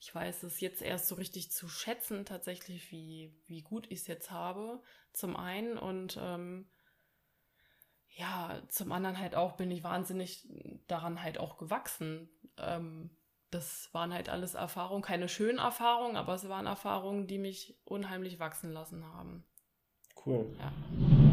ich 0.01 0.15
weiß 0.15 0.43
es 0.43 0.61
jetzt 0.61 0.83
erst 0.83 1.07
so 1.09 1.15
richtig 1.15 1.51
zu 1.51 1.69
schätzen, 1.69 2.27
tatsächlich, 2.27 2.91
wie, 2.91 3.35
wie 3.47 3.63
gut 3.63 3.87
ich 3.91 4.01
es 4.01 4.07
jetzt 4.07 4.31
habe, 4.31 4.83
zum 5.13 5.35
einen. 5.35 5.79
Und 5.79 6.19
ähm, 6.21 6.69
ja, 8.09 8.63
zum 8.69 8.93
anderen 8.93 9.19
halt 9.19 9.35
auch 9.35 9.53
bin 9.53 9.71
ich 9.71 9.83
wahnsinnig 9.83 10.47
daran 10.89 11.23
halt 11.23 11.39
auch 11.39 11.57
gewachsen. 11.57 12.29
Ähm, 12.59 13.17
das 13.51 13.89
waren 13.93 14.13
halt 14.13 14.29
alles 14.29 14.55
Erfahrungen, 14.55 15.03
keine 15.03 15.29
schönen 15.29 15.59
Erfahrungen, 15.59 16.17
aber 16.17 16.35
es 16.35 16.49
waren 16.49 16.67
Erfahrungen, 16.67 17.27
die 17.27 17.39
mich 17.39 17.79
unheimlich 17.85 18.39
wachsen 18.39 18.73
lassen 18.73 19.07
haben. 19.07 19.45
Cool. 20.27 20.55
Ja. 20.59 21.24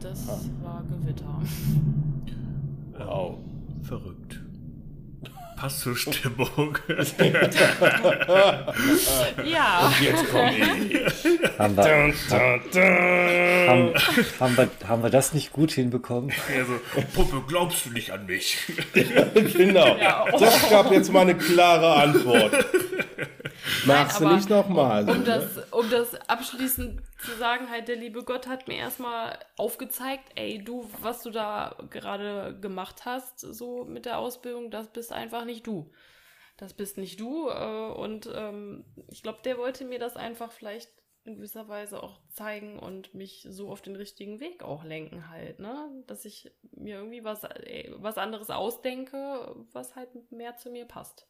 Das 0.00 0.28
ah. 0.28 0.40
war 0.62 0.82
Gewitter. 0.84 1.40
Wow. 2.98 3.38
Verrückt 3.82 4.40
passt 5.56 5.80
zur 5.80 5.96
Stimmung. 5.96 6.78
ja. 9.44 9.86
Und 9.86 10.00
jetzt 10.00 10.30
komme 10.30 10.52
ich. 10.56 11.58
Haben 11.58 11.76
wir, 11.76 11.84
dun, 11.84 12.14
dun, 12.30 12.60
dun. 12.72 12.82
Haben, 13.68 13.94
haben, 14.38 14.56
wir, 14.56 14.68
haben 14.88 15.02
wir 15.02 15.10
das 15.10 15.34
nicht 15.34 15.52
gut 15.52 15.72
hinbekommen? 15.72 16.30
Also, 16.56 16.78
Puppe, 17.14 17.42
glaubst 17.48 17.86
du 17.86 17.90
nicht 17.90 18.12
an 18.12 18.26
mich? 18.26 18.58
genau. 19.56 19.96
Ja, 19.96 20.26
oh. 20.30 20.38
Das 20.38 20.70
gab 20.70 20.92
jetzt 20.92 21.10
mal 21.12 21.22
eine 21.22 21.34
klare 21.36 21.94
Antwort. 21.94 22.52
Machst 23.84 24.20
du 24.20 24.28
nicht 24.28 24.48
nochmal. 24.48 25.08
Um, 25.08 25.16
um, 25.16 25.24
das, 25.24 25.72
um 25.72 25.90
das 25.90 26.14
abschließend 26.28 27.02
zu 27.18 27.32
sagen, 27.36 27.70
halt, 27.70 27.88
der 27.88 27.96
liebe 27.96 28.24
Gott 28.24 28.46
hat 28.46 28.68
mir 28.68 28.76
erstmal 28.76 29.38
aufgezeigt, 29.56 30.30
ey, 30.34 30.62
du, 30.62 30.88
was 31.00 31.22
du 31.22 31.30
da 31.30 31.76
gerade 31.90 32.58
gemacht 32.60 33.04
hast, 33.04 33.40
so 33.40 33.84
mit 33.84 34.06
der 34.06 34.18
Ausbildung, 34.18 34.70
das 34.70 34.88
bist 34.88 35.12
einfach 35.12 35.44
nicht 35.44 35.66
du. 35.66 35.90
Das 36.56 36.74
bist 36.74 36.98
nicht 36.98 37.20
du. 37.20 37.48
Äh, 37.48 37.92
und 37.92 38.30
ähm, 38.34 38.84
ich 39.10 39.22
glaube, 39.22 39.40
der 39.44 39.58
wollte 39.58 39.84
mir 39.84 39.98
das 39.98 40.16
einfach 40.16 40.52
vielleicht 40.52 40.90
in 41.24 41.36
gewisser 41.36 41.68
Weise 41.68 42.02
auch 42.02 42.20
zeigen 42.30 42.78
und 42.78 43.14
mich 43.14 43.44
so 43.48 43.70
auf 43.70 43.82
den 43.82 43.96
richtigen 43.96 44.38
Weg 44.38 44.62
auch 44.62 44.84
lenken 44.84 45.28
halt, 45.28 45.58
ne? 45.58 45.90
Dass 46.06 46.24
ich 46.24 46.52
mir 46.70 46.96
irgendwie 46.96 47.24
was, 47.24 47.42
ey, 47.42 47.92
was 47.96 48.16
anderes 48.16 48.50
ausdenke, 48.50 49.54
was 49.72 49.96
halt 49.96 50.10
mehr 50.30 50.56
zu 50.56 50.70
mir 50.70 50.84
passt. 50.84 51.26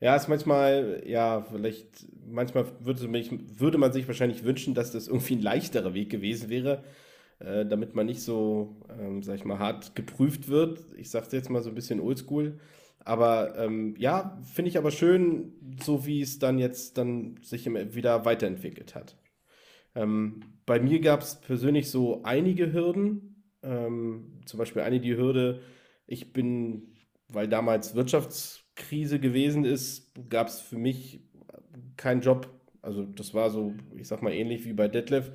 Ja, 0.00 0.16
ist 0.16 0.28
manchmal, 0.28 1.02
ja, 1.06 1.42
vielleicht, 1.42 2.06
manchmal 2.26 2.66
würde, 2.80 3.08
mich, 3.08 3.30
würde 3.58 3.78
man 3.78 3.92
sich 3.92 4.06
wahrscheinlich 4.06 4.44
wünschen, 4.44 4.74
dass 4.74 4.92
das 4.92 5.08
irgendwie 5.08 5.36
ein 5.36 5.42
leichterer 5.42 5.94
Weg 5.94 6.10
gewesen 6.10 6.50
wäre, 6.50 6.84
äh, 7.38 7.64
damit 7.64 7.94
man 7.94 8.06
nicht 8.06 8.20
so, 8.22 8.76
ähm, 8.98 9.22
sag 9.22 9.36
ich 9.36 9.44
mal, 9.44 9.58
hart 9.58 9.94
geprüft 9.94 10.48
wird. 10.48 10.80
Ich 10.98 11.10
sag's 11.10 11.32
jetzt 11.32 11.48
mal 11.50 11.62
so 11.62 11.70
ein 11.70 11.74
bisschen 11.74 12.00
oldschool. 12.00 12.58
Aber 13.00 13.56
ähm, 13.58 13.94
ja, 13.98 14.40
finde 14.42 14.70
ich 14.70 14.78
aber 14.78 14.90
schön, 14.90 15.52
so 15.82 16.06
wie 16.06 16.20
es 16.22 16.38
dann 16.38 16.58
jetzt 16.58 16.98
dann 16.98 17.36
sich 17.42 17.66
wieder 17.66 18.24
weiterentwickelt 18.24 18.94
hat. 18.94 19.16
Ähm, 19.94 20.40
bei 20.66 20.80
mir 20.80 21.00
gab 21.00 21.20
es 21.22 21.40
persönlich 21.40 21.90
so 21.90 22.22
einige 22.24 22.72
Hürden. 22.72 23.44
Ähm, 23.62 24.40
zum 24.46 24.58
Beispiel 24.58 24.82
eine 24.82 25.00
die 25.00 25.16
Hürde, 25.16 25.60
ich 26.06 26.32
bin, 26.32 26.94
weil 27.28 27.48
damals 27.48 27.94
Wirtschafts 27.94 28.63
Krise 28.74 29.20
gewesen 29.20 29.64
ist, 29.64 30.12
gab 30.28 30.48
es 30.48 30.60
für 30.60 30.78
mich 30.78 31.20
keinen 31.96 32.20
Job. 32.20 32.48
Also 32.82 33.04
das 33.04 33.34
war 33.34 33.50
so, 33.50 33.74
ich 33.96 34.08
sag 34.08 34.22
mal 34.22 34.32
ähnlich 34.32 34.64
wie 34.64 34.72
bei 34.72 34.88
Detlef. 34.88 35.30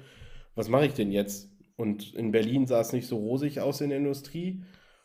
Was 0.56 0.70
mache 0.70 0.86
ich 0.86 0.94
denn 0.94 1.12
jetzt? 1.12 1.50
Und 1.76 2.14
in 2.14 2.32
Berlin 2.32 2.68
sah 2.68 2.82
es 2.82 2.94
nicht 2.94 3.08
so 3.08 3.18
rosig 3.18 3.62
aus 3.62 3.82
in 3.82 3.90
der 3.90 4.00
Industrie. 4.00 4.64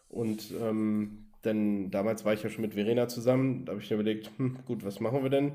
Und 0.08 0.52
ähm, 0.60 1.26
denn 1.44 1.90
damals 1.90 2.24
war 2.24 2.32
ich 2.32 2.42
ja 2.42 2.50
schon 2.50 2.62
mit 2.62 2.74
Verena 2.74 3.08
zusammen. 3.08 3.64
Da 3.64 3.72
habe 3.72 3.82
ich 3.82 3.90
mir 3.90 3.96
überlegt, 3.96 4.30
hm, 4.38 4.58
gut, 4.66 4.84
was 4.84 5.00
machen 5.00 5.22
wir 5.22 5.30
denn? 5.30 5.52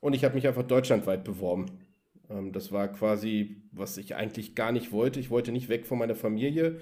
Und 0.00 0.14
ich 0.14 0.24
habe 0.24 0.34
mich 0.34 0.46
einfach 0.46 0.62
deutschlandweit 0.62 1.24
beworben. 1.24 1.66
Ähm, 2.30 2.52
das 2.52 2.72
war 2.72 2.88
quasi, 2.88 3.62
was 3.72 3.96
ich 3.96 4.14
eigentlich 4.14 4.54
gar 4.54 4.72
nicht 4.72 4.92
wollte. 4.92 5.20
Ich 5.20 5.30
wollte 5.30 5.52
nicht 5.52 5.68
weg 5.68 5.86
von 5.86 5.98
meiner 5.98 6.14
Familie, 6.14 6.80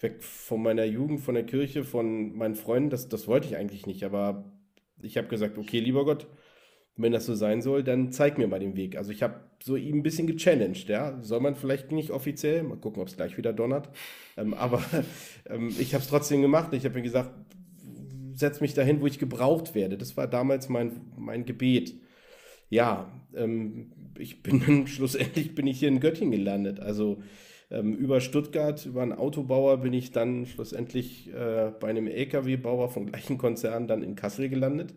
weg 0.00 0.22
von 0.22 0.62
meiner 0.62 0.84
Jugend, 0.84 1.20
von 1.20 1.34
der 1.34 1.46
Kirche, 1.46 1.84
von 1.84 2.36
meinen 2.36 2.56
Freunden. 2.56 2.90
Das, 2.90 3.08
das 3.08 3.28
wollte 3.28 3.46
ich 3.48 3.56
eigentlich 3.56 3.86
nicht. 3.86 4.04
Aber 4.04 4.52
ich 5.02 5.16
habe 5.16 5.28
gesagt, 5.28 5.58
okay, 5.58 5.80
lieber 5.80 6.04
Gott, 6.04 6.26
wenn 6.96 7.12
das 7.12 7.26
so 7.26 7.34
sein 7.34 7.62
soll, 7.62 7.82
dann 7.82 8.12
zeig 8.12 8.38
mir 8.38 8.46
mal 8.46 8.60
den 8.60 8.76
Weg. 8.76 8.96
Also 8.96 9.12
ich 9.12 9.22
habe 9.22 9.40
so 9.62 9.76
ihm 9.76 9.98
ein 9.98 10.02
bisschen 10.02 10.26
gechallenged, 10.26 10.88
ja. 10.88 11.20
Soll 11.22 11.40
man 11.40 11.56
vielleicht 11.56 11.90
nicht 11.90 12.10
offiziell, 12.10 12.62
mal 12.62 12.76
gucken, 12.76 13.00
ob 13.00 13.08
es 13.08 13.16
gleich 13.16 13.36
wieder 13.36 13.52
donnert. 13.52 13.88
Ähm, 14.36 14.54
aber 14.54 14.82
ähm, 15.48 15.74
ich 15.78 15.94
habe 15.94 16.02
es 16.02 16.08
trotzdem 16.10 16.42
gemacht. 16.42 16.72
Ich 16.74 16.84
habe 16.84 16.96
mir 16.96 17.02
gesagt, 17.02 17.30
setz 18.34 18.60
mich 18.60 18.74
dahin, 18.74 19.00
wo 19.00 19.06
ich 19.06 19.18
gebraucht 19.18 19.74
werde. 19.74 19.96
Das 19.96 20.16
war 20.16 20.26
damals 20.26 20.68
mein, 20.68 21.12
mein 21.16 21.44
Gebet. 21.44 21.94
Ja, 22.68 23.10
ähm, 23.34 23.92
ich 24.18 24.42
bin 24.42 24.60
dann 24.60 24.86
schlussendlich 24.86 25.54
bin 25.54 25.66
ich 25.66 25.78
hier 25.78 25.88
in 25.88 26.00
Göttingen 26.00 26.32
gelandet. 26.32 26.80
Also 26.80 27.22
ähm, 27.72 27.94
über 27.94 28.20
Stuttgart, 28.20 28.84
über 28.84 29.02
einen 29.02 29.14
Autobauer 29.14 29.78
bin 29.78 29.94
ich 29.94 30.12
dann 30.12 30.44
schlussendlich 30.46 31.32
äh, 31.32 31.72
bei 31.80 31.88
einem 31.88 32.06
LKW-Bauer 32.06 32.90
vom 32.90 33.06
gleichen 33.06 33.38
Konzern 33.38 33.88
dann 33.88 34.02
in 34.02 34.14
Kassel 34.14 34.50
gelandet 34.50 34.94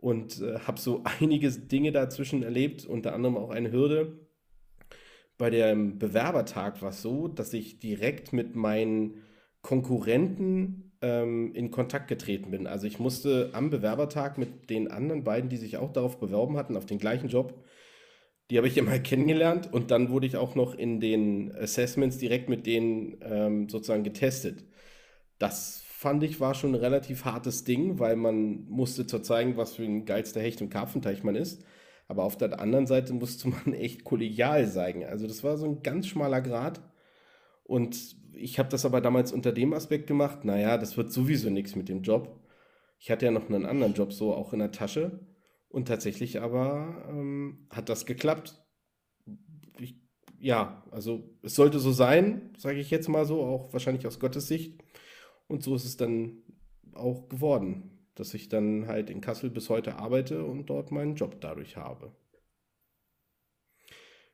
und 0.00 0.40
äh, 0.40 0.60
habe 0.60 0.80
so 0.80 1.02
einige 1.20 1.50
Dinge 1.50 1.90
dazwischen 1.90 2.42
erlebt, 2.44 2.86
unter 2.86 3.12
anderem 3.12 3.36
auch 3.36 3.50
eine 3.50 3.72
Hürde. 3.72 4.20
Bei 5.36 5.50
dem 5.50 5.98
Bewerbertag 5.98 6.80
war 6.80 6.90
es 6.90 7.02
so, 7.02 7.28
dass 7.28 7.52
ich 7.52 7.80
direkt 7.80 8.32
mit 8.32 8.54
meinen 8.54 9.22
Konkurrenten 9.60 10.92
ähm, 11.02 11.52
in 11.54 11.72
Kontakt 11.72 12.06
getreten 12.06 12.52
bin. 12.52 12.68
Also 12.68 12.86
ich 12.86 13.00
musste 13.00 13.50
am 13.52 13.68
Bewerbertag 13.68 14.38
mit 14.38 14.70
den 14.70 14.90
anderen 14.90 15.24
beiden, 15.24 15.50
die 15.50 15.56
sich 15.56 15.76
auch 15.76 15.92
darauf 15.92 16.20
beworben 16.20 16.56
hatten, 16.56 16.76
auf 16.76 16.86
den 16.86 16.98
gleichen 16.98 17.28
Job, 17.28 17.64
die 18.50 18.58
habe 18.58 18.68
ich 18.68 18.76
immer 18.76 18.98
kennengelernt 19.00 19.72
und 19.72 19.90
dann 19.90 20.10
wurde 20.10 20.26
ich 20.26 20.36
auch 20.36 20.54
noch 20.54 20.74
in 20.74 21.00
den 21.00 21.54
Assessments 21.56 22.18
direkt 22.18 22.48
mit 22.48 22.66
denen 22.66 23.16
ähm, 23.22 23.68
sozusagen 23.68 24.04
getestet. 24.04 24.64
Das 25.38 25.82
fand 25.86 26.22
ich 26.24 26.40
war 26.40 26.54
schon 26.54 26.72
ein 26.72 26.80
relativ 26.80 27.24
hartes 27.24 27.64
Ding, 27.64 27.98
weil 27.98 28.16
man 28.16 28.66
musste 28.68 29.06
zwar 29.06 29.22
zeigen, 29.22 29.56
was 29.56 29.74
für 29.74 29.84
ein 29.84 30.04
geilster 30.04 30.40
Hecht 30.40 30.60
und 30.62 30.70
Karpfenteich 30.70 31.24
man 31.24 31.36
ist, 31.36 31.64
aber 32.08 32.24
auf 32.24 32.36
der 32.36 32.60
anderen 32.60 32.86
Seite 32.86 33.12
musste 33.14 33.48
man 33.66 33.72
echt 33.74 34.04
kollegial 34.04 34.66
sein. 34.66 35.04
Also 35.04 35.26
das 35.26 35.42
war 35.44 35.56
so 35.56 35.66
ein 35.66 35.82
ganz 35.82 36.06
schmaler 36.06 36.42
Grad 36.42 36.80
und 37.64 38.16
ich 38.34 38.58
habe 38.58 38.68
das 38.68 38.84
aber 38.84 39.00
damals 39.00 39.32
unter 39.32 39.52
dem 39.52 39.72
Aspekt 39.72 40.06
gemacht, 40.06 40.44
naja, 40.44 40.78
das 40.78 40.96
wird 40.96 41.12
sowieso 41.12 41.50
nichts 41.50 41.74
mit 41.74 41.88
dem 41.88 42.02
Job. 42.02 42.38
Ich 43.00 43.10
hatte 43.10 43.26
ja 43.26 43.30
noch 43.32 43.48
einen 43.48 43.66
anderen 43.66 43.94
Job 43.94 44.12
so 44.12 44.34
auch 44.34 44.52
in 44.52 44.58
der 44.60 44.72
Tasche 44.72 45.20
und 45.68 45.88
tatsächlich 45.88 46.40
aber 46.40 47.06
ähm, 47.08 47.66
hat 47.70 47.88
das 47.88 48.06
geklappt. 48.06 48.62
Ich, 49.78 50.00
ja, 50.38 50.84
also 50.90 51.36
es 51.42 51.54
sollte 51.54 51.78
so 51.78 51.92
sein, 51.92 52.54
sage 52.56 52.78
ich 52.78 52.90
jetzt 52.90 53.08
mal 53.08 53.24
so, 53.24 53.42
auch 53.42 53.72
wahrscheinlich 53.72 54.06
aus 54.06 54.20
Gottes 54.20 54.48
Sicht. 54.48 54.82
Und 55.48 55.62
so 55.62 55.74
ist 55.74 55.84
es 55.84 55.96
dann 55.96 56.42
auch 56.94 57.28
geworden, 57.28 58.08
dass 58.14 58.34
ich 58.34 58.48
dann 58.48 58.86
halt 58.86 59.10
in 59.10 59.20
Kassel 59.20 59.50
bis 59.50 59.68
heute 59.68 59.96
arbeite 59.96 60.44
und 60.44 60.66
dort 60.66 60.90
meinen 60.90 61.14
Job 61.14 61.40
dadurch 61.40 61.76
habe. 61.76 62.14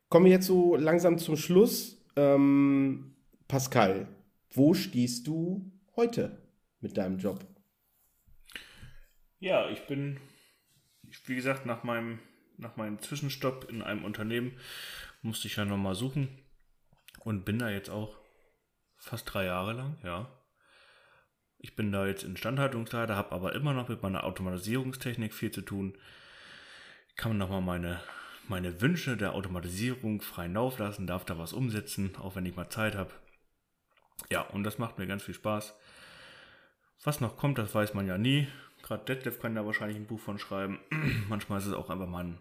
Kommen 0.09 0.27
wir 0.27 0.33
jetzt 0.33 0.47
so 0.47 0.77
langsam 0.77 1.19
zum 1.19 1.37
Schluss. 1.37 2.05
Ähm, 2.17 3.17
Pascal, 3.49 4.09
wo 4.51 4.75
stehst 4.75 5.27
du 5.27 5.73
heute 5.97 6.43
mit 6.81 6.97
deinem 6.97 7.19
Job? 7.19 7.45
Ja, 9.39 9.71
ich 9.71 9.87
bin, 9.87 10.19
wie 11.27 11.35
gesagt, 11.35 11.67
nach 11.67 11.85
meinem, 11.85 12.19
nach 12.57 12.77
meinem 12.77 13.01
Zwischenstopp 13.01 13.71
in 13.71 13.83
einem 13.83 14.05
Unternehmen 14.05 14.59
musste 15.23 15.49
ich 15.49 15.57
ja 15.57 15.65
nochmal 15.65 15.95
suchen 15.95 16.29
und 17.21 17.45
bin 17.45 17.59
da 17.59 17.71
jetzt 17.71 17.91
auch 17.91 18.17
fast 18.97 19.33
drei 19.33 19.45
Jahre 19.45 19.73
lang, 19.73 19.99
ja. 20.03 20.31
Ich 21.59 21.77
bin 21.77 21.93
da 21.93 22.07
jetzt 22.07 22.25
Instandhaltungsleiter, 22.25 23.15
habe 23.15 23.33
aber 23.33 23.55
immer 23.55 23.73
noch 23.73 23.89
mit 23.89 24.03
meiner 24.03 24.25
Automatisierungstechnik 24.25 25.33
viel 25.33 25.53
zu 25.53 25.63
tun. 25.63 25.97
Kann 27.17 27.39
nochmal 27.39 27.61
meine, 27.61 28.01
meine 28.49 28.81
Wünsche 28.81 29.17
der 29.17 29.35
Automatisierung 29.35 30.23
freien 30.23 30.55
Lauf 30.55 30.79
lassen, 30.79 31.07
darf 31.07 31.25
da 31.25 31.39
was 31.39 31.53
umsetzen, 31.53 32.17
auch 32.17 32.35
wenn 32.35 32.47
ich 32.47 32.57
mal 32.57 32.69
Zeit 32.69 32.97
habe. 32.97 33.13
Ja, 34.29 34.43
und 34.43 34.65
das 34.65 34.79
macht 34.79 34.99
mir 34.99 35.07
ganz 35.07 35.23
viel 35.23 35.35
Spaß. 35.35 35.75
Was 37.05 37.21
noch 37.21 37.37
kommt, 37.37 37.59
das 37.59 37.75
weiß 37.75 37.95
man 37.95 38.07
ja 38.07 38.19
nie. 38.19 38.49
Gerade 38.83 39.05
Detlef 39.05 39.41
kann 39.41 39.55
da 39.55 39.65
wahrscheinlich 39.65 39.97
ein 39.97 40.07
Buch 40.07 40.21
von 40.21 40.39
schreiben. 40.39 40.81
Manchmal 41.29 41.61
ist 41.61 41.67
es 41.67 41.75
auch 41.75 41.91
einfach 41.91 42.09
mal 42.09 42.25
ein, 42.25 42.39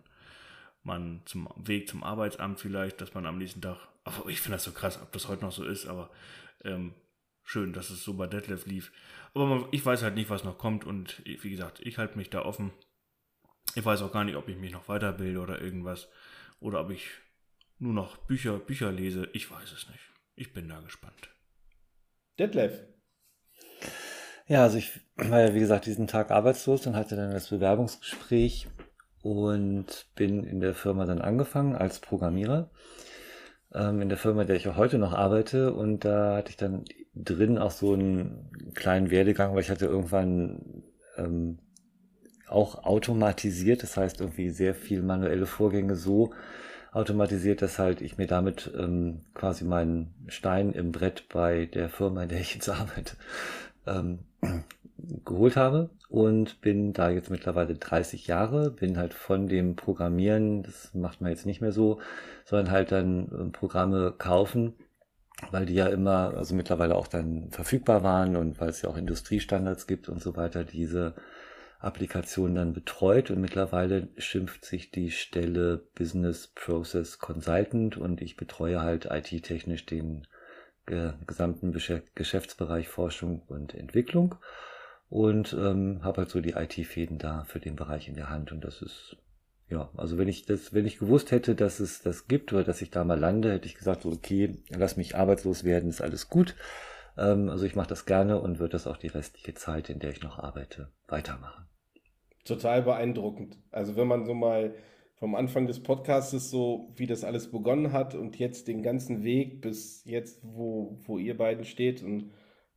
mal 0.84 1.20
zum 1.26 1.50
Weg 1.56 1.88
zum 1.88 2.04
Arbeitsamt 2.04 2.60
vielleicht, 2.60 3.02
dass 3.02 3.14
man 3.14 3.26
am 3.26 3.38
nächsten 3.38 3.62
Tag, 3.62 3.78
aber 4.04 4.30
ich 4.30 4.42
finde 4.42 4.56
das 4.56 4.64
so 4.64 4.72
krass, 4.72 5.00
ob 5.02 5.12
das 5.12 5.28
heute 5.28 5.44
noch 5.44 5.52
so 5.52 5.64
ist, 5.64 5.86
aber 5.86 6.10
ähm, 6.64 6.94
schön, 7.44 7.74
dass 7.74 7.90
es 7.90 8.04
so 8.04 8.16
bei 8.16 8.28
Detlef 8.28 8.66
lief. 8.66 8.92
Aber 9.34 9.46
man, 9.46 9.66
ich 9.72 9.86
weiß 9.86 10.04
halt 10.04 10.16
nicht, 10.16 10.30
was 10.30 10.44
noch 10.44 10.58
kommt 10.58 10.86
und 10.86 11.22
wie 11.26 11.50
gesagt, 11.50 11.80
ich 11.82 11.98
halte 11.98 12.18
mich 12.18 12.30
da 12.30 12.44
offen. 12.44 12.72
Ich 13.76 13.86
weiß 13.86 14.02
auch 14.02 14.12
gar 14.12 14.24
nicht, 14.24 14.36
ob 14.36 14.50
ich 14.50 14.58
mich 14.58 14.72
noch 14.72 14.88
weiterbilde 14.88 15.40
oder 15.40 15.62
irgendwas 15.62 16.10
oder 16.60 16.82
ob 16.82 16.90
ich 16.90 17.08
nur 17.80 17.94
noch 17.94 18.18
Bücher, 18.18 18.58
Bücher 18.60 18.92
lese. 18.92 19.30
Ich 19.34 19.50
weiß 19.50 19.72
es 19.72 19.88
nicht. 19.90 20.12
Ich 20.36 20.54
bin 20.54 20.68
da 20.70 20.80
gespannt. 20.82 21.30
Detlef. 22.40 22.91
Ja, 24.48 24.64
also 24.64 24.78
ich 24.78 25.00
war 25.16 25.40
ja 25.42 25.54
wie 25.54 25.60
gesagt 25.60 25.86
diesen 25.86 26.08
Tag 26.08 26.32
arbeitslos 26.32 26.86
und 26.88 26.96
hatte 26.96 27.16
dann 27.16 27.32
das 27.32 27.50
Bewerbungsgespräch 27.50 28.68
und 29.22 30.08
bin 30.16 30.44
in 30.44 30.60
der 30.60 30.74
Firma 30.74 31.06
dann 31.06 31.22
angefangen 31.22 31.76
als 31.76 32.00
Programmierer. 32.00 32.70
Ähm, 33.74 34.02
in 34.02 34.10
der 34.10 34.18
Firma, 34.18 34.42
in 34.42 34.48
der 34.48 34.58
ich 34.58 34.68
auch 34.68 34.76
heute 34.76 34.98
noch 34.98 35.14
arbeite 35.14 35.74
und 35.74 36.04
da 36.04 36.38
hatte 36.38 36.50
ich 36.50 36.58
dann 36.58 36.86
drin 37.16 37.58
auch 37.58 37.72
so 37.72 37.94
einen 37.94 38.52
kleinen 38.74 39.12
Werdegang, 39.12 39.54
weil 39.54 39.62
ich 39.62 39.70
hatte 39.70 39.86
irgendwann 39.86 40.84
ähm, 41.18 41.60
auch 42.48 42.84
automatisiert, 42.84 43.84
das 43.84 43.96
heißt 43.96 44.20
irgendwie 44.20 44.50
sehr 44.50 44.76
viel 44.76 45.02
manuelle 45.02 45.46
Vorgänge 45.46 45.96
so 45.96 46.34
automatisiert, 46.92 47.62
dass 47.62 47.80
halt 47.80 48.02
ich 48.02 48.18
mir 48.18 48.28
damit 48.28 48.72
ähm, 48.78 49.22
quasi 49.34 49.64
meinen 49.64 50.14
Stein 50.28 50.74
im 50.74 50.92
Brett 50.92 51.30
bei 51.30 51.68
der 51.68 51.90
Firma, 51.90 52.24
in 52.24 52.30
der 52.30 52.42
ich 52.42 52.54
jetzt 52.56 52.68
arbeite, 52.70 53.16
ähm, 53.88 54.20
geholt 55.26 55.56
habe 55.56 55.90
und 56.10 56.62
bin 56.62 56.94
da 56.94 57.10
jetzt 57.10 57.30
mittlerweile 57.30 57.76
30 57.76 58.28
Jahre, 58.28 58.72
bin 58.72 58.98
halt 58.98 59.14
von 59.14 59.48
dem 59.48 59.76
Programmieren, 59.76 60.64
das 60.64 60.94
macht 60.94 61.22
man 61.22 61.32
jetzt 61.32 61.46
nicht 61.46 61.62
mehr 61.62 61.72
so, 61.72 62.00
sondern 62.46 62.72
halt 62.72 62.92
dann 62.92 63.32
ähm, 63.32 63.52
Programme 63.52 64.14
kaufen, 64.18 64.74
weil 65.52 65.66
die 65.66 65.74
ja 65.74 65.88
immer, 65.88 66.34
also 66.36 66.54
mittlerweile 66.54 66.96
auch 66.96 67.08
dann 67.08 67.50
verfügbar 67.50 68.04
waren 68.04 68.36
und 68.36 68.60
weil 68.60 68.70
es 68.70 68.82
ja 68.82 68.90
auch 68.90 68.98
Industriestandards 68.98 69.88
gibt 69.88 70.10
und 70.10 70.22
so 70.22 70.36
weiter, 70.36 70.64
diese 70.64 71.16
Applikation 71.82 72.56
dann 72.56 72.74
betreut. 72.74 73.32
Und 73.32 73.42
mittlerweile 73.42 74.10
schimpft 74.18 74.66
sich 74.66 74.92
die 74.92 75.12
Stelle 75.12 75.84
Business 75.96 76.48
Process 76.48 77.20
Consultant 77.20 77.98
und 77.98 78.22
ich 78.22 78.38
betreue 78.38 78.82
halt 78.82 79.06
IT-technisch 79.06 79.86
den 79.86 80.28
äh, 80.92 81.14
gesamten 81.26 81.72
Geschäftsbereich 82.16 82.88
Forschung 82.88 83.42
und 83.48 83.74
Entwicklung 83.74 84.36
und 85.10 85.54
ähm, 85.54 86.04
habe 86.04 86.22
halt 86.22 86.30
so 86.30 86.42
die 86.42 86.52
IT-Fäden 86.52 87.18
da 87.18 87.44
für 87.46 87.60
den 87.60 87.76
Bereich 87.76 88.08
in 88.08 88.16
der 88.16 88.30
Hand 88.30 88.52
und 88.52 88.64
das 88.64 88.82
ist 88.82 89.18
ja, 89.70 89.90
also 89.96 90.18
wenn 90.18 90.28
ich 90.28 90.46
das, 90.46 90.74
wenn 90.74 90.86
ich 90.86 91.00
gewusst 91.00 91.32
hätte, 91.32 91.56
dass 91.56 91.80
es 91.80 92.02
das 92.02 92.28
gibt 92.28 92.52
oder 92.52 92.66
dass 92.66 92.82
ich 92.82 92.92
da 92.92 93.06
mal 93.06 93.18
lande, 93.18 93.54
hätte 93.54 93.68
ich 93.68 93.76
gesagt, 93.76 94.06
okay, 94.06 94.58
lass 94.70 94.98
mich 94.98 95.16
arbeitslos 95.16 95.64
werden, 95.64 95.90
ist 95.90 96.02
alles 96.02 96.28
gut. 96.28 96.56
Ähm, 97.18 97.50
also 97.50 97.66
ich 97.66 97.76
mache 97.76 97.88
das 97.88 98.06
gerne 98.06 98.42
und 98.42 98.60
würde 98.60 98.74
das 98.74 98.86
auch 98.86 98.98
die 98.98 99.08
restliche 99.08 99.54
Zeit, 99.54 99.90
in 99.90 100.00
der 100.00 100.12
ich 100.12 100.22
noch 100.22 100.40
arbeite, 100.40 100.90
weitermachen 101.08 101.68
total 102.44 102.82
beeindruckend. 102.82 103.58
Also 103.72 103.96
wenn 103.96 104.08
man 104.08 104.26
so 104.26 104.34
mal 104.34 104.74
vom 105.22 105.36
Anfang 105.36 105.68
des 105.68 105.84
Podcasts 105.84 106.50
so, 106.50 106.92
wie 106.96 107.06
das 107.06 107.24
alles 107.24 107.52
begonnen 107.52 107.92
hat 107.92 108.16
und 108.16 108.40
jetzt 108.40 108.68
den 108.68 108.82
ganzen 108.82 109.24
Weg 109.24 109.62
bis 109.62 110.04
jetzt, 110.04 110.40
wo, 110.42 110.98
wo 111.06 111.20
ihr 111.20 111.38
beiden 111.38 111.64
steht 111.64 112.02
und 112.02 112.32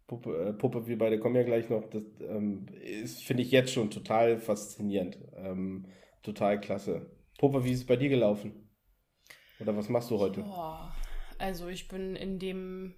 Puppe, 0.06 0.48
äh, 0.48 0.52
Puppe, 0.52 0.86
wir 0.86 0.98
beide 0.98 1.18
kommen 1.18 1.36
ja 1.36 1.42
gleich 1.42 1.70
noch, 1.70 1.88
das 1.88 2.02
ähm, 2.20 2.66
finde 3.06 3.42
ich 3.42 3.50
jetzt 3.50 3.72
schon 3.72 3.90
total 3.90 4.36
faszinierend. 4.36 5.16
Ähm, 5.36 5.86
total 6.22 6.60
klasse. 6.60 7.10
Puppe, 7.38 7.64
wie 7.64 7.72
ist 7.72 7.78
es 7.78 7.86
bei 7.86 7.96
dir 7.96 8.10
gelaufen? 8.10 8.68
Oder 9.58 9.74
was 9.74 9.88
machst 9.88 10.10
du 10.10 10.18
heute? 10.18 10.44
Oh, 10.46 10.76
also 11.38 11.68
ich 11.68 11.88
bin 11.88 12.14
in 12.14 12.38
dem 12.38 12.94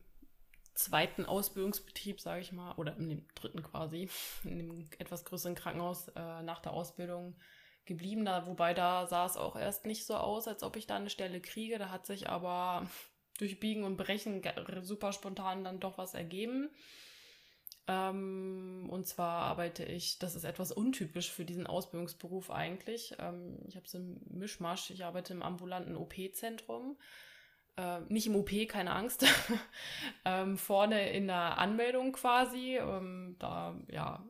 zweiten 0.75 1.25
Ausbildungsbetrieb, 1.25 2.21
sage 2.21 2.41
ich 2.41 2.51
mal, 2.51 2.75
oder 2.79 2.97
in 2.97 3.11
dem 3.11 3.29
dritten 3.37 3.63
quasi, 3.63 4.09
in 4.43 4.59
dem 4.59 4.89
etwas 4.99 5.25
größeren 5.25 5.55
Krankenhaus 5.55 6.09
äh, 6.09 6.43
nach 6.43 6.59
der 6.59 6.73
Ausbildung 6.73 7.37
geblieben. 7.87 8.25
Da, 8.25 8.47
wobei 8.47 8.75
da 8.75 9.07
sah 9.07 9.27
es 9.27 9.37
auch 9.37 9.57
erst 9.57 9.87
nicht 9.87 10.07
so 10.07 10.17
aus, 10.17 10.49
als 10.49 10.63
ob 10.63 10.77
ich 10.77 10.87
da 10.87 10.97
eine 10.97 11.11
Stelle 11.11 11.41
kriege. 11.41 11.79
Da 11.79 11.91
hat 11.91 12.07
sich 12.07 12.29
aber 12.29 12.87
durch 13.39 13.61
Biegen 13.61 13.85
und 13.85 13.97
Brechen 13.97 14.43
super 14.83 15.13
spontan 15.13 15.65
dann 15.65 15.81
doch 15.81 15.99
was 15.99 16.15
ergeben. 16.15 16.71
Ähm, 17.89 18.89
und 18.91 19.07
zwar 19.07 19.43
arbeite 19.43 19.85
ich, 19.85 20.19
das 20.19 20.35
ist 20.35 20.45
etwas 20.45 20.73
untypisch 20.73 21.31
für 21.31 21.45
diesen 21.45 21.67
Ausbildungsberuf 21.67 22.51
eigentlich. 22.51 23.15
Ähm, 23.19 23.59
ich 23.69 23.77
habe 23.77 23.89
so 23.89 23.99
einen 23.99 24.21
Mischmasch. 24.29 24.91
Ich 24.91 25.05
arbeite 25.05 25.33
im 25.33 25.43
ambulanten 25.43 25.97
OP-Zentrum 25.97 26.97
äh, 27.77 28.01
nicht 28.09 28.27
im 28.27 28.37
OP, 28.37 28.51
keine 28.69 28.93
Angst, 28.93 29.25
ähm, 30.25 30.57
vorne 30.57 31.11
in 31.11 31.27
der 31.27 31.59
Anmeldung 31.59 32.13
quasi. 32.13 32.77
Ähm, 32.77 33.37
da 33.39 33.77
ja, 33.89 34.25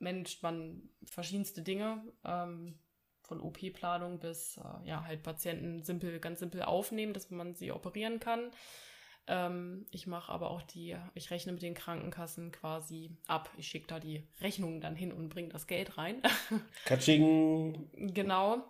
managt 0.00 0.42
man 0.42 0.90
verschiedenste 1.04 1.62
Dinge, 1.62 2.02
ähm, 2.24 2.78
von 3.22 3.40
OP-Planung 3.40 4.18
bis 4.18 4.56
äh, 4.56 4.88
ja, 4.88 5.04
halt 5.04 5.22
Patienten 5.22 5.84
simpel, 5.84 6.18
ganz 6.18 6.40
simpel 6.40 6.62
aufnehmen, 6.62 7.12
dass 7.12 7.30
man 7.30 7.54
sie 7.54 7.70
operieren 7.70 8.18
kann. 8.18 8.50
Ähm, 9.28 9.86
ich 9.92 10.08
mache 10.08 10.32
aber 10.32 10.50
auch 10.50 10.62
die, 10.62 10.96
ich 11.14 11.30
rechne 11.30 11.52
mit 11.52 11.62
den 11.62 11.74
Krankenkassen 11.74 12.50
quasi 12.50 13.16
ab. 13.28 13.48
Ich 13.56 13.68
schicke 13.68 13.86
da 13.86 14.00
die 14.00 14.26
Rechnungen 14.40 14.80
dann 14.80 14.96
hin 14.96 15.12
und 15.12 15.28
bringe 15.28 15.50
das 15.50 15.68
Geld 15.68 15.96
rein. 15.96 16.22
Katsching. 16.84 17.88
Genau. 18.12 18.64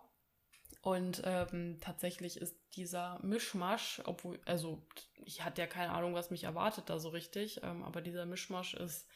Und 0.82 1.22
ähm, 1.24 1.78
tatsächlich 1.80 2.36
ist 2.36 2.56
dieser 2.74 3.18
Mischmasch, 3.22 4.02
obwohl, 4.04 4.40
also 4.44 4.86
ich 5.24 5.42
hatte 5.44 5.62
ja 5.62 5.66
keine 5.66 5.92
Ahnung, 5.92 6.14
was 6.14 6.30
mich 6.30 6.44
erwartet 6.44 6.90
da 6.90 6.98
so 6.98 7.10
richtig, 7.10 7.60
ähm, 7.62 7.82
aber 7.82 8.02
dieser 8.02 8.26
Mischmasch 8.26 8.74
ist 8.74 9.06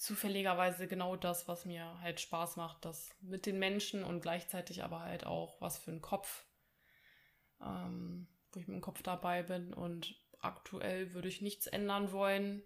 zufälligerweise 0.00 0.88
genau 0.88 1.14
das, 1.14 1.46
was 1.46 1.66
mir 1.66 2.00
halt 2.00 2.20
Spaß 2.20 2.56
macht, 2.56 2.86
das 2.86 3.10
mit 3.20 3.44
den 3.44 3.58
Menschen 3.58 4.02
und 4.02 4.22
gleichzeitig 4.22 4.82
aber 4.82 5.00
halt 5.00 5.26
auch 5.26 5.60
was 5.60 5.76
für 5.76 5.90
ein 5.90 6.00
Kopf, 6.00 6.46
ähm, 7.60 8.26
wo 8.50 8.60
ich 8.60 8.66
mit 8.66 8.76
dem 8.76 8.80
Kopf 8.80 9.02
dabei 9.02 9.42
bin 9.42 9.74
und 9.74 10.16
aktuell 10.38 11.12
würde 11.12 11.28
ich 11.28 11.42
nichts 11.42 11.66
ändern 11.66 12.12
wollen, 12.12 12.62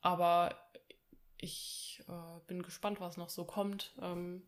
aber 0.00 0.56
ich 1.36 2.02
äh, 2.08 2.40
bin 2.46 2.62
gespannt, 2.62 2.98
was 2.98 3.18
noch 3.18 3.28
so 3.28 3.44
kommt. 3.44 3.94
Ähm, 4.00 4.42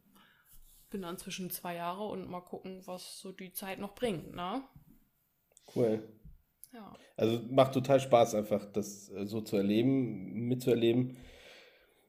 bin 0.88 1.02
dann 1.02 1.18
zwischen 1.18 1.50
zwei 1.50 1.74
Jahre 1.74 2.04
und 2.04 2.30
mal 2.30 2.40
gucken, 2.40 2.80
was 2.86 3.20
so 3.20 3.32
die 3.32 3.52
Zeit 3.52 3.78
noch 3.78 3.94
bringt, 3.94 4.34
ne? 4.34 4.62
Cool. 5.74 6.06
Ja. 6.72 6.94
Also 7.16 7.40
macht 7.50 7.74
total 7.74 8.00
Spaß, 8.00 8.34
einfach 8.34 8.64
das 8.72 9.10
äh, 9.10 9.26
so 9.26 9.42
zu 9.42 9.56
erleben, 9.56 10.48
mitzuerleben. 10.48 11.18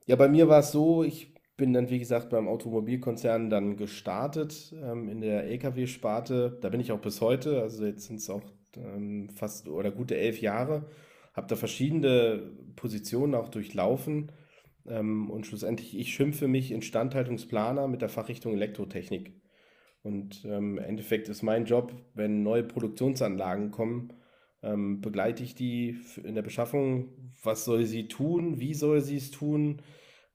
Ja, 0.05 0.15
bei 0.15 0.27
mir 0.27 0.47
war 0.49 0.59
es 0.59 0.71
so, 0.71 1.03
ich 1.03 1.33
bin 1.55 1.73
dann, 1.73 1.89
wie 1.89 1.99
gesagt, 1.99 2.29
beim 2.29 2.47
Automobilkonzern 2.47 3.49
dann 3.49 3.77
gestartet 3.77 4.73
ähm, 4.75 5.07
in 5.09 5.21
der 5.21 5.45
Lkw-Sparte. 5.45 6.57
Da 6.61 6.69
bin 6.69 6.81
ich 6.81 6.91
auch 6.91 6.99
bis 6.99 7.21
heute, 7.21 7.61
also 7.61 7.85
jetzt 7.85 8.05
sind 8.07 8.17
es 8.17 8.29
auch 8.29 8.41
ähm, 8.75 9.29
fast 9.29 9.67
oder 9.69 9.91
gute 9.91 10.17
elf 10.17 10.41
Jahre. 10.41 10.85
Habe 11.33 11.47
da 11.47 11.55
verschiedene 11.55 12.51
Positionen 12.75 13.35
auch 13.35 13.49
durchlaufen 13.49 14.31
ähm, 14.87 15.29
und 15.29 15.45
schlussendlich, 15.45 15.97
ich 15.97 16.13
schimpfe 16.13 16.47
mich 16.47 16.71
Instandhaltungsplaner 16.71 17.87
mit 17.87 18.01
der 18.01 18.09
Fachrichtung 18.09 18.53
Elektrotechnik. 18.53 19.33
Und 20.03 20.43
ähm, 20.45 20.77
im 20.77 20.83
Endeffekt 20.83 21.29
ist 21.29 21.43
mein 21.43 21.65
Job, 21.65 21.93
wenn 22.13 22.43
neue 22.43 22.63
Produktionsanlagen 22.63 23.71
kommen, 23.71 24.13
Ähm, 24.63 25.01
begleite 25.01 25.43
ich 25.43 25.55
die 25.55 25.99
in 26.23 26.35
der 26.35 26.41
Beschaffung? 26.41 27.09
Was 27.43 27.65
soll 27.65 27.85
sie 27.85 28.07
tun? 28.07 28.59
Wie 28.59 28.73
soll 28.73 29.01
sie 29.01 29.17
es 29.17 29.29
tun? 29.29 29.81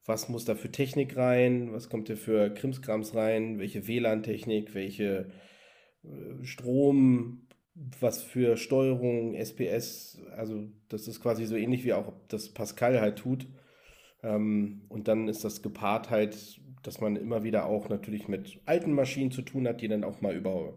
Was 0.04 0.28
muss 0.28 0.44
da 0.44 0.54
für 0.54 0.70
Technik 0.70 1.16
rein? 1.16 1.72
Was 1.72 1.88
kommt 1.88 2.08
da 2.10 2.16
für 2.16 2.50
Krimskrams 2.50 3.14
rein? 3.14 3.58
Welche 3.58 3.88
WLAN-Technik? 3.88 4.74
Welche 4.74 5.30
äh, 6.04 6.44
Strom? 6.44 7.46
Was 8.00 8.22
für 8.22 8.56
Steuerung, 8.56 9.34
SPS? 9.34 10.20
Also, 10.36 10.68
das 10.88 11.08
ist 11.08 11.22
quasi 11.22 11.46
so 11.46 11.56
ähnlich 11.56 11.84
wie 11.84 11.94
auch 11.94 12.12
das 12.28 12.50
Pascal 12.50 13.00
halt 13.00 13.18
tut. 13.18 13.46
Ähm, 14.22 14.82
und 14.88 15.08
dann 15.08 15.28
ist 15.28 15.44
das 15.44 15.62
gepaart 15.62 16.10
halt, 16.10 16.60
dass 16.82 17.00
man 17.00 17.16
immer 17.16 17.44
wieder 17.44 17.66
auch 17.66 17.88
natürlich 17.88 18.28
mit 18.28 18.60
alten 18.66 18.92
Maschinen 18.92 19.30
zu 19.30 19.42
tun 19.42 19.66
hat, 19.66 19.80
die 19.80 19.88
dann 19.88 20.04
auch 20.04 20.20
mal 20.20 20.34
über 20.34 20.76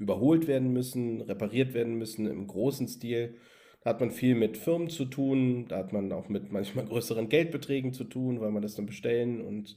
überholt 0.00 0.48
werden 0.48 0.72
müssen, 0.72 1.20
repariert 1.20 1.74
werden 1.74 1.94
müssen 1.94 2.26
im 2.26 2.46
großen 2.46 2.88
Stil. 2.88 3.36
Da 3.82 3.90
hat 3.90 4.00
man 4.00 4.10
viel 4.10 4.34
mit 4.34 4.56
Firmen 4.56 4.88
zu 4.88 5.04
tun, 5.04 5.66
da 5.68 5.78
hat 5.78 5.92
man 5.92 6.10
auch 6.12 6.28
mit 6.28 6.50
manchmal 6.50 6.84
größeren 6.86 7.28
Geldbeträgen 7.28 7.92
zu 7.92 8.04
tun, 8.04 8.40
weil 8.40 8.50
man 8.50 8.62
das 8.62 8.74
dann 8.74 8.86
bestellen 8.86 9.40
und 9.40 9.76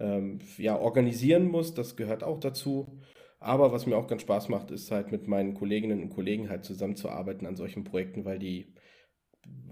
ähm, 0.00 0.40
ja, 0.58 0.76
organisieren 0.78 1.48
muss. 1.48 1.74
Das 1.74 1.96
gehört 1.96 2.24
auch 2.24 2.40
dazu. 2.40 3.00
Aber 3.38 3.72
was 3.72 3.86
mir 3.86 3.96
auch 3.96 4.06
ganz 4.06 4.22
Spaß 4.22 4.48
macht, 4.48 4.70
ist 4.70 4.90
halt 4.90 5.10
mit 5.10 5.26
meinen 5.26 5.54
Kolleginnen 5.54 6.02
und 6.02 6.10
Kollegen 6.10 6.48
halt 6.48 6.64
zusammenzuarbeiten 6.64 7.46
an 7.46 7.56
solchen 7.56 7.84
Projekten, 7.84 8.24
weil 8.24 8.38
die, 8.38 8.74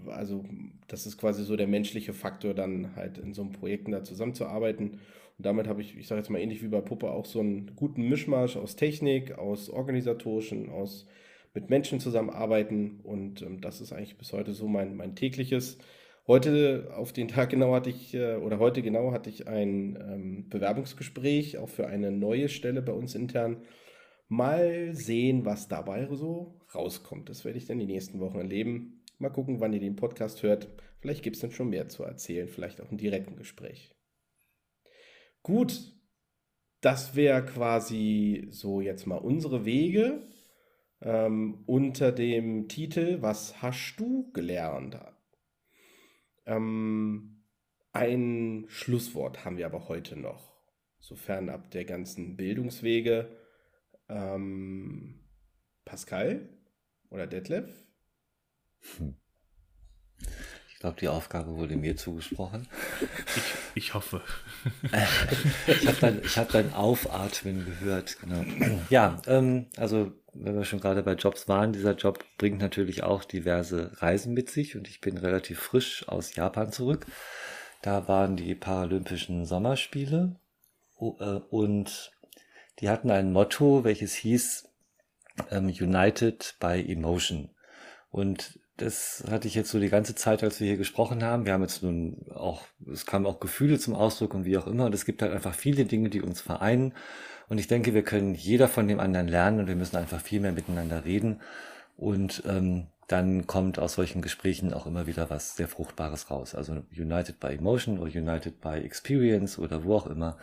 also 0.09 0.45
das 0.89 1.07
ist 1.07 1.19
quasi 1.19 1.45
so 1.45 1.57
der 1.57 1.69
menschliche 1.69 2.13
Faktor, 2.13 2.55
dann 2.55 2.97
halt 2.97 3.19
in 3.19 3.33
so 3.33 3.43
einem 3.43 3.53
Projekten 3.53 3.93
da 3.93 4.03
zusammenzuarbeiten 4.03 4.99
und 5.41 5.47
damit 5.47 5.69
habe 5.69 5.81
ich, 5.81 5.97
ich 5.97 6.07
sage 6.07 6.21
jetzt 6.21 6.29
mal 6.29 6.39
ähnlich 6.39 6.63
wie 6.63 6.69
bei 6.69 6.83
Puppe, 6.83 7.11
auch 7.13 7.25
so 7.25 7.41
einen 7.41 7.75
guten 7.75 8.07
Mischmasch 8.11 8.59
aus 8.59 8.77
Technik, 8.77 9.39
aus 9.39 9.71
organisatorischen, 9.71 10.69
aus 10.69 11.07
mit 11.55 11.71
Menschen 11.71 11.99
zusammenarbeiten. 11.99 13.01
Und 13.05 13.41
ähm, 13.41 13.63
das 13.63 13.81
ist 13.81 13.95
eigentlich 13.95 14.19
bis 14.19 14.35
heute 14.35 14.53
so 14.53 14.69
mein, 14.69 14.97
mein 14.97 15.17
tägliches. 15.17 15.79
Heute 16.27 16.93
auf 16.95 17.15
den 17.15 17.29
Tag 17.29 17.49
genau 17.49 17.73
hatte 17.73 17.89
ich, 17.89 18.13
äh, 18.13 18.35
oder 18.35 18.59
heute 18.59 18.83
genau 18.83 19.13
hatte 19.13 19.31
ich 19.31 19.49
ein 19.49 19.99
ähm, 19.99 20.49
Bewerbungsgespräch, 20.51 21.57
auch 21.57 21.71
für 21.71 21.87
eine 21.87 22.13
neue 22.13 22.51
Stelle 22.51 22.83
bei 22.83 22.93
uns 22.93 23.15
intern. 23.15 23.63
Mal 24.29 24.95
sehen, 24.95 25.47
was 25.47 25.69
dabei 25.69 26.07
so 26.13 26.61
rauskommt. 26.75 27.31
Das 27.31 27.47
werde 27.47 27.57
ich 27.57 27.65
dann 27.65 27.79
die 27.79 27.87
nächsten 27.87 28.21
Wochen 28.21 28.37
erleben. 28.37 29.01
Mal 29.19 29.31
gucken, 29.31 29.59
wann 29.61 29.73
ihr 29.73 29.81
den 29.81 29.97
Podcast 29.97 30.43
hört. 30.43 30.69
Vielleicht 30.99 31.23
gibt 31.23 31.37
es 31.37 31.41
dann 31.41 31.51
schon 31.51 31.71
mehr 31.71 31.89
zu 31.89 32.03
erzählen, 32.03 32.47
vielleicht 32.47 32.83
auch 32.83 32.91
ein 32.91 32.99
direkten 32.99 33.37
Gespräch. 33.37 33.95
Gut, 35.43 35.95
das 36.81 37.15
wäre 37.15 37.45
quasi 37.45 38.49
so 38.51 38.81
jetzt 38.81 39.07
mal 39.07 39.17
unsere 39.17 39.65
Wege 39.65 40.29
ähm, 41.01 41.63
unter 41.67 42.13
dem 42.13 42.69
Titel 42.69 43.23
Was 43.23 43.63
hast 43.63 43.97
du 43.97 44.31
gelernt? 44.33 44.99
Ähm, 46.47 47.45
ein 47.93 48.67
Schlusswort 48.69 49.45
haben 49.45 49.57
wir 49.57 49.67
aber 49.67 49.89
heute 49.89 50.17
noch, 50.17 50.55
sofern 50.99 51.49
ab 51.49 51.71
der 51.71 51.85
ganzen 51.85 52.37
Bildungswege. 52.37 53.37
Ähm, 54.09 55.21
Pascal 55.85 56.49
oder 57.09 57.27
Detlef? 57.27 57.69
Hm. 58.99 59.17
Ich 60.81 60.83
glaube, 60.83 60.99
die 60.99 61.09
Aufgabe 61.09 61.57
wurde 61.57 61.77
mir 61.77 61.95
zugesprochen. 61.95 62.67
Ich, 63.37 63.43
ich 63.75 63.93
hoffe. 63.93 64.23
ich 65.67 65.87
habe 65.87 65.99
dann, 66.01 66.23
hab 66.23 66.49
dann 66.53 66.73
Aufatmen 66.73 67.67
gehört. 67.67 68.17
Genau. 68.23 68.43
Ja, 68.89 69.21
ähm, 69.27 69.67
also 69.77 70.11
wenn 70.33 70.57
wir 70.57 70.65
schon 70.65 70.81
gerade 70.81 71.03
bei 71.03 71.13
Jobs 71.13 71.49
waren, 71.49 71.75
dieser 71.75 71.97
Job 71.97 72.25
bringt 72.39 72.63
natürlich 72.63 73.03
auch 73.03 73.25
diverse 73.25 73.93
Reisen 74.01 74.33
mit 74.33 74.49
sich 74.49 74.75
und 74.75 74.89
ich 74.89 75.03
bin 75.03 75.19
relativ 75.19 75.61
frisch 75.61 76.09
aus 76.09 76.35
Japan 76.35 76.73
zurück. 76.73 77.05
Da 77.83 78.09
waren 78.09 78.37
die 78.37 78.55
Paralympischen 78.55 79.45
Sommerspiele 79.45 80.41
äh, 80.99 81.03
und 81.03 82.11
die 82.79 82.89
hatten 82.89 83.11
ein 83.11 83.35
Motto, 83.35 83.85
welches 83.85 84.15
hieß 84.15 84.67
ähm, 85.51 85.67
United 85.67 86.57
by 86.59 86.83
Emotion. 86.91 87.51
Und 88.11 88.59
das 88.81 89.25
hatte 89.31 89.47
ich 89.47 89.55
jetzt 89.55 89.71
so 89.71 89.79
die 89.79 89.91
ganze 89.91 90.15
Zeit, 90.15 90.43
als 90.43 90.59
wir 90.59 90.67
hier 90.67 90.77
gesprochen 90.79 91.23
haben. 91.23 91.45
Wir 91.45 91.53
haben 91.53 91.63
jetzt 91.63 91.83
nun 91.83 92.17
auch, 92.35 92.63
es 92.91 93.05
kamen 93.05 93.27
auch 93.27 93.39
Gefühle 93.39 93.79
zum 93.79 93.95
Ausdruck 93.95 94.33
und 94.33 94.45
wie 94.45 94.57
auch 94.57 94.67
immer. 94.67 94.87
Und 94.87 94.95
es 94.95 95.05
gibt 95.05 95.21
halt 95.21 95.33
einfach 95.33 95.55
viele 95.55 95.85
Dinge, 95.85 96.09
die 96.09 96.23
uns 96.23 96.41
vereinen. 96.41 96.95
Und 97.49 97.59
ich 97.59 97.69
denke, 97.69 97.93
wir 97.93 98.03
können 98.03 98.35
jeder 98.35 98.69
von 98.69 98.89
dem 98.89 98.99
anderen 98.99 99.29
lernen 99.29 99.61
und 99.61 99.67
wir 99.67 99.77
müssen 99.77 99.97
einfach 99.97 100.21
viel 100.21 100.41
mehr 100.41 100.53
miteinander 100.53 101.05
reden. 101.05 101.41
Und 101.97 102.43
ähm, 102.47 102.87
dann 103.07 103.47
kommt 103.47 103.79
aus 103.79 103.95
solchen 103.95 104.23
Gesprächen 104.23 104.73
auch 104.73 104.87
immer 104.87 105.07
wieder 105.07 105.29
was 105.29 105.57
sehr 105.57 105.69
Fruchtbares 105.69 106.31
raus. 106.31 106.55
Also 106.55 106.85
United 106.97 107.39
by 107.39 107.49
Emotion 107.49 107.99
oder 107.99 108.11
United 108.11 108.61
by 108.61 108.79
Experience 108.79 109.59
oder 109.59 109.85
wo 109.85 109.97
auch 109.97 110.07
immer. 110.07 110.39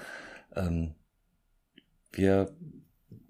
Ähm, 0.55 0.93
wir 2.11 2.51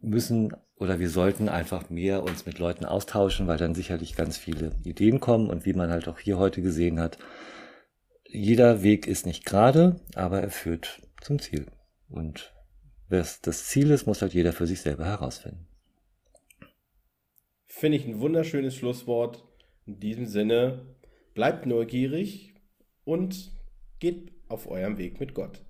müssen 0.01 0.53
oder 0.79 0.99
wir 0.99 1.09
sollten 1.09 1.49
einfach 1.49 1.89
mehr 1.89 2.23
uns 2.23 2.45
mit 2.45 2.59
Leuten 2.59 2.85
austauschen, 2.85 3.47
weil 3.47 3.57
dann 3.57 3.75
sicherlich 3.75 4.15
ganz 4.15 4.37
viele 4.37 4.71
Ideen 4.83 5.19
kommen 5.19 5.49
und 5.49 5.65
wie 5.65 5.73
man 5.73 5.89
halt 5.89 6.07
auch 6.07 6.19
hier 6.19 6.37
heute 6.37 6.61
gesehen 6.61 6.99
hat, 6.99 7.17
jeder 8.29 8.83
Weg 8.83 9.07
ist 9.07 9.25
nicht 9.25 9.45
gerade, 9.45 9.99
aber 10.15 10.41
er 10.41 10.49
führt 10.49 11.01
zum 11.21 11.39
Ziel. 11.39 11.67
Und 12.09 12.53
was 13.09 13.41
das 13.41 13.65
Ziel 13.65 13.91
ist, 13.91 14.05
muss 14.05 14.21
halt 14.21 14.33
jeder 14.33 14.53
für 14.53 14.67
sich 14.67 14.81
selber 14.81 15.05
herausfinden. 15.05 15.67
Finde 17.65 17.97
ich 17.97 18.05
ein 18.05 18.19
wunderschönes 18.19 18.75
Schlusswort. 18.75 19.45
In 19.85 19.99
diesem 19.99 20.25
Sinne, 20.25 20.85
bleibt 21.33 21.65
neugierig 21.65 22.55
und 23.05 23.51
geht 23.99 24.33
auf 24.49 24.67
eurem 24.67 24.97
Weg 24.97 25.19
mit 25.19 25.33
Gott. 25.33 25.61